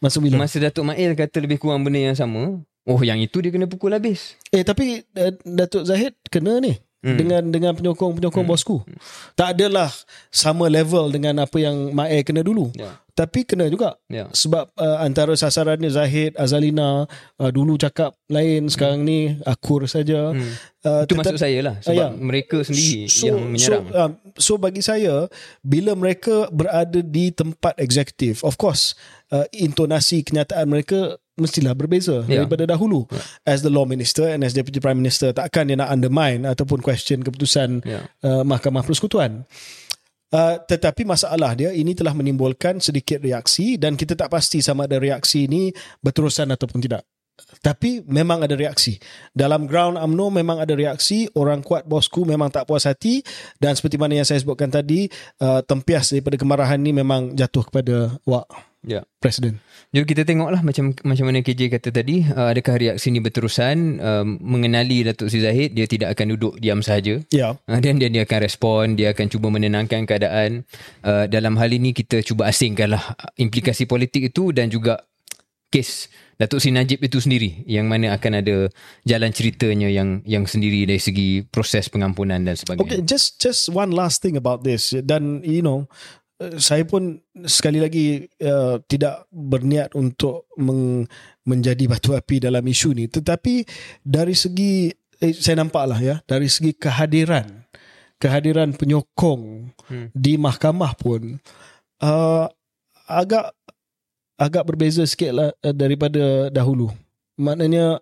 masa 0.01 0.17
bila 0.17 0.41
masa 0.41 0.57
Datuk 0.57 0.89
Mail 0.89 1.13
kata 1.13 1.37
lebih 1.37 1.61
kurang 1.61 1.85
benda 1.85 2.01
yang 2.01 2.17
sama 2.17 2.57
oh 2.89 3.01
yang 3.05 3.21
itu 3.21 3.37
dia 3.37 3.53
kena 3.53 3.69
pukul 3.69 3.93
habis 3.93 4.33
eh 4.49 4.65
tapi 4.65 5.05
uh, 5.13 5.31
Datuk 5.45 5.85
Zahid 5.85 6.17
kena 6.33 6.57
ni 6.57 6.73
hmm. 7.03 7.17
dengan 7.17 7.41
dengan 7.49 7.71
penyokong-penyokong 7.75 8.45
hmm. 8.45 8.53
bosku. 8.53 8.77
Tak 9.35 9.57
adalah 9.57 9.89
sama 10.29 10.69
level 10.69 11.09
dengan 11.11 11.43
apa 11.43 11.57
yang 11.57 11.91
Mae 11.91 12.21
kena 12.21 12.45
dulu. 12.45 12.69
Yeah. 12.77 12.97
Tapi 13.21 13.45
kena 13.45 13.69
juga. 13.69 14.01
Yeah. 14.09 14.33
Sebab 14.33 14.73
uh, 14.73 14.97
antara 14.97 15.37
sasarannya 15.37 15.93
Zahid, 15.93 16.33
Azalina 16.41 17.05
uh, 17.37 17.51
dulu 17.53 17.77
cakap 17.77 18.17
lain, 18.33 18.65
sekarang 18.65 19.05
hmm. 19.05 19.09
ni 19.09 19.19
akur 19.45 19.85
saja. 19.85 20.33
Hmm. 20.33 20.57
Uh, 20.81 21.05
Itu 21.05 21.13
maksud 21.13 21.37
saya 21.37 21.61
lah 21.61 21.75
sebab 21.85 21.93
uh, 21.93 22.09
yeah. 22.09 22.11
mereka 22.17 22.57
sendiri 22.65 23.05
so, 23.05 23.29
yang 23.29 23.37
menyerang. 23.45 23.85
So, 23.85 23.93
uh, 23.93 24.11
so 24.33 24.51
bagi 24.57 24.81
saya 24.81 25.29
bila 25.61 25.93
mereka 25.93 26.49
berada 26.49 27.05
di 27.05 27.29
tempat 27.29 27.77
eksekutif, 27.77 28.41
of 28.41 28.57
course 28.57 28.97
uh, 29.29 29.45
intonasi 29.53 30.25
kenyataan 30.25 30.65
mereka 30.65 31.21
mestilah 31.39 31.73
berbeza 31.73 32.25
yeah. 32.27 32.43
daripada 32.43 32.67
dahulu 32.67 33.07
yeah. 33.09 33.23
as 33.49 33.63
the 33.63 33.71
law 33.71 33.87
minister 33.87 34.29
and 34.29 34.43
as 34.43 34.53
deputy 34.53 34.77
prime 34.77 34.99
minister 34.99 35.31
takkan 35.31 35.69
dia 35.69 35.79
nak 35.79 35.89
undermine 35.89 36.43
ataupun 36.45 36.83
question 36.83 37.23
keputusan 37.23 37.81
yeah. 37.87 38.05
uh, 38.21 38.43
mahkamah 38.45 38.83
persekutuan 38.83 39.47
uh, 40.31 40.55
tetapi 40.63 41.03
masalah 41.07 41.53
dia 41.53 41.71
ini 41.75 41.95
telah 41.95 42.15
menimbulkan 42.15 42.79
sedikit 42.79 43.21
reaksi 43.21 43.75
dan 43.77 43.95
kita 43.95 44.17
tak 44.17 44.31
pasti 44.31 44.63
sama 44.63 44.87
ada 44.87 44.97
reaksi 44.97 45.45
ini 45.45 45.71
berterusan 46.01 46.49
ataupun 46.51 46.79
tidak 46.81 47.03
tapi 47.61 48.05
memang 48.05 48.45
ada 48.45 48.53
reaksi. 48.53 49.01
Dalam 49.33 49.65
ground 49.65 49.97
AMNO 49.97 50.29
memang 50.29 50.61
ada 50.61 50.77
reaksi. 50.77 51.25
Orang 51.33 51.65
kuat 51.65 51.89
bosku 51.89 52.21
memang 52.21 52.53
tak 52.53 52.69
puas 52.69 52.85
hati. 52.85 53.25
Dan 53.57 53.73
seperti 53.73 53.97
mana 53.97 54.21
yang 54.21 54.27
saya 54.27 54.41
sebutkan 54.41 54.69
tadi, 54.69 55.09
uh, 55.41 55.65
tempias 55.65 56.13
daripada 56.13 56.37
kemarahan 56.37 56.77
ni 56.77 56.93
memang 56.93 57.33
jatuh 57.33 57.65
kepada 57.65 58.13
Wak 58.29 58.70
ya. 58.85 59.05
Presiden. 59.21 59.61
Jadi 59.93 60.05
kita 60.05 60.23
tengoklah 60.25 60.65
macam 60.65 60.93
macam 61.05 61.25
mana 61.29 61.45
KJ 61.45 61.69
kata 61.69 61.89
tadi, 61.93 62.25
uh, 62.25 62.49
adakah 62.49 62.77
reaksi 62.77 63.13
ini 63.13 63.21
berterusan 63.21 64.01
uh, 64.01 64.25
mengenali 64.25 65.05
Datuk 65.05 65.29
Sri 65.29 65.45
Zahid, 65.45 65.77
dia 65.77 65.85
tidak 65.85 66.17
akan 66.17 66.37
duduk 66.37 66.53
diam 66.57 66.81
saja. 66.81 67.21
Ya. 67.29 67.57
Uh, 67.69 67.79
dan 67.79 68.01
dia 68.01 68.09
dia 68.09 68.25
akan 68.25 68.39
respon, 68.41 68.83
dia 68.97 69.13
akan 69.13 69.25
cuba 69.29 69.47
menenangkan 69.53 70.09
keadaan. 70.09 70.65
Uh, 71.05 71.29
dalam 71.29 71.57
hal 71.61 71.69
ini 71.69 71.93
kita 71.93 72.25
cuba 72.25 72.49
asingkanlah 72.49 73.15
implikasi 73.37 73.85
politik 73.85 74.33
itu 74.33 74.49
dan 74.55 74.71
juga 74.73 75.05
kes 75.71 76.11
Datuk 76.35 76.57
Sri 76.57 76.73
Najib 76.73 76.99
itu 77.05 77.21
sendiri 77.21 77.63
yang 77.69 77.85
mana 77.85 78.17
akan 78.17 78.41
ada 78.41 78.65
jalan 79.05 79.29
ceritanya 79.29 79.87
yang 79.87 80.25
yang 80.25 80.49
sendiri 80.49 80.89
dari 80.89 80.97
segi 80.97 81.45
proses 81.45 81.85
pengampunan 81.85 82.41
dan 82.41 82.57
sebagainya. 82.57 82.97
Okay, 82.97 83.01
just 83.05 83.37
just 83.37 83.69
one 83.69 83.93
last 83.93 84.25
thing 84.25 84.33
about 84.33 84.65
this 84.65 84.89
dan 85.05 85.45
you 85.45 85.61
know 85.61 85.85
saya 86.57 86.83
pun 86.87 87.21
sekali 87.45 87.77
lagi 87.77 88.25
uh, 88.41 88.81
tidak 88.89 89.29
berniat 89.29 89.93
untuk 89.93 90.49
meng, 90.57 91.05
menjadi 91.45 91.85
batu 91.85 92.17
api 92.17 92.41
dalam 92.41 92.65
isu 92.65 92.97
ni 92.97 93.05
tetapi 93.05 93.65
dari 94.01 94.33
segi 94.33 94.89
eh, 95.21 95.33
saya 95.37 95.61
nampaklah 95.61 95.99
ya 96.01 96.15
dari 96.25 96.49
segi 96.49 96.73
kehadiran 96.73 97.45
kehadiran 98.17 98.73
penyokong 98.73 99.73
hmm. 99.89 100.07
di 100.13 100.37
mahkamah 100.37 100.93
pun 100.97 101.37
uh, 102.01 102.45
agak 103.05 103.53
agak 104.37 104.63
berbeza 104.65 105.05
sikit 105.05 105.31
lah 105.33 105.49
uh, 105.61 105.73
daripada 105.73 106.49
dahulu 106.49 106.89
maknanya 107.37 108.01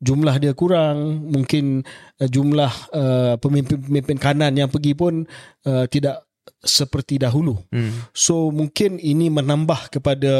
jumlah 0.00 0.36
dia 0.36 0.52
kurang 0.52 1.28
mungkin 1.32 1.84
uh, 2.20 2.28
jumlah 2.28 2.72
uh, 2.92 3.34
pemimpin-pemimpin 3.40 4.20
kanan 4.20 4.52
yang 4.52 4.68
pergi 4.68 4.92
pun 4.92 5.24
uh, 5.64 5.88
tidak 5.88 6.25
seperti 6.68 7.22
dahulu. 7.22 7.58
Hmm. 7.72 8.06
So 8.12 8.50
mungkin 8.50 8.98
ini 9.00 9.32
menambah 9.32 9.94
kepada 9.94 10.34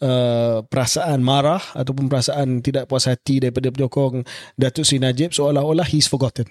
uh, 0.00 0.56
perasaan 0.64 1.20
marah 1.20 1.60
ataupun 1.74 2.06
perasaan 2.06 2.62
tidak 2.62 2.86
puas 2.86 3.08
hati 3.08 3.42
daripada 3.42 3.72
penyokong 3.72 4.22
Datuk 4.54 4.86
Sri 4.86 5.02
Najib 5.02 5.32
seolah-olah 5.32 5.88
he's 5.88 6.06
forgotten. 6.06 6.46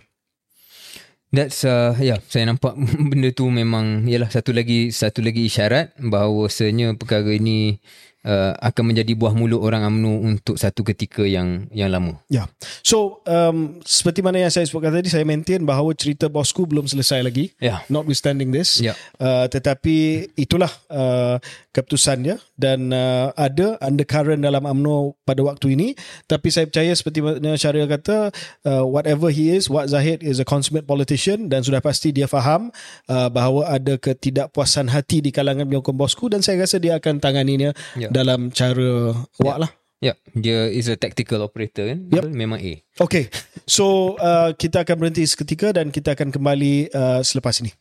That's 1.33 1.67
uh, 1.67 1.97
ya 1.99 2.15
yeah, 2.15 2.19
saya 2.31 2.47
nampak 2.47 2.77
benda 3.11 3.33
tu 3.35 3.49
memang 3.51 4.07
ialah 4.07 4.31
satu 4.31 4.55
lagi 4.55 4.93
satu 4.93 5.19
lagi 5.19 5.49
isyarat 5.49 5.97
bahawasanya 5.99 6.95
perkara 6.95 7.27
ini 7.35 7.81
uh, 8.25 8.53
akan 8.59 8.91
menjadi 8.91 9.13
buah 9.13 9.37
mulut 9.37 9.61
orang 9.61 9.85
UMNO 9.85 10.13
untuk 10.25 10.55
satu 10.57 10.81
ketika 10.81 11.23
yang 11.23 11.69
yang 11.69 11.93
lama. 11.93 12.17
Ya. 12.27 12.43
Yeah. 12.43 12.47
So 12.81 13.21
um, 13.29 13.79
seperti 13.85 14.25
mana 14.25 14.41
yang 14.41 14.51
saya 14.51 14.65
sebutkan 14.65 14.91
tadi 14.91 15.13
saya 15.13 15.23
maintain 15.23 15.61
bahawa 15.61 15.93
cerita 15.93 16.27
bosku 16.27 16.65
belum 16.65 16.89
selesai 16.89 17.21
lagi. 17.21 17.53
Yeah. 17.61 17.85
Notwithstanding 17.87 18.49
this. 18.49 18.81
Yeah. 18.81 18.97
Uh, 19.21 19.45
tetapi 19.47 20.27
itulah 20.35 20.73
uh, 20.89 21.37
keputusannya 21.71 22.41
dan 22.57 22.89
uh, 22.89 23.29
ada 23.37 23.77
undercurrent 23.79 24.41
dalam 24.41 24.65
UMNO 24.65 25.21
pada 25.23 25.45
waktu 25.45 25.77
ini 25.77 25.93
tapi 26.25 26.49
saya 26.49 26.65
percaya 26.65 26.91
seperti 26.97 27.21
mana 27.21 27.59
Syariah 27.59 27.87
kata 27.87 28.31
uh, 28.65 28.83
whatever 28.87 29.29
he 29.29 29.53
is 29.53 29.69
what 29.69 29.91
Zahid 29.91 30.23
is 30.25 30.41
a 30.41 30.47
consummate 30.47 30.87
politician 30.87 31.51
dan 31.51 31.61
sudah 31.61 31.83
pasti 31.83 32.15
dia 32.15 32.25
faham 32.25 32.71
uh, 33.11 33.27
bahawa 33.27 33.75
ada 33.75 33.99
ketidakpuasan 33.99 34.87
hati 34.87 35.19
di 35.19 35.35
kalangan 35.35 35.67
penyokong 35.67 35.99
bosku 35.99 36.31
dan 36.31 36.39
saya 36.39 36.63
rasa 36.63 36.79
dia 36.79 36.95
akan 36.95 37.19
tanganinya 37.19 37.75
yeah 37.99 38.14
dalam 38.15 38.39
cara 38.51 39.11
yeah. 39.11 39.43
wak 39.43 39.57
lah. 39.59 39.71
Ya, 40.03 40.11
yeah. 40.11 40.15
dia 40.35 40.59
is 40.69 40.91
a 40.91 40.99
tactical 40.99 41.43
operator 41.43 41.87
kan. 41.87 41.99
Yep. 42.11 42.31
Memang 42.31 42.59
A. 42.59 42.73
Okay, 42.99 43.31
so 43.67 44.15
uh, 44.19 44.51
kita 44.55 44.83
akan 44.83 44.95
berhenti 45.01 45.23
seketika 45.23 45.71
dan 45.71 45.89
kita 45.91 46.13
akan 46.13 46.31
kembali 46.35 46.91
uh, 46.91 47.19
selepas 47.23 47.59
ini. 47.63 47.71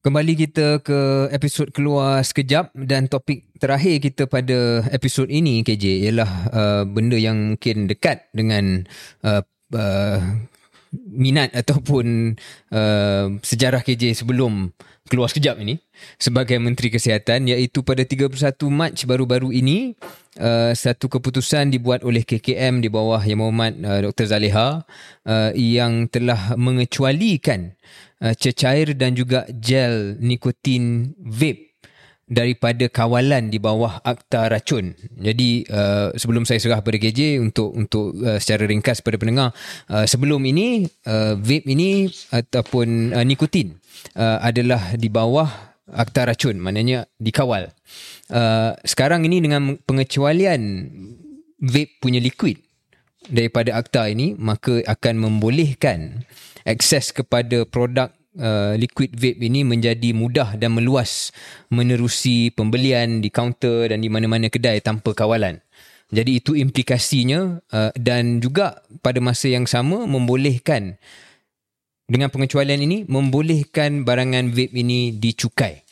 Kembali 0.00 0.32
kita 0.32 0.80
ke 0.80 1.28
episod 1.28 1.68
keluar 1.76 2.24
sekejap 2.24 2.72
dan 2.72 3.04
topik 3.04 3.52
terakhir 3.60 4.00
kita 4.00 4.24
pada 4.24 4.80
episod 4.96 5.28
ini 5.28 5.60
KJ 5.60 6.08
ialah 6.08 6.32
uh, 6.48 6.82
benda 6.88 7.20
yang 7.20 7.52
mungkin 7.52 7.84
dekat 7.84 8.24
dengan 8.32 8.88
uh, 9.20 9.44
uh, 9.76 10.18
minat 11.12 11.52
ataupun 11.52 12.32
uh, 12.72 13.26
sejarah 13.44 13.84
KJ 13.84 14.24
sebelum 14.24 14.72
keluar 15.08 15.32
sekejap 15.32 15.56
ini 15.62 15.80
sebagai 16.20 16.60
Menteri 16.60 16.92
Kesihatan 16.92 17.48
iaitu 17.48 17.80
pada 17.80 18.04
31 18.04 18.36
Mac 18.68 18.94
baru-baru 19.08 19.48
ini 19.54 19.96
uh, 20.36 20.74
satu 20.76 21.08
keputusan 21.08 21.72
dibuat 21.72 22.04
oleh 22.04 22.26
KKM 22.26 22.84
di 22.84 22.92
bawah 22.92 23.22
Yang 23.22 23.40
Mohd 23.40 23.74
uh, 23.80 24.00
Dr. 24.10 24.26
Zaleha 24.28 24.68
uh, 25.24 25.50
yang 25.56 26.06
telah 26.12 26.54
mengecualikan 26.60 27.72
uh, 28.20 28.36
cecair 28.36 28.92
dan 28.92 29.16
juga 29.16 29.48
gel 29.56 30.20
nikotin 30.20 31.16
vape 31.16 31.69
daripada 32.30 32.86
kawalan 32.86 33.50
di 33.50 33.58
bawah 33.58 33.98
akta 34.06 34.46
racun. 34.46 34.94
Jadi 35.18 35.66
uh, 35.66 36.14
sebelum 36.14 36.46
saya 36.46 36.62
serah 36.62 36.78
pada 36.78 36.94
KJ 36.94 37.42
untuk 37.42 37.74
untuk 37.74 38.14
uh, 38.22 38.38
secara 38.38 38.70
ringkas 38.70 39.02
pada 39.02 39.18
pendengar, 39.18 39.50
uh, 39.90 40.06
sebelum 40.06 40.38
ini 40.46 40.86
uh, 41.10 41.34
vape 41.34 41.66
ini 41.66 42.06
ataupun 42.30 43.18
uh, 43.18 43.26
nikotin 43.26 43.74
uh, 44.14 44.38
adalah 44.38 44.94
di 44.94 45.10
bawah 45.10 45.50
akta 45.90 46.30
racun, 46.30 46.62
maknanya 46.62 47.10
dikawal. 47.18 47.74
Uh, 48.30 48.78
sekarang 48.86 49.26
ini 49.26 49.42
dengan 49.42 49.74
pengecualian 49.82 50.86
vape 51.58 51.98
punya 51.98 52.22
liquid 52.22 52.62
daripada 53.26 53.74
akta 53.74 54.06
ini 54.06 54.38
maka 54.38 54.80
akan 54.86 55.28
membolehkan 55.28 56.24
akses 56.62 57.10
kepada 57.10 57.66
produk 57.66 58.14
uh, 58.38 58.78
liquid 58.78 59.16
vape 59.16 59.40
ini 59.42 59.66
menjadi 59.66 60.14
mudah 60.14 60.54
dan 60.54 60.76
meluas 60.76 61.34
menerusi 61.72 62.54
pembelian 62.54 63.18
di 63.18 63.32
kaunter 63.32 63.90
dan 63.90 64.04
di 64.04 64.12
mana-mana 64.12 64.46
kedai 64.46 64.78
tanpa 64.84 65.16
kawalan. 65.16 65.58
Jadi 66.10 66.42
itu 66.42 66.58
implikasinya 66.58 67.62
uh, 67.70 67.90
dan 67.94 68.42
juga 68.42 68.82
pada 69.02 69.22
masa 69.22 69.46
yang 69.46 69.66
sama 69.66 70.06
membolehkan 70.10 70.98
dengan 72.10 72.26
pengecualian 72.34 72.82
ini 72.82 73.06
membolehkan 73.06 74.02
barangan 74.02 74.50
vape 74.50 74.74
ini 74.74 75.14
dicukai. 75.14 75.86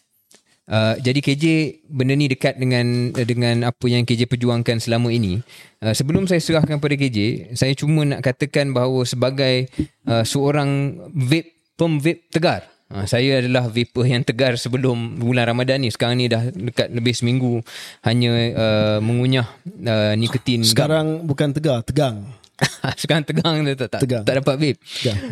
Uh, 0.69 1.01
jadi 1.01 1.25
KJ 1.25 1.45
benda 1.89 2.13
ni 2.13 2.29
dekat 2.29 2.61
dengan 2.61 3.09
dengan 3.15 3.73
apa 3.73 3.89
yang 3.89 4.05
KJ 4.05 4.29
perjuangkan 4.29 4.83
selama 4.85 5.09
ini. 5.09 5.41
Uh, 5.81 5.97
sebelum 5.97 6.29
saya 6.29 6.45
serahkan 6.45 6.77
pada 6.77 6.93
KJ, 6.93 7.51
saya 7.57 7.73
cuma 7.73 8.05
nak 8.05 8.21
katakan 8.21 8.77
bahawa 8.77 9.01
sebagai 9.09 9.73
uh, 10.05 10.27
seorang 10.29 11.01
vape 11.15 11.58
pem 11.79 12.03
vape 12.03 12.27
tegar. 12.35 12.67
Uh, 12.89 13.05
saya 13.05 13.45
adalah 13.45 13.69
vapor 13.69 14.09
yang 14.09 14.25
tegar 14.25 14.57
sebelum 14.57 15.21
bulan 15.21 15.47
Ramadan 15.47 15.85
ni. 15.85 15.93
Sekarang 15.93 16.19
ni 16.19 16.27
dah 16.27 16.51
dekat 16.51 16.89
lebih 16.91 17.15
seminggu 17.15 17.61
hanya 18.03 18.33
uh, 18.57 18.99
mengunyah 18.99 19.47
uh, 19.87 20.17
nikotin. 20.19 20.65
Sekarang 20.67 21.23
bukan 21.23 21.55
tegar, 21.55 21.85
tegang. 21.87 22.27
Sekarang 23.01 23.23
tegang 23.23 23.63
tak 23.79 23.87
tak, 23.87 24.01
Tegang. 24.03 24.25
tak 24.27 24.35
dapat 24.43 24.55
vape. 24.59 24.79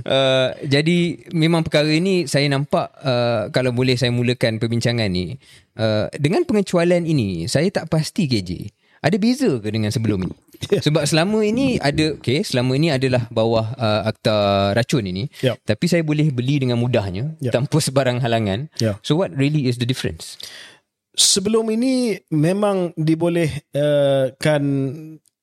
Uh, 0.07 0.55
jadi 0.63 0.99
memang 1.35 1.67
perkara 1.67 1.91
ini 1.91 2.31
saya 2.31 2.47
nampak 2.47 2.87
uh, 3.03 3.51
kalau 3.51 3.75
boleh 3.75 3.99
saya 3.99 4.15
mulakan 4.15 4.63
perbincangan 4.63 5.11
ni 5.11 5.35
uh, 5.75 6.07
dengan 6.15 6.47
pengecualian 6.47 7.03
ini 7.03 7.51
saya 7.51 7.67
tak 7.75 7.91
pasti 7.91 8.31
KJ. 8.31 8.71
Ada 9.05 9.17
beza 9.21 9.61
ke 9.61 9.69
dengan 9.69 9.93
sebelum 9.93 10.25
ini? 10.27 10.37
Sebab 10.87 11.05
selama 11.05 11.45
ini 11.45 11.77
ada 11.77 12.17
okay, 12.17 12.41
selama 12.41 12.75
ini 12.81 12.89
adalah 12.89 13.29
bawah 13.29 13.77
uh, 13.77 14.09
akta 14.09 14.73
racun 14.73 15.05
ini. 15.05 15.29
Yep. 15.45 15.57
Tapi 15.69 15.85
saya 15.85 16.03
boleh 16.03 16.33
beli 16.33 16.65
dengan 16.65 16.81
mudahnya 16.81 17.37
Yep. 17.45 17.53
tanpa 17.53 17.77
sebarang 17.81 18.25
halangan. 18.25 18.73
Ya. 18.81 18.97
So 19.05 19.21
what 19.21 19.37
really 19.37 19.69
is 19.69 19.77
the 19.77 19.87
difference? 19.87 20.41
Sebelum 21.17 21.69
ini 21.73 22.21
memang 22.29 22.93
dibolehkan 22.97 24.63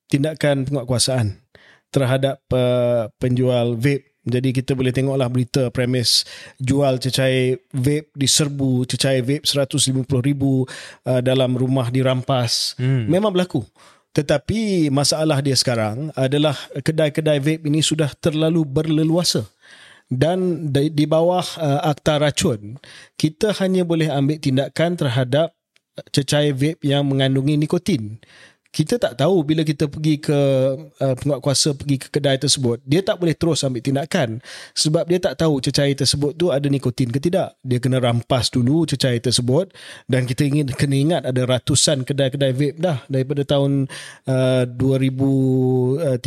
tindakan 0.06 0.56
penguatkuasaan 0.70 1.42
terhadap 1.90 2.42
uh, 2.54 3.10
penjual 3.18 3.74
vape. 3.78 4.13
Jadi 4.24 4.56
kita 4.56 4.72
boleh 4.72 4.88
tengoklah 4.88 5.28
berita 5.28 5.68
premis 5.68 6.24
jual 6.56 6.96
cecair 6.96 7.60
vape 7.76 8.08
diserbu, 8.16 8.88
cecair 8.88 9.20
vape 9.20 9.44
150,000 9.44 10.00
uh, 10.08 10.64
dalam 11.20 11.52
rumah 11.52 11.92
dirampas. 11.92 12.72
Hmm. 12.80 13.04
Memang 13.04 13.36
berlaku. 13.36 13.60
Tetapi 14.14 14.88
masalah 14.88 15.44
dia 15.44 15.58
sekarang 15.58 16.08
adalah 16.16 16.56
kedai-kedai 16.72 17.42
vape 17.42 17.66
ini 17.68 17.84
sudah 17.84 18.08
terlalu 18.16 18.64
berleluasa. 18.64 19.44
Dan 20.08 20.70
di, 20.70 20.88
di 20.92 21.04
bawah 21.04 21.44
uh, 21.58 21.80
akta 21.84 22.20
racun, 22.22 22.78
kita 23.18 23.52
hanya 23.60 23.82
boleh 23.82 24.08
ambil 24.08 24.38
tindakan 24.38 24.94
terhadap 24.96 25.52
cecair 26.14 26.54
vape 26.54 26.80
yang 26.86 27.04
mengandungi 27.06 27.58
nikotin. 27.58 28.18
Kita 28.74 28.98
tak 28.98 29.22
tahu 29.22 29.46
bila 29.46 29.62
kita 29.62 29.86
pergi 29.86 30.18
ke 30.18 30.34
uh, 30.98 31.14
penguatkuasa 31.14 31.78
pergi 31.78 31.94
ke 31.94 32.10
kedai 32.10 32.42
tersebut, 32.42 32.82
dia 32.82 33.06
tak 33.06 33.22
boleh 33.22 33.38
terus 33.38 33.62
ambil 33.62 33.78
tindakan 33.78 34.42
sebab 34.74 35.06
dia 35.06 35.22
tak 35.22 35.38
tahu 35.38 35.62
cecair 35.62 35.94
tersebut 35.94 36.34
tu 36.34 36.50
ada 36.50 36.66
nikotin 36.66 37.06
ke 37.14 37.22
tidak. 37.22 37.54
Dia 37.62 37.78
kena 37.78 38.02
rampas 38.02 38.50
dulu 38.50 38.82
cecair 38.82 39.22
tersebut 39.22 39.70
dan 40.10 40.26
kita 40.26 40.42
ingin 40.42 40.66
kena 40.74 40.96
ingat 40.98 41.22
ada 41.22 41.46
ratusan 41.46 42.02
kedai-kedai 42.02 42.50
vape 42.50 42.82
dah 42.82 42.98
daripada 43.06 43.46
tahun 43.46 43.86
uh, 44.26 44.66
2013 44.66 46.18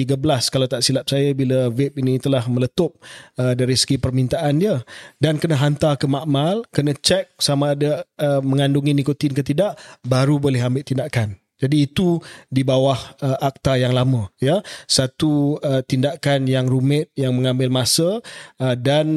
kalau 0.47 0.67
tak 0.71 0.87
silap 0.87 1.03
saya 1.11 1.35
bila 1.35 1.67
vape 1.67 1.99
ini 1.99 2.15
telah 2.15 2.47
meletup 2.47 2.95
uh, 3.43 3.59
dari 3.59 3.75
segi 3.75 3.99
permintaan 3.99 4.55
dia 4.55 4.79
dan 5.19 5.35
kena 5.35 5.59
hantar 5.59 5.99
ke 5.99 6.07
makmal, 6.07 6.63
kena 6.71 6.95
cek 6.95 7.35
sama 7.43 7.75
ada 7.75 8.07
uh, 8.23 8.39
mengandungi 8.39 8.95
nikotin 8.95 9.35
ke 9.35 9.43
tidak 9.43 9.75
baru 10.07 10.39
boleh 10.39 10.63
ambil 10.63 10.87
tindakan. 10.87 11.35
Jadi 11.57 11.89
itu 11.89 12.21
di 12.47 12.61
bawah 12.61 12.97
uh, 13.21 13.37
akta 13.41 13.77
yang 13.81 13.93
lama 13.93 14.29
ya. 14.37 14.61
Satu 14.85 15.57
uh, 15.61 15.81
tindakan 15.81 16.45
yang 16.45 16.69
rumit 16.69 17.09
yang 17.17 17.33
mengambil 17.33 17.73
masa 17.73 18.21
uh, 18.61 18.75
dan 18.77 19.07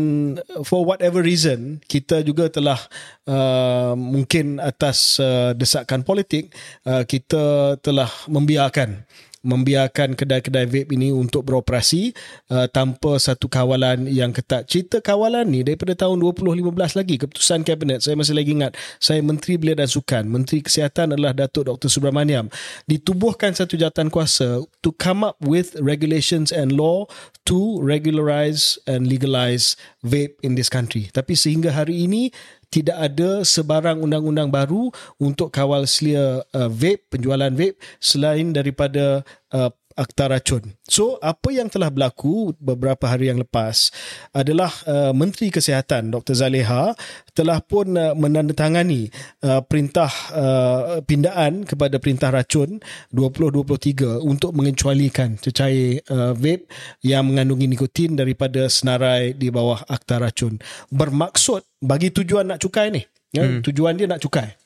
for 0.64 0.84
whatever 0.88 1.20
reason 1.20 1.84
kita 1.84 2.24
juga 2.24 2.48
telah 2.48 2.80
uh, 3.28 3.92
mungkin 3.92 4.56
atas 4.58 5.20
uh, 5.20 5.52
desakan 5.52 6.00
politik 6.00 6.48
uh, 6.88 7.04
kita 7.04 7.76
telah 7.84 8.08
membiarkan 8.26 9.04
membiarkan 9.40 10.12
kedai-kedai 10.16 10.68
vape 10.68 10.92
ini 10.92 11.10
untuk 11.10 11.48
beroperasi 11.48 12.12
uh, 12.52 12.68
tanpa 12.68 13.16
satu 13.16 13.48
kawalan 13.48 14.04
yang 14.08 14.36
ketat. 14.36 14.68
Cerita 14.68 15.00
kawalan 15.00 15.48
ni 15.48 15.64
daripada 15.64 15.96
tahun 15.96 16.20
2015 16.20 16.76
lagi 16.76 17.14
keputusan 17.16 17.64
kabinet 17.64 18.04
saya 18.04 18.16
masih 18.16 18.36
lagi 18.36 18.52
ingat 18.52 18.76
saya 19.00 19.24
Menteri 19.24 19.56
Belia 19.56 19.80
dan 19.80 19.88
Sukan 19.88 20.28
Menteri 20.28 20.60
Kesihatan 20.60 21.16
adalah 21.16 21.32
Datuk 21.32 21.72
Dr 21.72 21.88
Subramaniam 21.88 22.52
ditubuhkan 22.84 23.56
satu 23.56 23.80
jawatan 23.80 24.12
kuasa 24.12 24.60
to 24.84 24.92
come 25.00 25.24
up 25.24 25.40
with 25.40 25.72
regulations 25.80 26.52
and 26.52 26.76
law 26.76 27.08
to 27.48 27.80
regularize 27.80 28.76
and 28.84 29.08
legalize 29.08 29.74
vape 30.04 30.36
in 30.44 30.54
this 30.54 30.68
country. 30.68 31.08
Tapi 31.10 31.34
sehingga 31.34 31.72
hari 31.72 32.04
ini 32.04 32.30
tidak 32.70 32.96
ada 32.96 33.42
sebarang 33.42 33.98
undang-undang 33.98 34.48
baru 34.48 34.94
untuk 35.18 35.50
kawal 35.50 35.84
selia 35.90 36.46
uh, 36.54 36.70
vape, 36.70 37.10
penjualan 37.10 37.50
vape 37.50 37.82
selain 37.98 38.54
daripada 38.54 39.26
uh, 39.50 39.74
akta 40.00 40.32
racun. 40.32 40.64
So, 40.88 41.20
apa 41.20 41.52
yang 41.52 41.68
telah 41.68 41.92
berlaku 41.92 42.56
beberapa 42.56 43.04
hari 43.04 43.28
yang 43.28 43.44
lepas 43.44 43.92
adalah 44.32 44.72
uh, 44.88 45.12
Menteri 45.12 45.52
Kesihatan 45.52 46.08
Dr. 46.08 46.32
Zaleha 46.32 46.96
telah 47.36 47.60
pun 47.60 47.92
uh, 48.00 48.16
menandatangani 48.16 49.12
uh, 49.44 49.60
perintah 49.60 50.08
uh, 50.32 51.04
pindaan 51.04 51.68
kepada 51.68 52.00
perintah 52.00 52.32
racun 52.32 52.80
2023 53.12 54.24
untuk 54.24 54.56
mengecualikan 54.56 55.36
cecair 55.36 56.00
uh, 56.08 56.32
vape 56.32 56.64
yang 57.04 57.28
mengandungi 57.28 57.68
nikotin 57.68 58.16
daripada 58.16 58.64
senarai 58.72 59.36
di 59.36 59.52
bawah 59.52 59.84
akta 59.84 60.16
racun. 60.16 60.56
Bermaksud 60.88 61.60
bagi 61.84 62.08
tujuan 62.08 62.48
nak 62.48 62.64
cukai 62.64 62.88
ni. 62.88 63.04
Ya, 63.30 63.46
hmm. 63.46 63.62
Tujuan 63.62 63.94
dia 64.00 64.08
nak 64.10 64.24
cukai. 64.24 64.56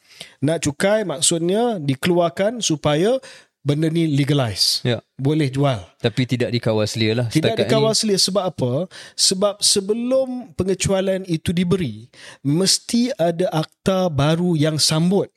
Nak 0.47 0.63
cukai 0.63 1.03
maksudnya 1.03 1.83
dikeluarkan 1.83 2.63
supaya 2.63 3.19
benda 3.65 3.89
ni 3.89 4.07
legalize. 4.13 4.85
Ya. 4.85 5.01
Boleh 5.17 5.49
jual. 5.49 5.81
Tapi 5.99 6.29
tidak 6.29 6.53
dikawal 6.53 6.85
selia 6.85 7.25
lah. 7.25 7.27
Tidak 7.33 7.57
dikawal 7.57 7.97
selia 7.97 8.21
sebab 8.21 8.45
apa? 8.45 8.73
Sebab 9.17 9.59
sebelum 9.65 10.53
pengecualian 10.53 11.25
itu 11.25 11.51
diberi, 11.51 12.13
mesti 12.45 13.11
ada 13.17 13.49
akta 13.51 14.13
baru 14.13 14.53
yang 14.55 14.77
sambut 14.77 15.33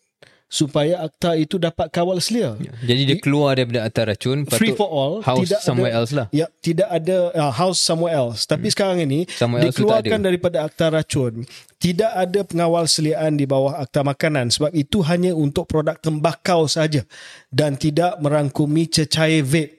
supaya 0.48 1.04
akta 1.04 1.36
itu 1.36 1.60
dapat 1.60 1.92
kawal 1.92 2.24
selia. 2.24 2.56
Jadi 2.80 3.02
dia 3.04 3.18
keluar 3.20 3.60
daripada 3.60 3.84
akta 3.84 4.08
racun. 4.08 4.48
Free 4.48 4.72
for 4.72 4.88
all. 4.88 5.20
House 5.20 5.52
tidak 5.52 5.62
somewhere 5.62 5.92
ada, 5.92 6.00
else 6.00 6.12
lah. 6.16 6.28
Ya, 6.32 6.48
tidak 6.64 6.88
ada 6.88 7.18
uh, 7.36 7.52
house 7.52 7.84
somewhere 7.84 8.16
else. 8.16 8.48
Tapi 8.48 8.72
hmm. 8.72 8.74
sekarang 8.74 9.00
ini 9.04 9.28
Somewhere 9.28 9.68
dikeluarkan 9.68 10.20
ada. 10.24 10.26
daripada 10.32 10.58
akta 10.64 10.88
racun. 10.88 11.44
Tidak 11.78 12.12
ada 12.16 12.42
pengawal 12.48 12.88
seliaan 12.88 13.36
di 13.36 13.44
bawah 13.44 13.78
akta 13.78 14.02
makanan 14.02 14.50
sebab 14.50 14.72
itu 14.72 15.04
hanya 15.04 15.36
untuk 15.36 15.68
produk 15.68 16.00
tembakau 16.00 16.66
saja 16.66 17.04
dan 17.52 17.76
tidak 17.76 18.16
merangkumi 18.24 18.88
cecair 18.88 19.44
vape. 19.44 19.78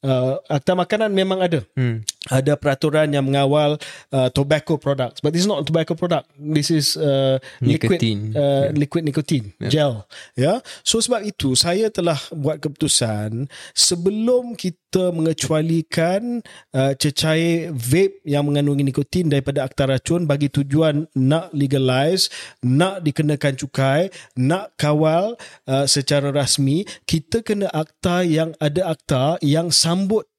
Uh, 0.00 0.40
akta 0.48 0.72
makanan 0.72 1.12
memang 1.12 1.44
ada. 1.44 1.60
Hmm. 1.76 2.00
Ada 2.30 2.54
peraturan 2.54 3.10
yang 3.10 3.26
mengawal 3.26 3.76
uh, 4.14 4.28
tobacco 4.30 4.78
products. 4.78 5.20
But 5.20 5.34
this 5.34 5.42
is 5.42 5.50
not 5.50 5.62
a 5.62 5.66
tobacco 5.66 5.98
product. 5.98 6.30
This 6.38 6.70
is 6.70 6.94
uh, 6.96 7.42
liquid 7.58 8.00
Nicotine. 8.00 8.20
uh, 8.38 8.70
liquid 8.72 9.02
nicotine 9.04 9.52
gel. 9.68 10.06
Ya. 10.38 10.40
Yeah? 10.40 10.58
So 10.86 11.02
sebab 11.02 11.26
itu 11.26 11.58
saya 11.58 11.90
telah 11.90 12.16
buat 12.30 12.62
keputusan 12.62 13.50
sebelum 13.74 14.54
kita 14.54 15.10
mengecualikan 15.10 16.42
uh, 16.74 16.92
cecair 16.94 17.74
vape 17.74 18.22
yang 18.26 18.46
mengandungi 18.46 18.86
nikotin 18.86 19.26
daripada 19.30 19.66
akta 19.66 19.90
racun 19.90 20.26
bagi 20.26 20.50
tujuan 20.50 21.10
nak 21.18 21.50
legalize, 21.50 22.30
nak 22.62 23.02
dikenakan 23.02 23.54
cukai, 23.58 24.10
nak 24.38 24.74
kawal 24.78 25.34
uh, 25.66 25.86
secara 25.86 26.30
rasmi, 26.30 26.86
kita 27.06 27.42
kena 27.42 27.70
akta 27.74 28.22
yang 28.22 28.54
ada 28.62 28.94
akta 28.94 29.38
yang 29.42 29.74
sambut 29.74 30.29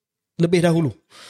lebih 0.41 0.65
dahulu 0.65 0.89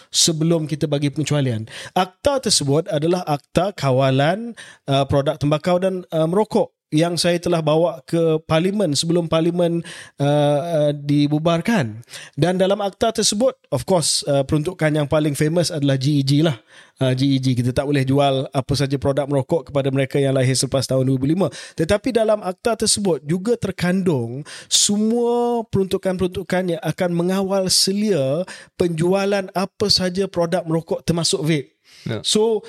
sebelum 0.09 0.65
kita 0.65 0.87
bagi 0.87 1.11
pengecualian. 1.11 1.67
Akta 1.91 2.39
tersebut 2.39 2.87
adalah 2.87 3.27
akta 3.27 3.75
kawalan 3.75 4.55
uh, 4.87 5.03
produk 5.03 5.35
tembakau 5.35 5.77
dan 5.77 6.07
uh, 6.15 6.25
merokok 6.25 6.71
yang 6.91 7.15
saya 7.15 7.39
telah 7.39 7.63
bawa 7.63 8.03
ke 8.03 8.43
parlimen 8.43 8.91
sebelum 8.91 9.31
parlimen 9.31 9.79
uh, 10.19 10.59
uh, 10.59 10.91
dibubarkan. 10.91 12.03
Dan 12.35 12.59
dalam 12.59 12.83
akta 12.83 13.15
tersebut 13.15 13.55
of 13.71 13.87
course 13.87 14.27
uh, 14.27 14.43
peruntukan 14.43 14.91
yang 14.91 15.07
paling 15.07 15.31
famous 15.31 15.71
adalah 15.71 15.95
GEG 15.95 16.43
lah. 16.43 16.59
Uh, 16.99 17.15
GEG 17.15 17.63
kita 17.63 17.71
tak 17.71 17.87
boleh 17.87 18.03
jual 18.03 18.45
apa 18.51 18.73
saja 18.75 18.99
produk 18.99 19.25
merokok 19.25 19.71
kepada 19.71 19.87
mereka 19.89 20.19
yang 20.19 20.37
lahir 20.37 20.53
selepas 20.53 20.85
tahun 20.85 21.09
2005 21.17 21.81
tetapi 21.81 22.13
dalam 22.13 22.45
akta 22.45 22.77
tersebut 22.85 23.25
juga 23.25 23.57
terkandung 23.57 24.45
semua 24.69 25.65
peruntukan-peruntukan 25.65 26.77
yang 26.77 26.81
akan 26.85 27.09
mengawal 27.09 27.63
selia 27.73 28.45
penjualan 28.77 29.49
apa 29.57 29.87
saja 29.89 30.29
produk 30.29 30.61
merokok 30.61 31.01
termasuk 31.01 31.41
vape. 31.41 31.73
Ya. 32.05 32.21
so 32.21 32.61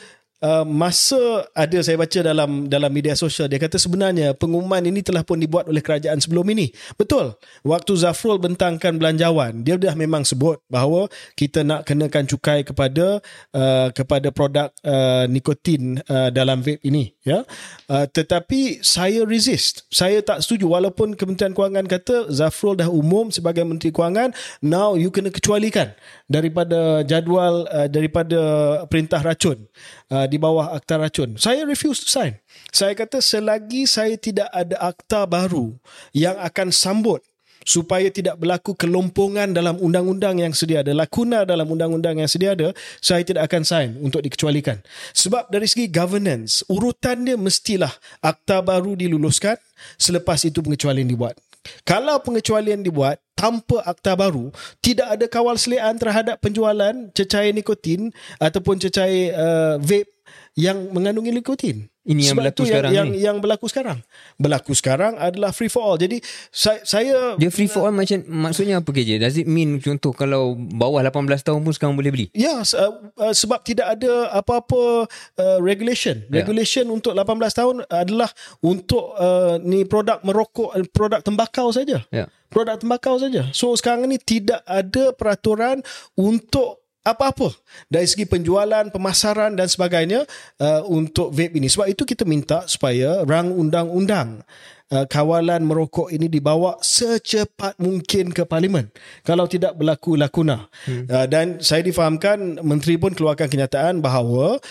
uh, 0.42 0.64
masa 0.66 1.46
ada 1.54 1.78
saya 1.80 1.96
baca 1.96 2.18
dalam 2.20 2.66
dalam 2.66 2.90
media 2.90 3.14
sosial 3.14 3.46
dia 3.46 3.62
kata 3.62 3.78
sebenarnya 3.78 4.34
pengumuman 4.34 4.82
ini 4.82 5.00
telah 5.00 5.22
pun 5.22 5.38
dibuat 5.38 5.70
oleh 5.70 5.80
kerajaan 5.80 6.18
sebelum 6.18 6.44
ini. 6.52 6.74
Betul. 6.98 7.38
Waktu 7.62 7.92
Zafrul 7.96 8.42
bentangkan 8.42 8.98
belanjawan, 8.98 9.62
dia 9.62 9.78
dah 9.78 9.94
memang 9.94 10.26
sebut 10.26 10.58
bahawa 10.66 11.06
kita 11.38 11.62
nak 11.62 11.86
kenakan 11.86 12.26
cukai 12.26 12.66
kepada 12.66 13.22
uh, 13.54 13.88
kepada 13.94 14.28
produk 14.34 14.68
uh, 14.82 15.24
nikotin 15.30 16.02
uh, 16.10 16.28
dalam 16.34 16.60
vape 16.60 16.82
ini, 16.82 17.14
ya. 17.22 17.46
Uh, 17.86 18.04
tetapi 18.10 18.82
saya 18.82 19.22
resist. 19.22 19.86
Saya 19.88 20.20
tak 20.20 20.42
setuju 20.42 20.66
walaupun 20.66 21.14
Kementerian 21.14 21.54
Kewangan 21.54 21.86
kata 21.86 22.28
Zafrul 22.34 22.74
dah 22.74 22.90
umum 22.90 23.30
sebagai 23.30 23.62
Menteri 23.62 23.94
Kewangan, 23.94 24.34
now 24.64 24.98
you 24.98 25.14
kena 25.14 25.30
kecualikan 25.30 25.94
daripada 26.26 27.06
jadual 27.06 27.68
uh, 27.70 27.86
daripada 27.86 28.40
perintah 28.88 29.20
racun 29.22 29.68
uh, 30.12 30.26
di 30.28 30.36
bawah 30.36 30.76
akta 30.76 31.00
racun. 31.00 31.40
Saya 31.40 31.64
refuse 31.64 32.04
to 32.04 32.08
sign. 32.12 32.36
Saya 32.68 32.92
kata 32.92 33.24
selagi 33.24 33.88
saya 33.88 34.20
tidak 34.20 34.52
ada 34.52 34.76
akta 34.76 35.24
baru 35.24 35.72
yang 36.12 36.36
akan 36.36 36.68
sambut 36.68 37.24
supaya 37.62 38.10
tidak 38.10 38.38
berlaku 38.42 38.74
kelompongan 38.74 39.54
dalam 39.54 39.78
undang-undang 39.78 40.42
yang 40.42 40.50
sedia 40.50 40.82
ada, 40.82 40.90
lakuna 40.92 41.46
dalam 41.46 41.70
undang-undang 41.70 42.18
yang 42.18 42.26
sedia 42.26 42.58
ada, 42.58 42.74
saya 42.98 43.22
tidak 43.22 43.46
akan 43.46 43.62
sign 43.62 43.90
untuk 44.02 44.22
dikecualikan. 44.22 44.82
Sebab 45.14 45.48
dari 45.48 45.70
segi 45.70 45.86
governance, 45.86 46.66
urutan 46.66 47.22
dia 47.22 47.38
mestilah 47.38 47.90
akta 48.18 48.60
baru 48.60 48.98
diluluskan, 48.98 49.56
selepas 49.94 50.42
itu 50.42 50.58
pengecualian 50.58 51.06
dibuat. 51.06 51.38
Kalau 51.86 52.18
pengecualian 52.18 52.82
dibuat 52.82 53.22
tanpa 53.42 53.82
akta 53.82 54.14
baru, 54.14 54.54
tidak 54.78 55.18
ada 55.18 55.26
kawal 55.26 55.58
selian 55.58 55.98
terhadap 55.98 56.38
penjualan 56.38 56.94
cecair 57.10 57.50
nikotin 57.50 58.14
ataupun 58.38 58.78
cecair 58.78 59.34
uh, 59.34 59.74
vape 59.82 60.21
yang 60.52 60.92
mengandungi 60.92 61.32
nikotin. 61.32 61.88
Ini 62.02 62.18
yang 62.18 62.34
Sebab 62.34 62.42
berlaku 62.42 62.62
sekarang 62.66 62.90
yang, 62.90 63.08
ni. 63.14 63.22
yang, 63.22 63.22
yang 63.22 63.36
berlaku 63.38 63.66
sekarang. 63.70 63.98
Berlaku 64.34 64.72
sekarang 64.74 65.14
adalah 65.22 65.54
free 65.54 65.70
for 65.70 65.86
all. 65.86 65.94
Jadi 65.94 66.18
saya, 66.50 66.82
saya 66.82 67.38
Dia 67.38 67.46
free 67.46 67.70
for 67.70 67.86
all 67.86 67.94
macam 67.94 68.18
maksudnya 68.26 68.82
apa 68.82 68.90
KJ? 68.90 69.22
Does 69.22 69.38
it 69.38 69.46
mean 69.46 69.78
contoh 69.78 70.10
kalau 70.10 70.58
bawah 70.58 70.98
18 70.98 71.30
tahun 71.46 71.62
pun 71.62 71.70
sekarang 71.70 71.94
boleh 71.94 72.10
beli? 72.10 72.26
Ya, 72.34 72.58
se- 72.66 72.74
uh, 72.74 72.90
uh, 73.22 73.30
sebab 73.30 73.62
tidak 73.62 73.94
ada 73.94 74.34
apa-apa 74.34 75.06
uh, 75.38 75.58
regulation. 75.62 76.26
Ya. 76.26 76.42
Regulation 76.42 76.90
untuk 76.90 77.14
18 77.14 77.22
tahun 77.54 77.76
adalah 77.86 78.34
untuk 78.66 79.14
uh, 79.14 79.62
ni 79.62 79.86
produk 79.86 80.18
merokok, 80.26 80.74
uh, 80.74 80.82
produk 80.90 81.22
tembakau 81.22 81.70
saja. 81.70 82.02
Ya. 82.10 82.26
Produk 82.50 82.82
tembakau 82.82 83.14
saja. 83.22 83.46
So 83.54 83.78
sekarang 83.78 84.10
ni 84.10 84.18
tidak 84.18 84.66
ada 84.66 85.14
peraturan 85.14 85.86
untuk 86.18 86.81
apa-apa 87.02 87.50
dari 87.90 88.06
segi 88.06 88.24
penjualan, 88.26 88.86
pemasaran 88.94 89.58
dan 89.58 89.66
sebagainya 89.66 90.22
uh, 90.62 90.86
untuk 90.86 91.34
vape 91.34 91.58
ini. 91.58 91.66
Sebab 91.66 91.90
itu 91.90 92.06
kita 92.06 92.22
minta 92.22 92.62
supaya 92.70 93.26
rang 93.26 93.50
undang-undang 93.50 94.46
uh, 94.94 95.06
kawalan 95.10 95.66
merokok 95.66 96.14
ini 96.14 96.30
dibawa 96.30 96.78
secepat 96.78 97.74
mungkin 97.82 98.30
ke 98.30 98.46
parlimen 98.46 98.92
kalau 99.26 99.50
tidak 99.50 99.74
berlaku 99.74 100.14
lakuna. 100.14 100.70
Hmm. 100.86 101.10
Uh, 101.10 101.26
dan 101.26 101.58
saya 101.58 101.82
difahamkan 101.82 102.62
menteri 102.62 102.94
pun 102.94 103.10
keluarkan 103.16 103.50
kenyataan 103.50 103.98
bahawa 103.98 104.62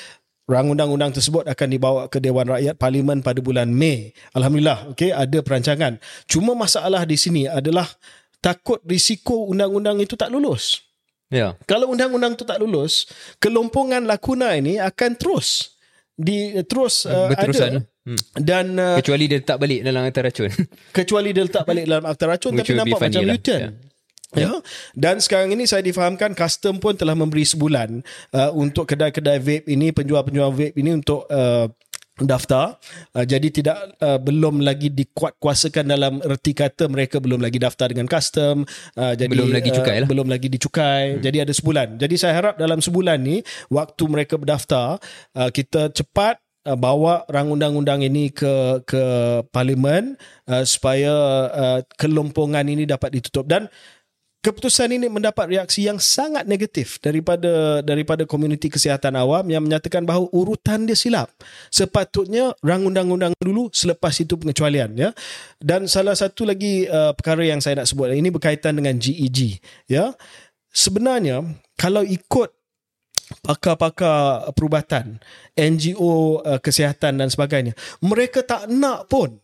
rang 0.47 0.71
undang-undang 0.71 1.11
tersebut 1.15 1.47
akan 1.47 1.67
dibawa 1.67 2.01
ke 2.11 2.19
Dewan 2.19 2.47
Rakyat 2.47 2.75
Parlimen 2.75 3.19
pada 3.23 3.39
bulan 3.39 3.71
Mei. 3.71 4.15
Alhamdulillah, 4.35 4.95
okey 4.95 5.11
ada 5.11 5.39
perancangan. 5.43 5.99
Cuma 6.27 6.55
masalah 6.55 7.03
di 7.07 7.15
sini 7.15 7.47
adalah 7.47 7.87
takut 8.43 8.79
risiko 8.83 9.47
undang-undang 9.47 9.99
itu 9.99 10.15
tak 10.19 10.31
lulus. 10.33 10.90
Ya. 11.31 11.55
Kalau 11.63 11.87
undang-undang 11.95 12.35
itu 12.35 12.43
tak 12.43 12.59
lulus, 12.59 13.07
kelompongan 13.39 14.03
lakuna 14.03 14.51
ini 14.59 14.77
akan 14.77 15.15
terus 15.15 15.79
di 16.11 16.51
terus 16.67 17.07
uh, 17.07 17.31
Berterusan. 17.31 17.71
ada. 17.71 17.79
Hmm. 18.01 18.19
Dan 18.35 18.65
uh, 18.75 18.97
Kecuali 18.99 19.31
dia 19.31 19.39
letak 19.39 19.57
balik 19.57 19.79
dalam 19.81 20.01
akta 20.03 20.21
racun. 20.27 20.51
kecuali 20.97 21.29
dia 21.31 21.43
letak 21.47 21.63
balik 21.63 21.85
dalam 21.87 22.03
akta 22.03 22.25
racun 22.27 22.51
tapi 22.59 22.71
nampak 22.75 22.99
macam 22.99 23.21
lah. 23.23 23.37
U-turn. 23.39 23.63
Ya. 24.31 24.63
Dan 24.95 25.19
sekarang 25.19 25.51
ini 25.51 25.67
saya 25.67 25.83
difahamkan 25.83 26.31
custom 26.31 26.79
pun 26.79 26.95
telah 26.95 27.15
memberi 27.15 27.43
sebulan 27.43 27.99
uh, 28.31 28.51
untuk 28.55 28.87
kedai-kedai 28.87 29.43
vape 29.43 29.67
ini, 29.67 29.91
penjual-penjual 29.91 30.55
vape 30.55 30.75
ini 30.79 30.95
untuk 30.95 31.27
uh, 31.27 31.67
daftar. 32.25 32.77
Uh, 33.13 33.25
jadi 33.25 33.47
tidak 33.49 33.77
uh, 34.01 34.17
belum 34.21 34.61
lagi 34.61 34.89
dikuat-kuasakan 34.91 35.85
dalam 35.89 36.13
erti 36.23 36.55
kata 36.55 36.87
mereka 36.87 37.19
belum 37.19 37.41
lagi 37.41 37.57
daftar 37.57 37.91
dengan 37.91 38.07
custom. 38.09 38.63
Uh, 38.97 39.13
jadi 39.15 39.31
Belum 39.31 39.51
lagi 39.53 39.69
cukai 39.71 39.97
lah. 40.03 40.07
belum 40.09 40.27
lagi 40.27 40.47
dicukai. 40.49 41.17
Hmm. 41.17 41.21
jadi 41.21 41.37
ada 41.47 41.53
sebulan. 41.53 41.87
Jadi 42.01 42.15
saya 42.17 42.33
harap 42.37 42.55
dalam 42.57 42.79
sebulan 42.79 43.17
ni 43.21 43.41
waktu 43.69 44.03
mereka 44.09 44.35
berdaftar 44.37 44.97
uh, 45.37 45.49
kita 45.49 45.93
cepat 45.93 46.39
uh, 46.67 46.77
bawa 46.77 47.25
rang 47.29 47.49
undang-undang 47.49 48.05
ini 48.05 48.29
ke 48.29 48.83
ke 48.85 49.03
parlimen 49.49 50.17
uh, 50.49 50.63
supaya 50.65 51.13
uh, 51.49 51.79
kelompongan 51.97 52.65
ini 52.67 52.85
dapat 52.85 53.17
ditutup. 53.17 53.45
Dan 53.49 53.67
keputusan 54.41 54.89
ini 54.97 55.07
mendapat 55.07 55.53
reaksi 55.53 55.85
yang 55.85 56.01
sangat 56.01 56.49
negatif 56.49 56.97
daripada 56.97 57.79
daripada 57.85 58.25
komuniti 58.25 58.73
kesihatan 58.73 59.13
awam 59.13 59.45
yang 59.47 59.61
menyatakan 59.61 60.01
bahawa 60.01 60.27
urutan 60.33 60.89
dia 60.89 60.97
silap. 60.97 61.29
Sepatutnya 61.69 62.57
rang 62.65 62.83
undang-undang 62.89 63.37
dulu 63.37 63.69
selepas 63.69 64.17
itu 64.17 64.35
pengecualian 64.35 64.97
ya. 64.97 65.09
Dan 65.61 65.85
salah 65.85 66.17
satu 66.17 66.49
lagi 66.49 66.89
uh, 66.89 67.13
perkara 67.13 67.45
yang 67.45 67.61
saya 67.61 67.79
nak 67.79 67.87
sebut 67.87 68.11
ini 68.17 68.33
berkaitan 68.33 68.75
dengan 68.81 68.97
GEG 68.97 69.61
ya. 69.85 70.11
Sebenarnya 70.73 71.45
kalau 71.77 72.01
ikut 72.01 72.49
pakar-pakar 73.45 74.51
perubatan, 74.57 75.21
NGO 75.55 76.41
uh, 76.43 76.59
kesihatan 76.59 77.21
dan 77.21 77.29
sebagainya, 77.29 77.77
mereka 78.03 78.43
tak 78.43 78.67
nak 78.67 79.07
pun 79.07 79.39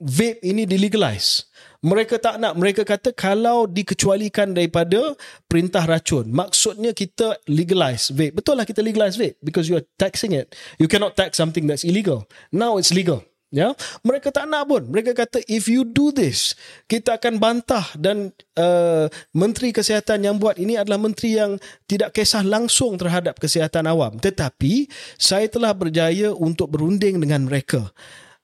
vape 0.00 0.42
ini 0.42 0.66
dilegalize. 0.66 1.46
Mereka 1.84 2.16
tak 2.16 2.40
nak. 2.40 2.56
Mereka 2.56 2.82
kata 2.82 3.12
kalau 3.12 3.68
dikecualikan 3.68 4.56
daripada 4.56 5.12
perintah 5.44 5.84
racun, 5.84 6.32
maksudnya 6.32 6.96
kita 6.96 7.36
legalize 7.44 8.08
vape. 8.08 8.40
Betul 8.40 8.56
lah 8.56 8.64
kita 8.64 8.80
legalize 8.80 9.20
vape 9.20 9.36
because 9.44 9.68
you 9.68 9.76
are 9.76 9.84
taxing 10.00 10.32
it. 10.32 10.56
You 10.80 10.88
cannot 10.88 11.12
tax 11.12 11.36
something 11.36 11.68
that's 11.68 11.84
illegal. 11.84 12.24
Now 12.48 12.80
it's 12.80 12.88
legal. 12.88 13.20
Ya, 13.54 13.70
mereka 14.02 14.34
tak 14.34 14.50
nak 14.50 14.66
pun. 14.66 14.82
Mereka 14.90 15.14
kata 15.14 15.38
if 15.46 15.70
you 15.70 15.86
do 15.86 16.10
this, 16.10 16.58
kita 16.90 17.22
akan 17.22 17.38
bantah 17.38 17.86
dan 17.94 18.34
uh, 18.58 19.06
menteri 19.30 19.70
kesihatan 19.70 20.26
yang 20.26 20.42
buat 20.42 20.58
ini 20.58 20.74
adalah 20.74 20.98
menteri 20.98 21.38
yang 21.38 21.62
tidak 21.86 22.18
kisah 22.18 22.42
langsung 22.42 22.98
terhadap 22.98 23.38
kesihatan 23.38 23.86
awam. 23.86 24.18
Tetapi 24.18 24.90
saya 25.14 25.46
telah 25.46 25.70
berjaya 25.70 26.34
untuk 26.34 26.74
berunding 26.74 27.22
dengan 27.22 27.46
mereka 27.46 27.94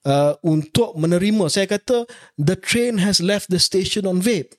uh, 0.06 0.36
untuk 0.44 0.96
menerima. 0.96 1.50
Saya 1.52 1.66
kata 1.68 2.08
the 2.36 2.56
train 2.56 3.00
has 3.00 3.20
left 3.20 3.52
the 3.52 3.60
station 3.60 4.08
on 4.08 4.20
vape. 4.20 4.56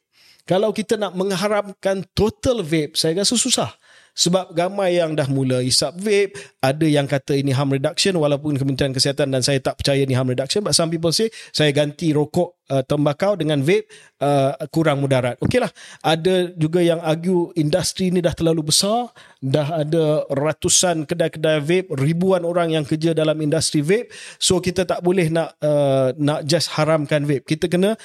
Kalau 0.49 0.73
kita 0.73 0.97
nak 0.97 1.13
mengharapkan 1.13 2.01
total 2.17 2.65
vape, 2.65 2.97
saya 2.97 3.21
rasa 3.21 3.37
susah. 3.37 3.69
Sebab 4.11 4.51
ramai 4.51 4.99
yang 4.99 5.15
dah 5.15 5.27
mula 5.31 5.63
isap 5.63 5.95
vape, 5.99 6.35
ada 6.59 6.83
yang 6.83 7.07
kata 7.07 7.39
ini 7.39 7.55
harm 7.55 7.71
reduction 7.71 8.15
walaupun 8.19 8.59
Kementerian 8.59 8.91
Kesihatan 8.91 9.31
dan 9.31 9.41
saya 9.41 9.63
tak 9.63 9.79
percaya 9.79 10.03
ini 10.03 10.13
harm 10.13 10.29
reduction 10.29 10.61
but 10.61 10.75
some 10.75 10.91
people 10.91 11.15
say 11.15 11.31
saya 11.55 11.71
ganti 11.71 12.11
rokok 12.11 12.61
uh, 12.71 12.83
tembakau 12.87 13.35
dengan 13.35 13.59
vape 13.59 13.91
uh, 14.23 14.55
kurang 14.71 15.03
mudarat. 15.03 15.35
Okeylah, 15.43 15.69
ada 15.99 16.47
juga 16.55 16.79
yang 16.79 17.03
argue 17.03 17.51
industri 17.59 18.07
ini 18.07 18.23
dah 18.23 18.31
terlalu 18.31 18.71
besar, 18.71 19.11
dah 19.43 19.83
ada 19.83 20.23
ratusan 20.31 21.03
kedai-kedai 21.03 21.59
vape, 21.59 21.91
ribuan 21.99 22.47
orang 22.47 22.71
yang 22.71 22.87
kerja 22.87 23.11
dalam 23.11 23.35
industri 23.43 23.83
vape, 23.83 24.11
so 24.39 24.63
kita 24.63 24.87
tak 24.87 25.03
boleh 25.03 25.27
nak 25.27 25.59
uh, 25.59 26.15
nak 26.15 26.47
just 26.47 26.71
haramkan 26.79 27.27
vape. 27.27 27.43
Kita 27.43 27.67
kena 27.67 27.99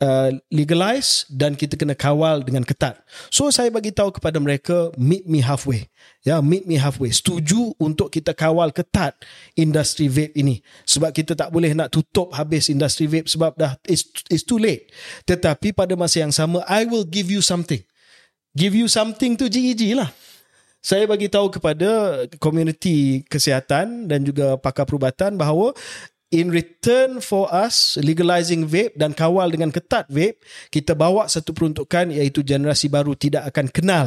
uh, 0.00 0.30
legalize 0.48 1.28
dan 1.28 1.54
kita 1.54 1.76
kena 1.76 1.92
kawal 1.92 2.40
dengan 2.40 2.64
ketat. 2.64 3.00
So 3.28 3.48
saya 3.52 3.68
bagi 3.68 3.92
tahu 3.92 4.14
kepada 4.16 4.40
mereka 4.40 4.90
meet 4.96 5.28
me 5.28 5.44
halfway. 5.44 5.88
Ya, 6.24 6.40
meet 6.40 6.64
me 6.64 6.80
halfway. 6.80 7.12
Setuju 7.12 7.76
untuk 7.76 8.08
kita 8.08 8.32
kawal 8.32 8.72
ketat 8.72 9.16
industri 9.56 10.08
vape 10.08 10.32
ini. 10.36 10.64
Sebab 10.88 11.12
kita 11.12 11.36
tak 11.36 11.52
boleh 11.52 11.76
nak 11.76 11.92
tutup 11.92 12.32
habis 12.32 12.72
industri 12.72 13.04
vape 13.04 13.28
sebab 13.28 13.52
dah 13.56 13.76
it's, 13.84 14.08
it's 14.32 14.44
too 14.44 14.56
late. 14.56 14.88
Tetapi 15.28 15.76
pada 15.76 15.92
masa 15.94 16.24
yang 16.24 16.32
sama 16.32 16.64
I 16.64 16.88
will 16.88 17.04
give 17.04 17.28
you 17.28 17.44
something. 17.44 17.80
Give 18.54 18.72
you 18.72 18.86
something 18.86 19.34
to 19.36 19.50
GEG 19.50 19.98
lah. 19.98 20.08
Saya 20.84 21.08
bagi 21.08 21.32
tahu 21.32 21.48
kepada 21.48 21.88
komuniti 22.36 23.24
kesihatan 23.32 24.04
dan 24.04 24.20
juga 24.20 24.60
pakar 24.60 24.84
perubatan 24.84 25.32
bahawa 25.32 25.72
in 26.34 26.50
return 26.50 27.22
for 27.22 27.46
us 27.54 27.94
legalizing 28.02 28.66
vape 28.66 28.98
dan 28.98 29.14
kawal 29.14 29.46
dengan 29.46 29.70
ketat 29.70 30.10
vape 30.10 30.42
kita 30.74 30.98
bawa 30.98 31.30
satu 31.30 31.54
peruntukan 31.54 32.10
iaitu 32.10 32.42
generasi 32.42 32.90
baru 32.90 33.14
tidak 33.14 33.46
akan 33.54 33.70
kenal 33.70 34.06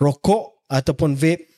rokok 0.00 0.64
ataupun 0.72 1.12
vape 1.12 1.48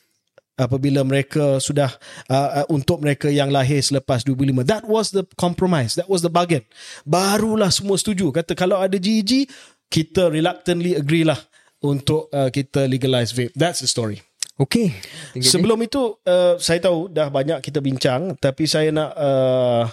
apabila 0.61 1.01
mereka 1.07 1.57
sudah 1.63 1.89
uh, 2.29 2.65
uh, 2.65 2.67
untuk 2.69 3.01
mereka 3.01 3.33
yang 3.33 3.49
lahir 3.49 3.81
selepas 3.81 4.27
2005 4.27 4.67
that 4.69 4.85
was 4.85 5.15
the 5.15 5.25
compromise 5.41 5.97
that 5.97 6.11
was 6.11 6.21
the 6.21 6.29
bargain. 6.29 6.61
Barulah 7.09 7.73
semua 7.73 7.97
setuju. 7.97 8.29
Kata 8.29 8.53
kalau 8.53 8.77
ada 8.77 9.01
GEG 9.01 9.49
kita 9.89 10.29
reluctantly 10.29 10.99
agree 10.99 11.25
lah 11.25 11.41
untuk 11.81 12.29
uh, 12.37 12.53
kita 12.53 12.85
legalize 12.85 13.33
vape. 13.33 13.57
That's 13.57 13.81
the 13.81 13.89
story. 13.89 14.21
Okay. 14.61 14.93
Sebelum 15.41 15.81
itu 15.81 16.21
uh, 16.29 16.61
saya 16.61 16.85
tahu 16.85 17.09
dah 17.09 17.33
banyak 17.33 17.65
kita 17.65 17.81
bincang 17.81 18.37
tapi 18.37 18.69
saya 18.69 18.93
nak 18.93 19.11
uh, 19.17 19.89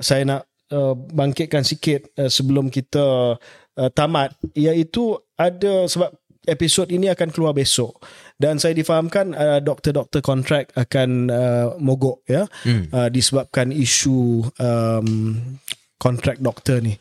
saya 0.00 0.22
nak 0.24 0.42
uh, 0.72 0.94
bangkitkan 0.94 1.64
sikit 1.64 2.12
uh, 2.20 2.30
sebelum 2.30 2.68
kita 2.72 3.36
uh, 3.40 3.90
tamat 3.92 4.36
iaitu 4.56 5.16
ada 5.36 5.88
sebab 5.88 6.12
episod 6.46 6.86
ini 6.88 7.10
akan 7.10 7.28
keluar 7.34 7.52
besok 7.52 7.98
dan 8.38 8.62
saya 8.62 8.72
difahamkan 8.72 9.34
uh, 9.34 9.58
doktor-doktor 9.58 10.22
kontrak 10.22 10.70
akan 10.78 11.28
uh, 11.28 11.66
mogok 11.82 12.22
ya 12.30 12.46
hmm. 12.62 12.94
uh, 12.94 13.08
disebabkan 13.10 13.74
isu 13.74 14.46
um, 14.56 15.08
kontrak 15.96 16.38
doktor 16.38 16.84
ni. 16.84 16.94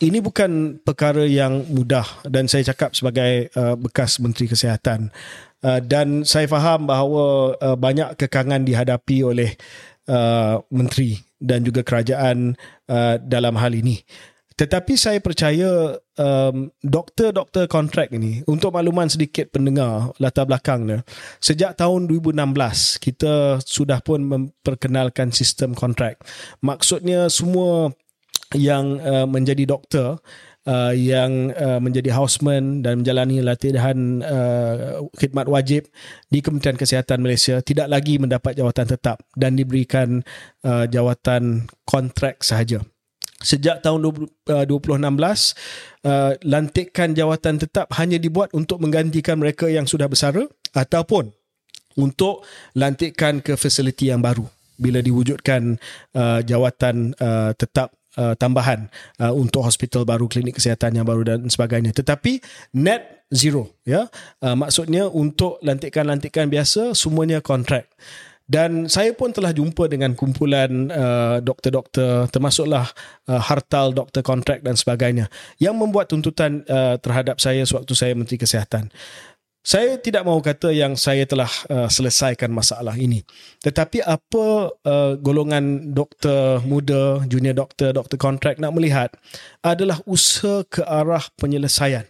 Ini 0.00 0.18
bukan 0.20 0.82
perkara 0.82 1.24
yang 1.24 1.64
mudah 1.70 2.04
dan 2.26 2.50
saya 2.50 2.66
cakap 2.72 2.92
sebagai 2.98 3.48
uh, 3.54 3.78
bekas 3.78 4.18
menteri 4.18 4.50
kesihatan. 4.50 5.14
Uh, 5.60 5.80
dan 5.80 6.24
saya 6.24 6.48
faham 6.48 6.88
bahawa 6.88 7.52
uh, 7.60 7.76
banyak 7.76 8.16
kekangan 8.16 8.64
dihadapi 8.64 9.20
oleh 9.20 9.50
uh, 10.08 10.56
menteri 10.72 11.20
dan 11.40 11.64
juga 11.64 11.80
kerajaan 11.80 12.54
uh, 12.86 13.16
dalam 13.18 13.56
hal 13.56 13.72
ini. 13.72 14.04
Tetapi 14.60 14.92
saya 14.92 15.24
percaya 15.24 15.96
um, 16.20 16.68
doktor-doktor 16.84 17.64
kontrak 17.64 18.12
ini, 18.12 18.44
untuk 18.44 18.76
makluman 18.76 19.08
sedikit 19.08 19.48
pendengar 19.48 20.12
latar 20.20 20.44
belakangnya, 20.44 21.00
sejak 21.40 21.80
tahun 21.80 22.04
2016 22.04 23.00
kita 23.00 23.56
sudah 23.64 24.04
pun 24.04 24.20
memperkenalkan 24.20 25.32
sistem 25.32 25.72
kontrak. 25.72 26.20
Maksudnya 26.60 27.32
semua 27.32 27.96
yang 28.52 29.00
uh, 29.00 29.24
menjadi 29.24 29.64
doktor 29.64 30.20
uh, 30.66 30.92
yang 30.92 31.54
uh, 31.54 31.78
menjadi 31.80 32.12
houseman 32.12 32.84
dan 32.84 33.00
menjalani 33.00 33.40
latihan 33.40 34.20
uh, 34.24 35.04
khidmat 35.16 35.46
wajib 35.48 35.88
di 36.28 36.40
Kementerian 36.44 36.76
Kesihatan 36.76 37.24
Malaysia 37.24 37.62
tidak 37.64 37.88
lagi 37.88 38.20
mendapat 38.20 38.58
jawatan 38.58 38.86
tetap 38.88 39.22
dan 39.36 39.56
diberikan 39.56 40.20
uh, 40.66 40.84
jawatan 40.90 41.68
kontrak 41.86 42.42
sahaja. 42.44 42.82
Sejak 43.40 43.80
tahun 43.80 44.04
20, 44.04 44.52
uh, 44.52 44.64
2016, 44.68 45.00
uh, 46.04 46.36
lantikan 46.44 47.16
jawatan 47.16 47.56
tetap 47.56 47.88
hanya 47.96 48.20
dibuat 48.20 48.52
untuk 48.52 48.84
menggantikan 48.84 49.40
mereka 49.40 49.64
yang 49.64 49.88
sudah 49.88 50.12
bersara 50.12 50.44
ataupun 50.76 51.32
untuk 51.96 52.44
lantikan 52.76 53.40
ke 53.40 53.56
fasiliti 53.56 54.12
yang 54.12 54.20
baru 54.20 54.44
bila 54.80 55.04
diwujudkan 55.04 55.76
uh, 56.16 56.40
jawatan 56.40 57.12
uh, 57.20 57.52
tetap 57.52 57.99
uh, 58.20 58.36
tambahan 58.36 58.92
uh, 59.16 59.32
untuk 59.32 59.64
hospital 59.64 60.04
baru, 60.04 60.28
klinik 60.28 60.60
kesihatan 60.60 61.00
yang 61.00 61.08
baru 61.08 61.24
dan 61.24 61.48
sebagainya. 61.48 61.96
Tetapi 61.96 62.44
net 62.76 63.24
zero, 63.32 63.80
ya. 63.88 64.12
Uh, 64.44 64.52
maksudnya 64.52 65.08
untuk 65.08 65.56
lantikan-lantikan 65.64 66.52
biasa 66.52 66.92
semuanya 66.92 67.40
kontrak. 67.40 67.88
Dan 68.50 68.90
saya 68.90 69.14
pun 69.14 69.30
telah 69.30 69.54
jumpa 69.54 69.86
dengan 69.86 70.18
kumpulan 70.18 70.90
uh, 70.90 71.38
doktor-doktor 71.38 72.26
termasuklah 72.34 72.82
uh, 73.30 73.38
hartal 73.38 73.94
doktor 73.94 74.26
kontrak 74.26 74.66
dan 74.66 74.74
sebagainya 74.74 75.30
yang 75.62 75.78
membuat 75.78 76.10
tuntutan 76.10 76.66
uh, 76.66 76.98
terhadap 76.98 77.38
saya 77.38 77.62
sewaktu 77.62 77.94
saya 77.94 78.12
Menteri 78.18 78.42
Kesihatan. 78.42 78.90
Saya 79.60 80.00
tidak 80.00 80.24
mahu 80.24 80.40
kata 80.40 80.72
yang 80.72 80.96
saya 80.96 81.28
telah 81.28 81.48
uh, 81.68 81.84
selesaikan 81.84 82.48
masalah 82.48 82.96
ini. 82.96 83.20
Tetapi 83.60 84.00
apa 84.00 84.72
uh, 84.72 85.12
golongan 85.20 85.92
doktor 85.92 86.64
muda, 86.64 87.20
junior 87.28 87.52
doktor, 87.52 87.92
doktor 87.92 88.16
kontrak 88.16 88.56
nak 88.56 88.72
melihat 88.72 89.12
adalah 89.60 90.00
usaha 90.08 90.64
ke 90.64 90.80
arah 90.80 91.20
penyelesaian. 91.36 92.08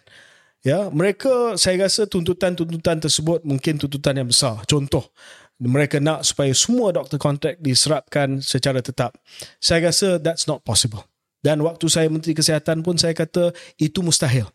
Ya, 0.62 0.94
mereka 0.94 1.59
saya 1.59 1.90
rasa 1.90 2.07
tuntutan-tuntutan 2.07 3.03
tersebut 3.03 3.42
mungkin 3.42 3.82
tuntutan 3.82 4.14
yang 4.22 4.30
besar. 4.30 4.62
Contoh, 4.70 5.11
mereka 5.59 5.98
nak 5.98 6.22
supaya 6.22 6.55
semua 6.55 6.94
doktor 6.94 7.18
kontrak 7.18 7.59
diserapkan 7.59 8.38
secara 8.38 8.78
tetap. 8.78 9.18
Saya 9.59 9.90
rasa 9.90 10.22
that's 10.22 10.46
not 10.46 10.62
possible. 10.62 11.03
Dan 11.42 11.66
waktu 11.66 11.90
saya 11.90 12.07
Menteri 12.07 12.36
Kesihatan 12.36 12.86
pun 12.86 12.94
saya 12.94 13.16
kata 13.16 13.51
itu 13.80 14.05
mustahil 14.07 14.46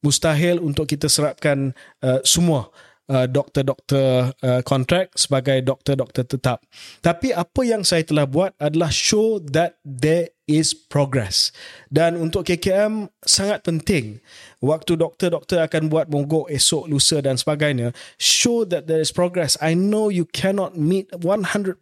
mustahil 0.00 0.60
untuk 0.60 0.88
kita 0.90 1.08
serapkan 1.10 1.72
uh, 2.04 2.20
semua 2.24 2.70
uh, 3.08 3.26
doktor-doktor 3.28 4.32
uh, 4.40 4.62
kontrak 4.64 5.12
sebagai 5.16 5.60
doktor-doktor 5.64 6.24
tetap. 6.24 6.64
Tapi 7.04 7.34
apa 7.34 7.60
yang 7.64 7.84
saya 7.84 8.04
telah 8.04 8.24
buat 8.24 8.56
adalah 8.56 8.88
show 8.88 9.40
that 9.40 9.80
there 9.84 10.32
is 10.44 10.76
progress. 10.76 11.52
Dan 11.88 12.20
untuk 12.20 12.44
KKM 12.44 13.08
sangat 13.24 13.64
penting 13.64 14.20
waktu 14.60 14.96
doktor-doktor 15.00 15.64
akan 15.64 15.88
buat 15.88 16.06
mogok 16.08 16.52
esok, 16.52 16.88
lusa 16.88 17.20
dan 17.24 17.40
sebagainya, 17.40 17.96
show 18.20 18.64
that 18.68 18.84
there 18.88 19.00
is 19.00 19.12
progress. 19.12 19.56
I 19.60 19.72
know 19.72 20.12
you 20.12 20.28
cannot 20.28 20.76
meet 20.76 21.08
100% 21.16 21.80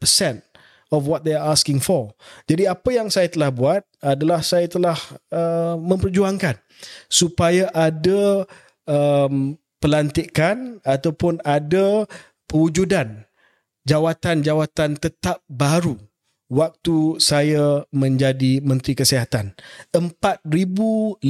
of 0.93 1.09
what 1.09 1.25
they 1.25 1.33
are 1.33 1.49
asking 1.51 1.81
for. 1.81 2.13
Jadi 2.45 2.69
apa 2.69 2.93
yang 2.93 3.09
saya 3.09 3.27
telah 3.33 3.49
buat 3.49 3.83
adalah 4.05 4.45
saya 4.45 4.69
telah 4.69 4.95
uh, 5.33 5.75
memperjuangkan 5.81 6.61
supaya 7.07 7.69
ada 7.75 8.47
um, 8.87 9.57
pelantikan 9.83 10.79
ataupun 10.87 11.43
ada 11.43 12.07
pewujudan 12.47 13.27
jawatan-jawatan 13.83 14.99
tetap 15.03 15.43
baru 15.51 15.99
waktu 16.53 17.17
saya 17.17 17.89
menjadi 17.89 18.61
Menteri 18.61 18.93
Kesihatan. 18.93 19.57
4,053 19.91 21.25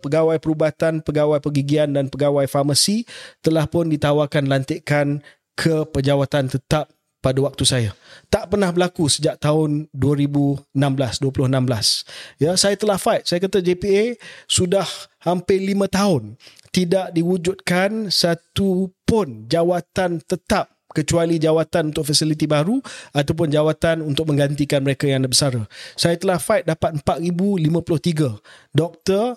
pegawai 0.00 0.40
perubatan, 0.40 1.04
pegawai 1.04 1.38
pergigian 1.44 1.92
dan 1.92 2.08
pegawai 2.08 2.48
farmasi 2.48 3.04
telah 3.44 3.68
pun 3.68 3.92
ditawarkan 3.92 4.48
lantikan 4.48 5.20
ke 5.52 5.84
pejawatan 5.92 6.48
tetap 6.48 6.95
pada 7.26 7.42
waktu 7.42 7.66
saya. 7.66 7.90
Tak 8.30 8.54
pernah 8.54 8.70
berlaku 8.70 9.10
sejak 9.10 9.42
tahun 9.42 9.90
2016, 9.90 10.70
2016. 10.70 12.38
Ya, 12.38 12.54
saya 12.54 12.78
telah 12.78 13.02
fight. 13.02 13.26
Saya 13.26 13.42
kata 13.42 13.58
JPA 13.58 14.14
sudah 14.46 14.86
hampir 15.26 15.58
lima 15.58 15.90
tahun 15.90 16.38
tidak 16.70 17.10
diwujudkan 17.10 18.14
satu 18.14 18.94
pun 19.02 19.50
jawatan 19.50 20.22
tetap 20.22 20.70
kecuali 20.94 21.40
jawatan 21.40 21.90
untuk 21.90 22.06
fasiliti 22.06 22.46
baru 22.46 22.78
ataupun 23.16 23.50
jawatan 23.50 24.06
untuk 24.06 24.30
menggantikan 24.30 24.84
mereka 24.86 25.10
yang 25.10 25.26
bersara. 25.26 25.66
Saya 25.98 26.14
telah 26.20 26.38
fight 26.38 26.62
dapat 26.68 27.02
4053 27.02 28.38
doktor, 28.70 29.34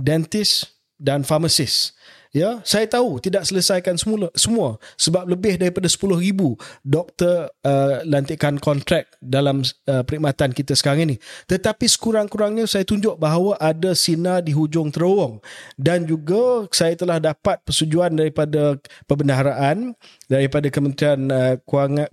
dentist 0.00 0.72
dan 0.96 1.20
farmasis. 1.20 1.92
Ya, 2.36 2.60
saya 2.68 2.84
tahu 2.84 3.16
tidak 3.16 3.48
selesaikan 3.48 3.96
semula 3.96 4.28
semua. 4.36 4.76
Sebab 5.00 5.24
lebih 5.24 5.56
daripada 5.56 5.88
10,000 5.88 6.20
doktor 6.84 7.48
uh, 7.64 8.04
lantikan 8.04 8.60
kontrak 8.60 9.08
dalam 9.24 9.64
uh, 9.88 10.04
perkhidmatan 10.04 10.52
kita 10.52 10.76
sekarang 10.76 11.08
ini. 11.08 11.16
Tetapi 11.48 11.88
sekurang-kurangnya 11.88 12.68
saya 12.68 12.84
tunjuk 12.84 13.16
bahawa 13.16 13.56
ada 13.56 13.96
sinar 13.96 14.44
di 14.44 14.52
hujung 14.52 14.92
terowong. 14.92 15.40
Dan 15.80 16.04
juga 16.04 16.68
saya 16.76 16.92
telah 16.92 17.16
dapat 17.24 17.64
persetujuan 17.64 18.12
daripada 18.12 18.76
perbendaharaan 19.08 19.96
daripada 20.28 20.68
Kementerian 20.68 21.32
uh, 21.32 21.56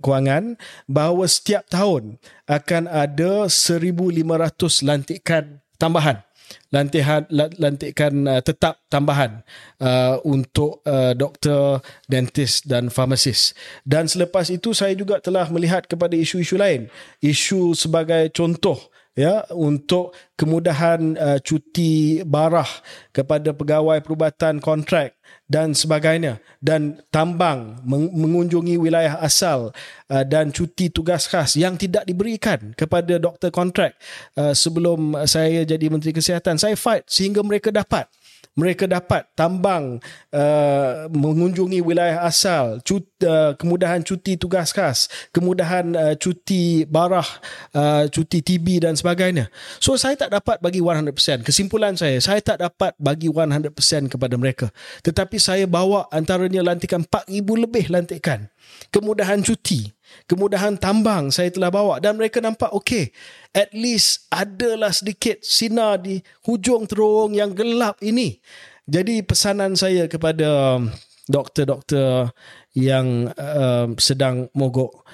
Kewangan 0.00 0.56
bahawa 0.88 1.28
setiap 1.28 1.68
tahun 1.68 2.16
akan 2.48 2.88
ada 2.88 3.44
1,500 3.52 4.88
lantikan 4.88 5.60
tambahan 5.76 6.24
lantikan 6.70 7.26
lantikan 7.32 8.14
uh, 8.28 8.42
tetap 8.44 8.82
tambahan 8.90 9.42
uh, 9.80 10.20
untuk 10.26 10.84
uh, 10.86 11.12
doktor, 11.16 11.82
dentist 12.06 12.68
dan 12.68 12.88
farmasis. 12.92 13.56
Dan 13.82 14.06
selepas 14.06 14.48
itu 14.52 14.76
saya 14.76 14.94
juga 14.94 15.18
telah 15.18 15.48
melihat 15.50 15.86
kepada 15.88 16.14
isu-isu 16.14 16.60
lain. 16.60 16.88
Isu 17.18 17.74
sebagai 17.74 18.30
contoh 18.30 18.93
ya 19.14 19.46
untuk 19.54 20.14
kemudahan 20.34 21.14
uh, 21.14 21.38
cuti 21.38 22.20
barah 22.26 22.66
kepada 23.14 23.54
pegawai 23.54 24.02
perubatan 24.02 24.58
kontrak 24.58 25.14
dan 25.46 25.72
sebagainya. 25.72 26.42
Dan 26.58 27.00
tambang 27.08 27.78
mengunjungi 27.86 28.74
wilayah 28.76 29.18
asal 29.22 29.70
uh, 30.10 30.24
dan 30.26 30.50
cuti 30.50 30.90
tugas 30.90 31.30
khas 31.30 31.54
yang 31.54 31.78
tidak 31.78 32.04
diberikan 32.04 32.74
kepada 32.74 33.16
doktor 33.16 33.54
kontrak 33.54 33.94
uh, 34.36 34.52
sebelum 34.52 35.14
saya 35.24 35.62
jadi 35.62 35.86
menteri 35.88 36.10
kesihatan. 36.10 36.58
Saya 36.58 36.74
fight 36.74 37.06
sehingga 37.06 37.40
mereka 37.46 37.70
dapat 37.70 38.10
mereka 38.54 38.86
dapat 38.86 39.26
tambang 39.34 39.98
uh, 40.30 41.10
mengunjungi 41.10 41.82
wilayah 41.82 42.22
asal 42.22 42.78
cut, 42.86 43.02
uh, 43.26 43.58
kemudahan 43.58 44.06
cuti 44.06 44.38
tugas 44.38 44.70
khas 44.70 45.10
kemudahan 45.34 45.90
uh, 45.94 46.14
cuti 46.14 46.86
barah 46.86 47.26
uh, 47.74 48.06
cuti 48.08 48.40
TB 48.40 48.86
dan 48.86 48.94
sebagainya. 48.94 49.50
So 49.82 49.98
saya 49.98 50.14
tak 50.14 50.30
dapat 50.34 50.62
bagi 50.62 50.78
100% 50.78 51.42
kesimpulan 51.42 51.98
saya 51.98 52.22
saya 52.22 52.38
tak 52.38 52.62
dapat 52.62 52.94
bagi 52.96 53.26
100% 53.26 53.74
kepada 54.10 54.34
mereka. 54.38 54.70
Tetapi 55.02 55.36
saya 55.42 55.66
bawa 55.66 56.06
antaranya 56.14 56.62
lantikan 56.62 57.02
4000 57.02 57.64
lebih 57.66 57.90
lantikan 57.90 58.46
kemudahan 58.92 59.40
cuti 59.40 59.88
kemudahan 60.28 60.76
tambang 60.76 61.32
saya 61.32 61.48
telah 61.52 61.72
bawa 61.72 62.00
dan 62.02 62.16
mereka 62.18 62.42
nampak 62.42 62.72
okey 62.72 63.12
at 63.54 63.70
least 63.72 64.28
adalah 64.28 64.92
sedikit 64.92 65.40
sinar 65.44 66.02
di 66.02 66.18
hujung 66.44 66.90
terowong 66.90 67.38
yang 67.38 67.54
gelap 67.54 68.02
ini. 68.02 68.42
Jadi 68.84 69.24
pesanan 69.24 69.78
saya 69.80 70.04
kepada 70.10 70.76
um, 70.76 70.92
doktor-doktor 71.24 72.36
yang 72.76 73.32
um, 73.32 73.96
sedang 73.96 74.52
mogok 74.52 75.06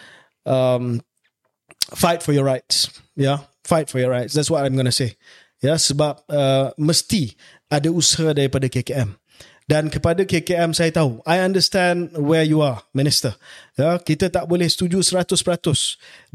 um, 0.42 0.98
fight 1.94 2.18
for 2.18 2.34
your 2.34 2.42
rights. 2.42 2.90
Yeah 3.14 3.46
fight 3.70 3.86
for 3.86 4.02
your 4.02 4.10
rights. 4.10 4.34
That's 4.34 4.50
what 4.50 4.66
i'm 4.66 4.74
going 4.74 4.90
to 4.90 4.94
say. 4.94 5.14
Ya 5.62 5.78
sebab 5.78 6.24
uh, 6.26 6.74
mesti 6.80 7.36
ada 7.70 7.92
usaha 7.92 8.34
daripada 8.34 8.66
KKM 8.66 9.12
dan 9.70 9.86
kepada 9.86 10.26
KKM 10.26 10.74
saya 10.74 10.90
tahu 10.90 11.22
I 11.22 11.38
understand 11.46 12.10
where 12.18 12.42
you 12.42 12.58
are 12.58 12.82
minister. 12.90 13.38
Ya 13.78 13.94
kita 14.02 14.26
tak 14.26 14.50
boleh 14.50 14.66
setuju 14.66 14.98
100% 14.98 15.30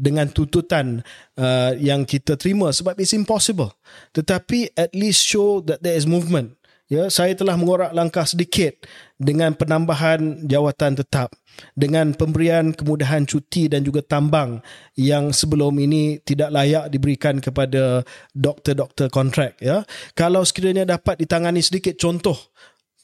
dengan 0.00 0.24
tuntutan 0.32 1.04
uh, 1.36 1.76
yang 1.76 2.08
kita 2.08 2.40
terima 2.40 2.72
sebab 2.72 2.96
it's 2.96 3.12
impossible. 3.12 3.76
Tetapi 4.16 4.72
at 4.72 4.96
least 4.96 5.20
show 5.20 5.60
that 5.68 5.84
there 5.84 6.00
is 6.00 6.08
movement. 6.08 6.56
Ya 6.88 7.12
saya 7.12 7.36
telah 7.36 7.60
mengorak 7.60 7.92
langkah 7.92 8.24
sedikit 8.24 8.88
dengan 9.20 9.52
penambahan 9.52 10.48
jawatan 10.48 10.96
tetap 10.96 11.36
dengan 11.76 12.16
pemberian 12.16 12.72
kemudahan 12.72 13.28
cuti 13.28 13.68
dan 13.68 13.84
juga 13.84 14.00
tambang 14.00 14.64
yang 14.96 15.34
sebelum 15.34 15.76
ini 15.76 16.24
tidak 16.24 16.54
layak 16.56 16.88
diberikan 16.88 17.42
kepada 17.44 18.00
doktor-doktor 18.32 19.12
kontrak 19.12 19.60
ya. 19.60 19.84
Kalau 20.16 20.40
sekiranya 20.40 20.88
dapat 20.88 21.20
ditangani 21.20 21.60
sedikit 21.60 22.00
contoh 22.00 22.38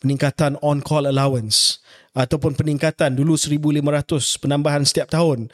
peningkatan 0.03 0.59
on 0.61 0.83
call 0.83 1.07
allowance 1.07 1.79
ataupun 2.13 2.59
peningkatan 2.59 3.15
dulu 3.15 3.39
1500 3.39 4.43
penambahan 4.43 4.83
setiap 4.83 5.09
tahun 5.09 5.49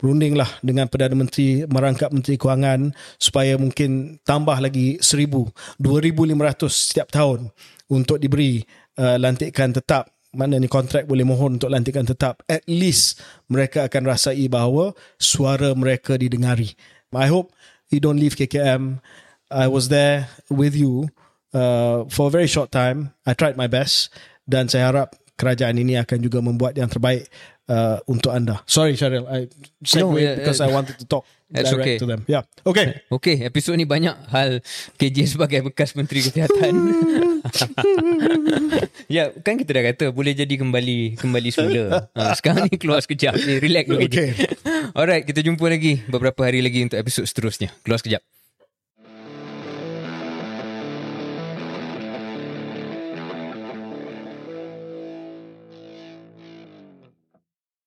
berundinglah 0.00 0.48
dengan 0.64 0.88
Perdana 0.88 1.12
Menteri 1.12 1.68
merangkap 1.68 2.08
Menteri 2.08 2.40
Kewangan 2.40 2.96
supaya 3.20 3.60
mungkin 3.60 4.16
tambah 4.24 4.56
lagi 4.56 4.96
1000 5.04 5.52
2500 5.76 6.72
setiap 6.72 7.12
tahun 7.12 7.52
untuk 7.92 8.16
diberi 8.16 8.64
uh, 8.96 9.20
lantikan 9.20 9.76
tetap. 9.76 10.08
Mana 10.30 10.62
ni 10.62 10.70
kontrak 10.70 11.10
boleh 11.10 11.26
mohon 11.26 11.58
untuk 11.58 11.68
lantikan 11.74 12.06
tetap. 12.06 12.46
At 12.46 12.62
least 12.70 13.18
mereka 13.50 13.90
akan 13.90 14.14
rasai 14.14 14.46
bahawa 14.46 14.94
suara 15.18 15.74
mereka 15.74 16.14
didengari. 16.14 16.72
I 17.10 17.26
hope 17.26 17.50
you 17.90 17.98
don't 17.98 18.16
leave 18.16 18.38
KKM 18.38 19.02
I 19.50 19.66
was 19.66 19.90
there 19.90 20.30
with 20.46 20.78
you 20.78 21.10
uh, 21.54 22.06
for 22.10 22.28
a 22.28 22.32
very 22.32 22.48
short 22.50 22.70
time. 22.70 23.14
I 23.26 23.34
tried 23.34 23.56
my 23.56 23.66
best 23.66 24.10
dan 24.46 24.66
saya 24.66 24.90
harap 24.90 25.14
kerajaan 25.40 25.80
ini 25.80 25.96
akan 25.96 26.18
juga 26.20 26.44
membuat 26.44 26.76
yang 26.76 26.92
terbaik 26.92 27.30
uh, 27.70 27.96
untuk 28.04 28.34
anda. 28.34 28.60
Sorry 28.68 28.98
Cheryl, 28.98 29.24
I 29.24 29.48
segue 29.80 30.04
No, 30.04 30.18
yeah, 30.20 30.36
because 30.36 30.60
uh, 30.60 30.66
I 30.66 30.74
wanted 30.74 31.00
to 31.00 31.06
talk 31.08 31.24
That's 31.50 31.72
direct 31.72 31.86
okay. 31.86 31.96
to 31.98 32.06
them. 32.06 32.20
Yeah. 32.30 32.46
Okay. 32.62 33.02
Okey, 33.10 33.42
episod 33.42 33.74
ni 33.74 33.82
banyak 33.82 34.14
hal 34.30 34.62
KJ 35.00 35.34
sebagai 35.34 35.66
bekas 35.66 35.98
Menteri 35.98 36.22
Kesihatan. 36.22 36.74
ya, 39.16 39.34
kan 39.42 39.58
kita 39.58 39.70
dah 39.74 39.82
kata 39.90 40.04
boleh 40.14 40.36
jadi 40.36 40.54
kembali 40.60 41.18
kembali 41.18 41.48
semula. 41.50 42.06
Ha, 42.14 42.38
sekarang 42.38 42.70
ni 42.70 42.78
keluar 42.78 43.02
sekejap. 43.02 43.34
Ni 43.34 43.58
relax 43.58 43.84
dulu. 43.90 44.06
Okay. 44.06 44.30
Alright, 44.94 45.26
kita 45.26 45.42
jumpa 45.42 45.66
lagi 45.66 46.06
beberapa 46.06 46.46
hari 46.46 46.62
lagi 46.62 46.86
untuk 46.86 47.02
episod 47.02 47.26
seterusnya. 47.26 47.74
Keluar 47.82 47.98
sekejap. 47.98 48.22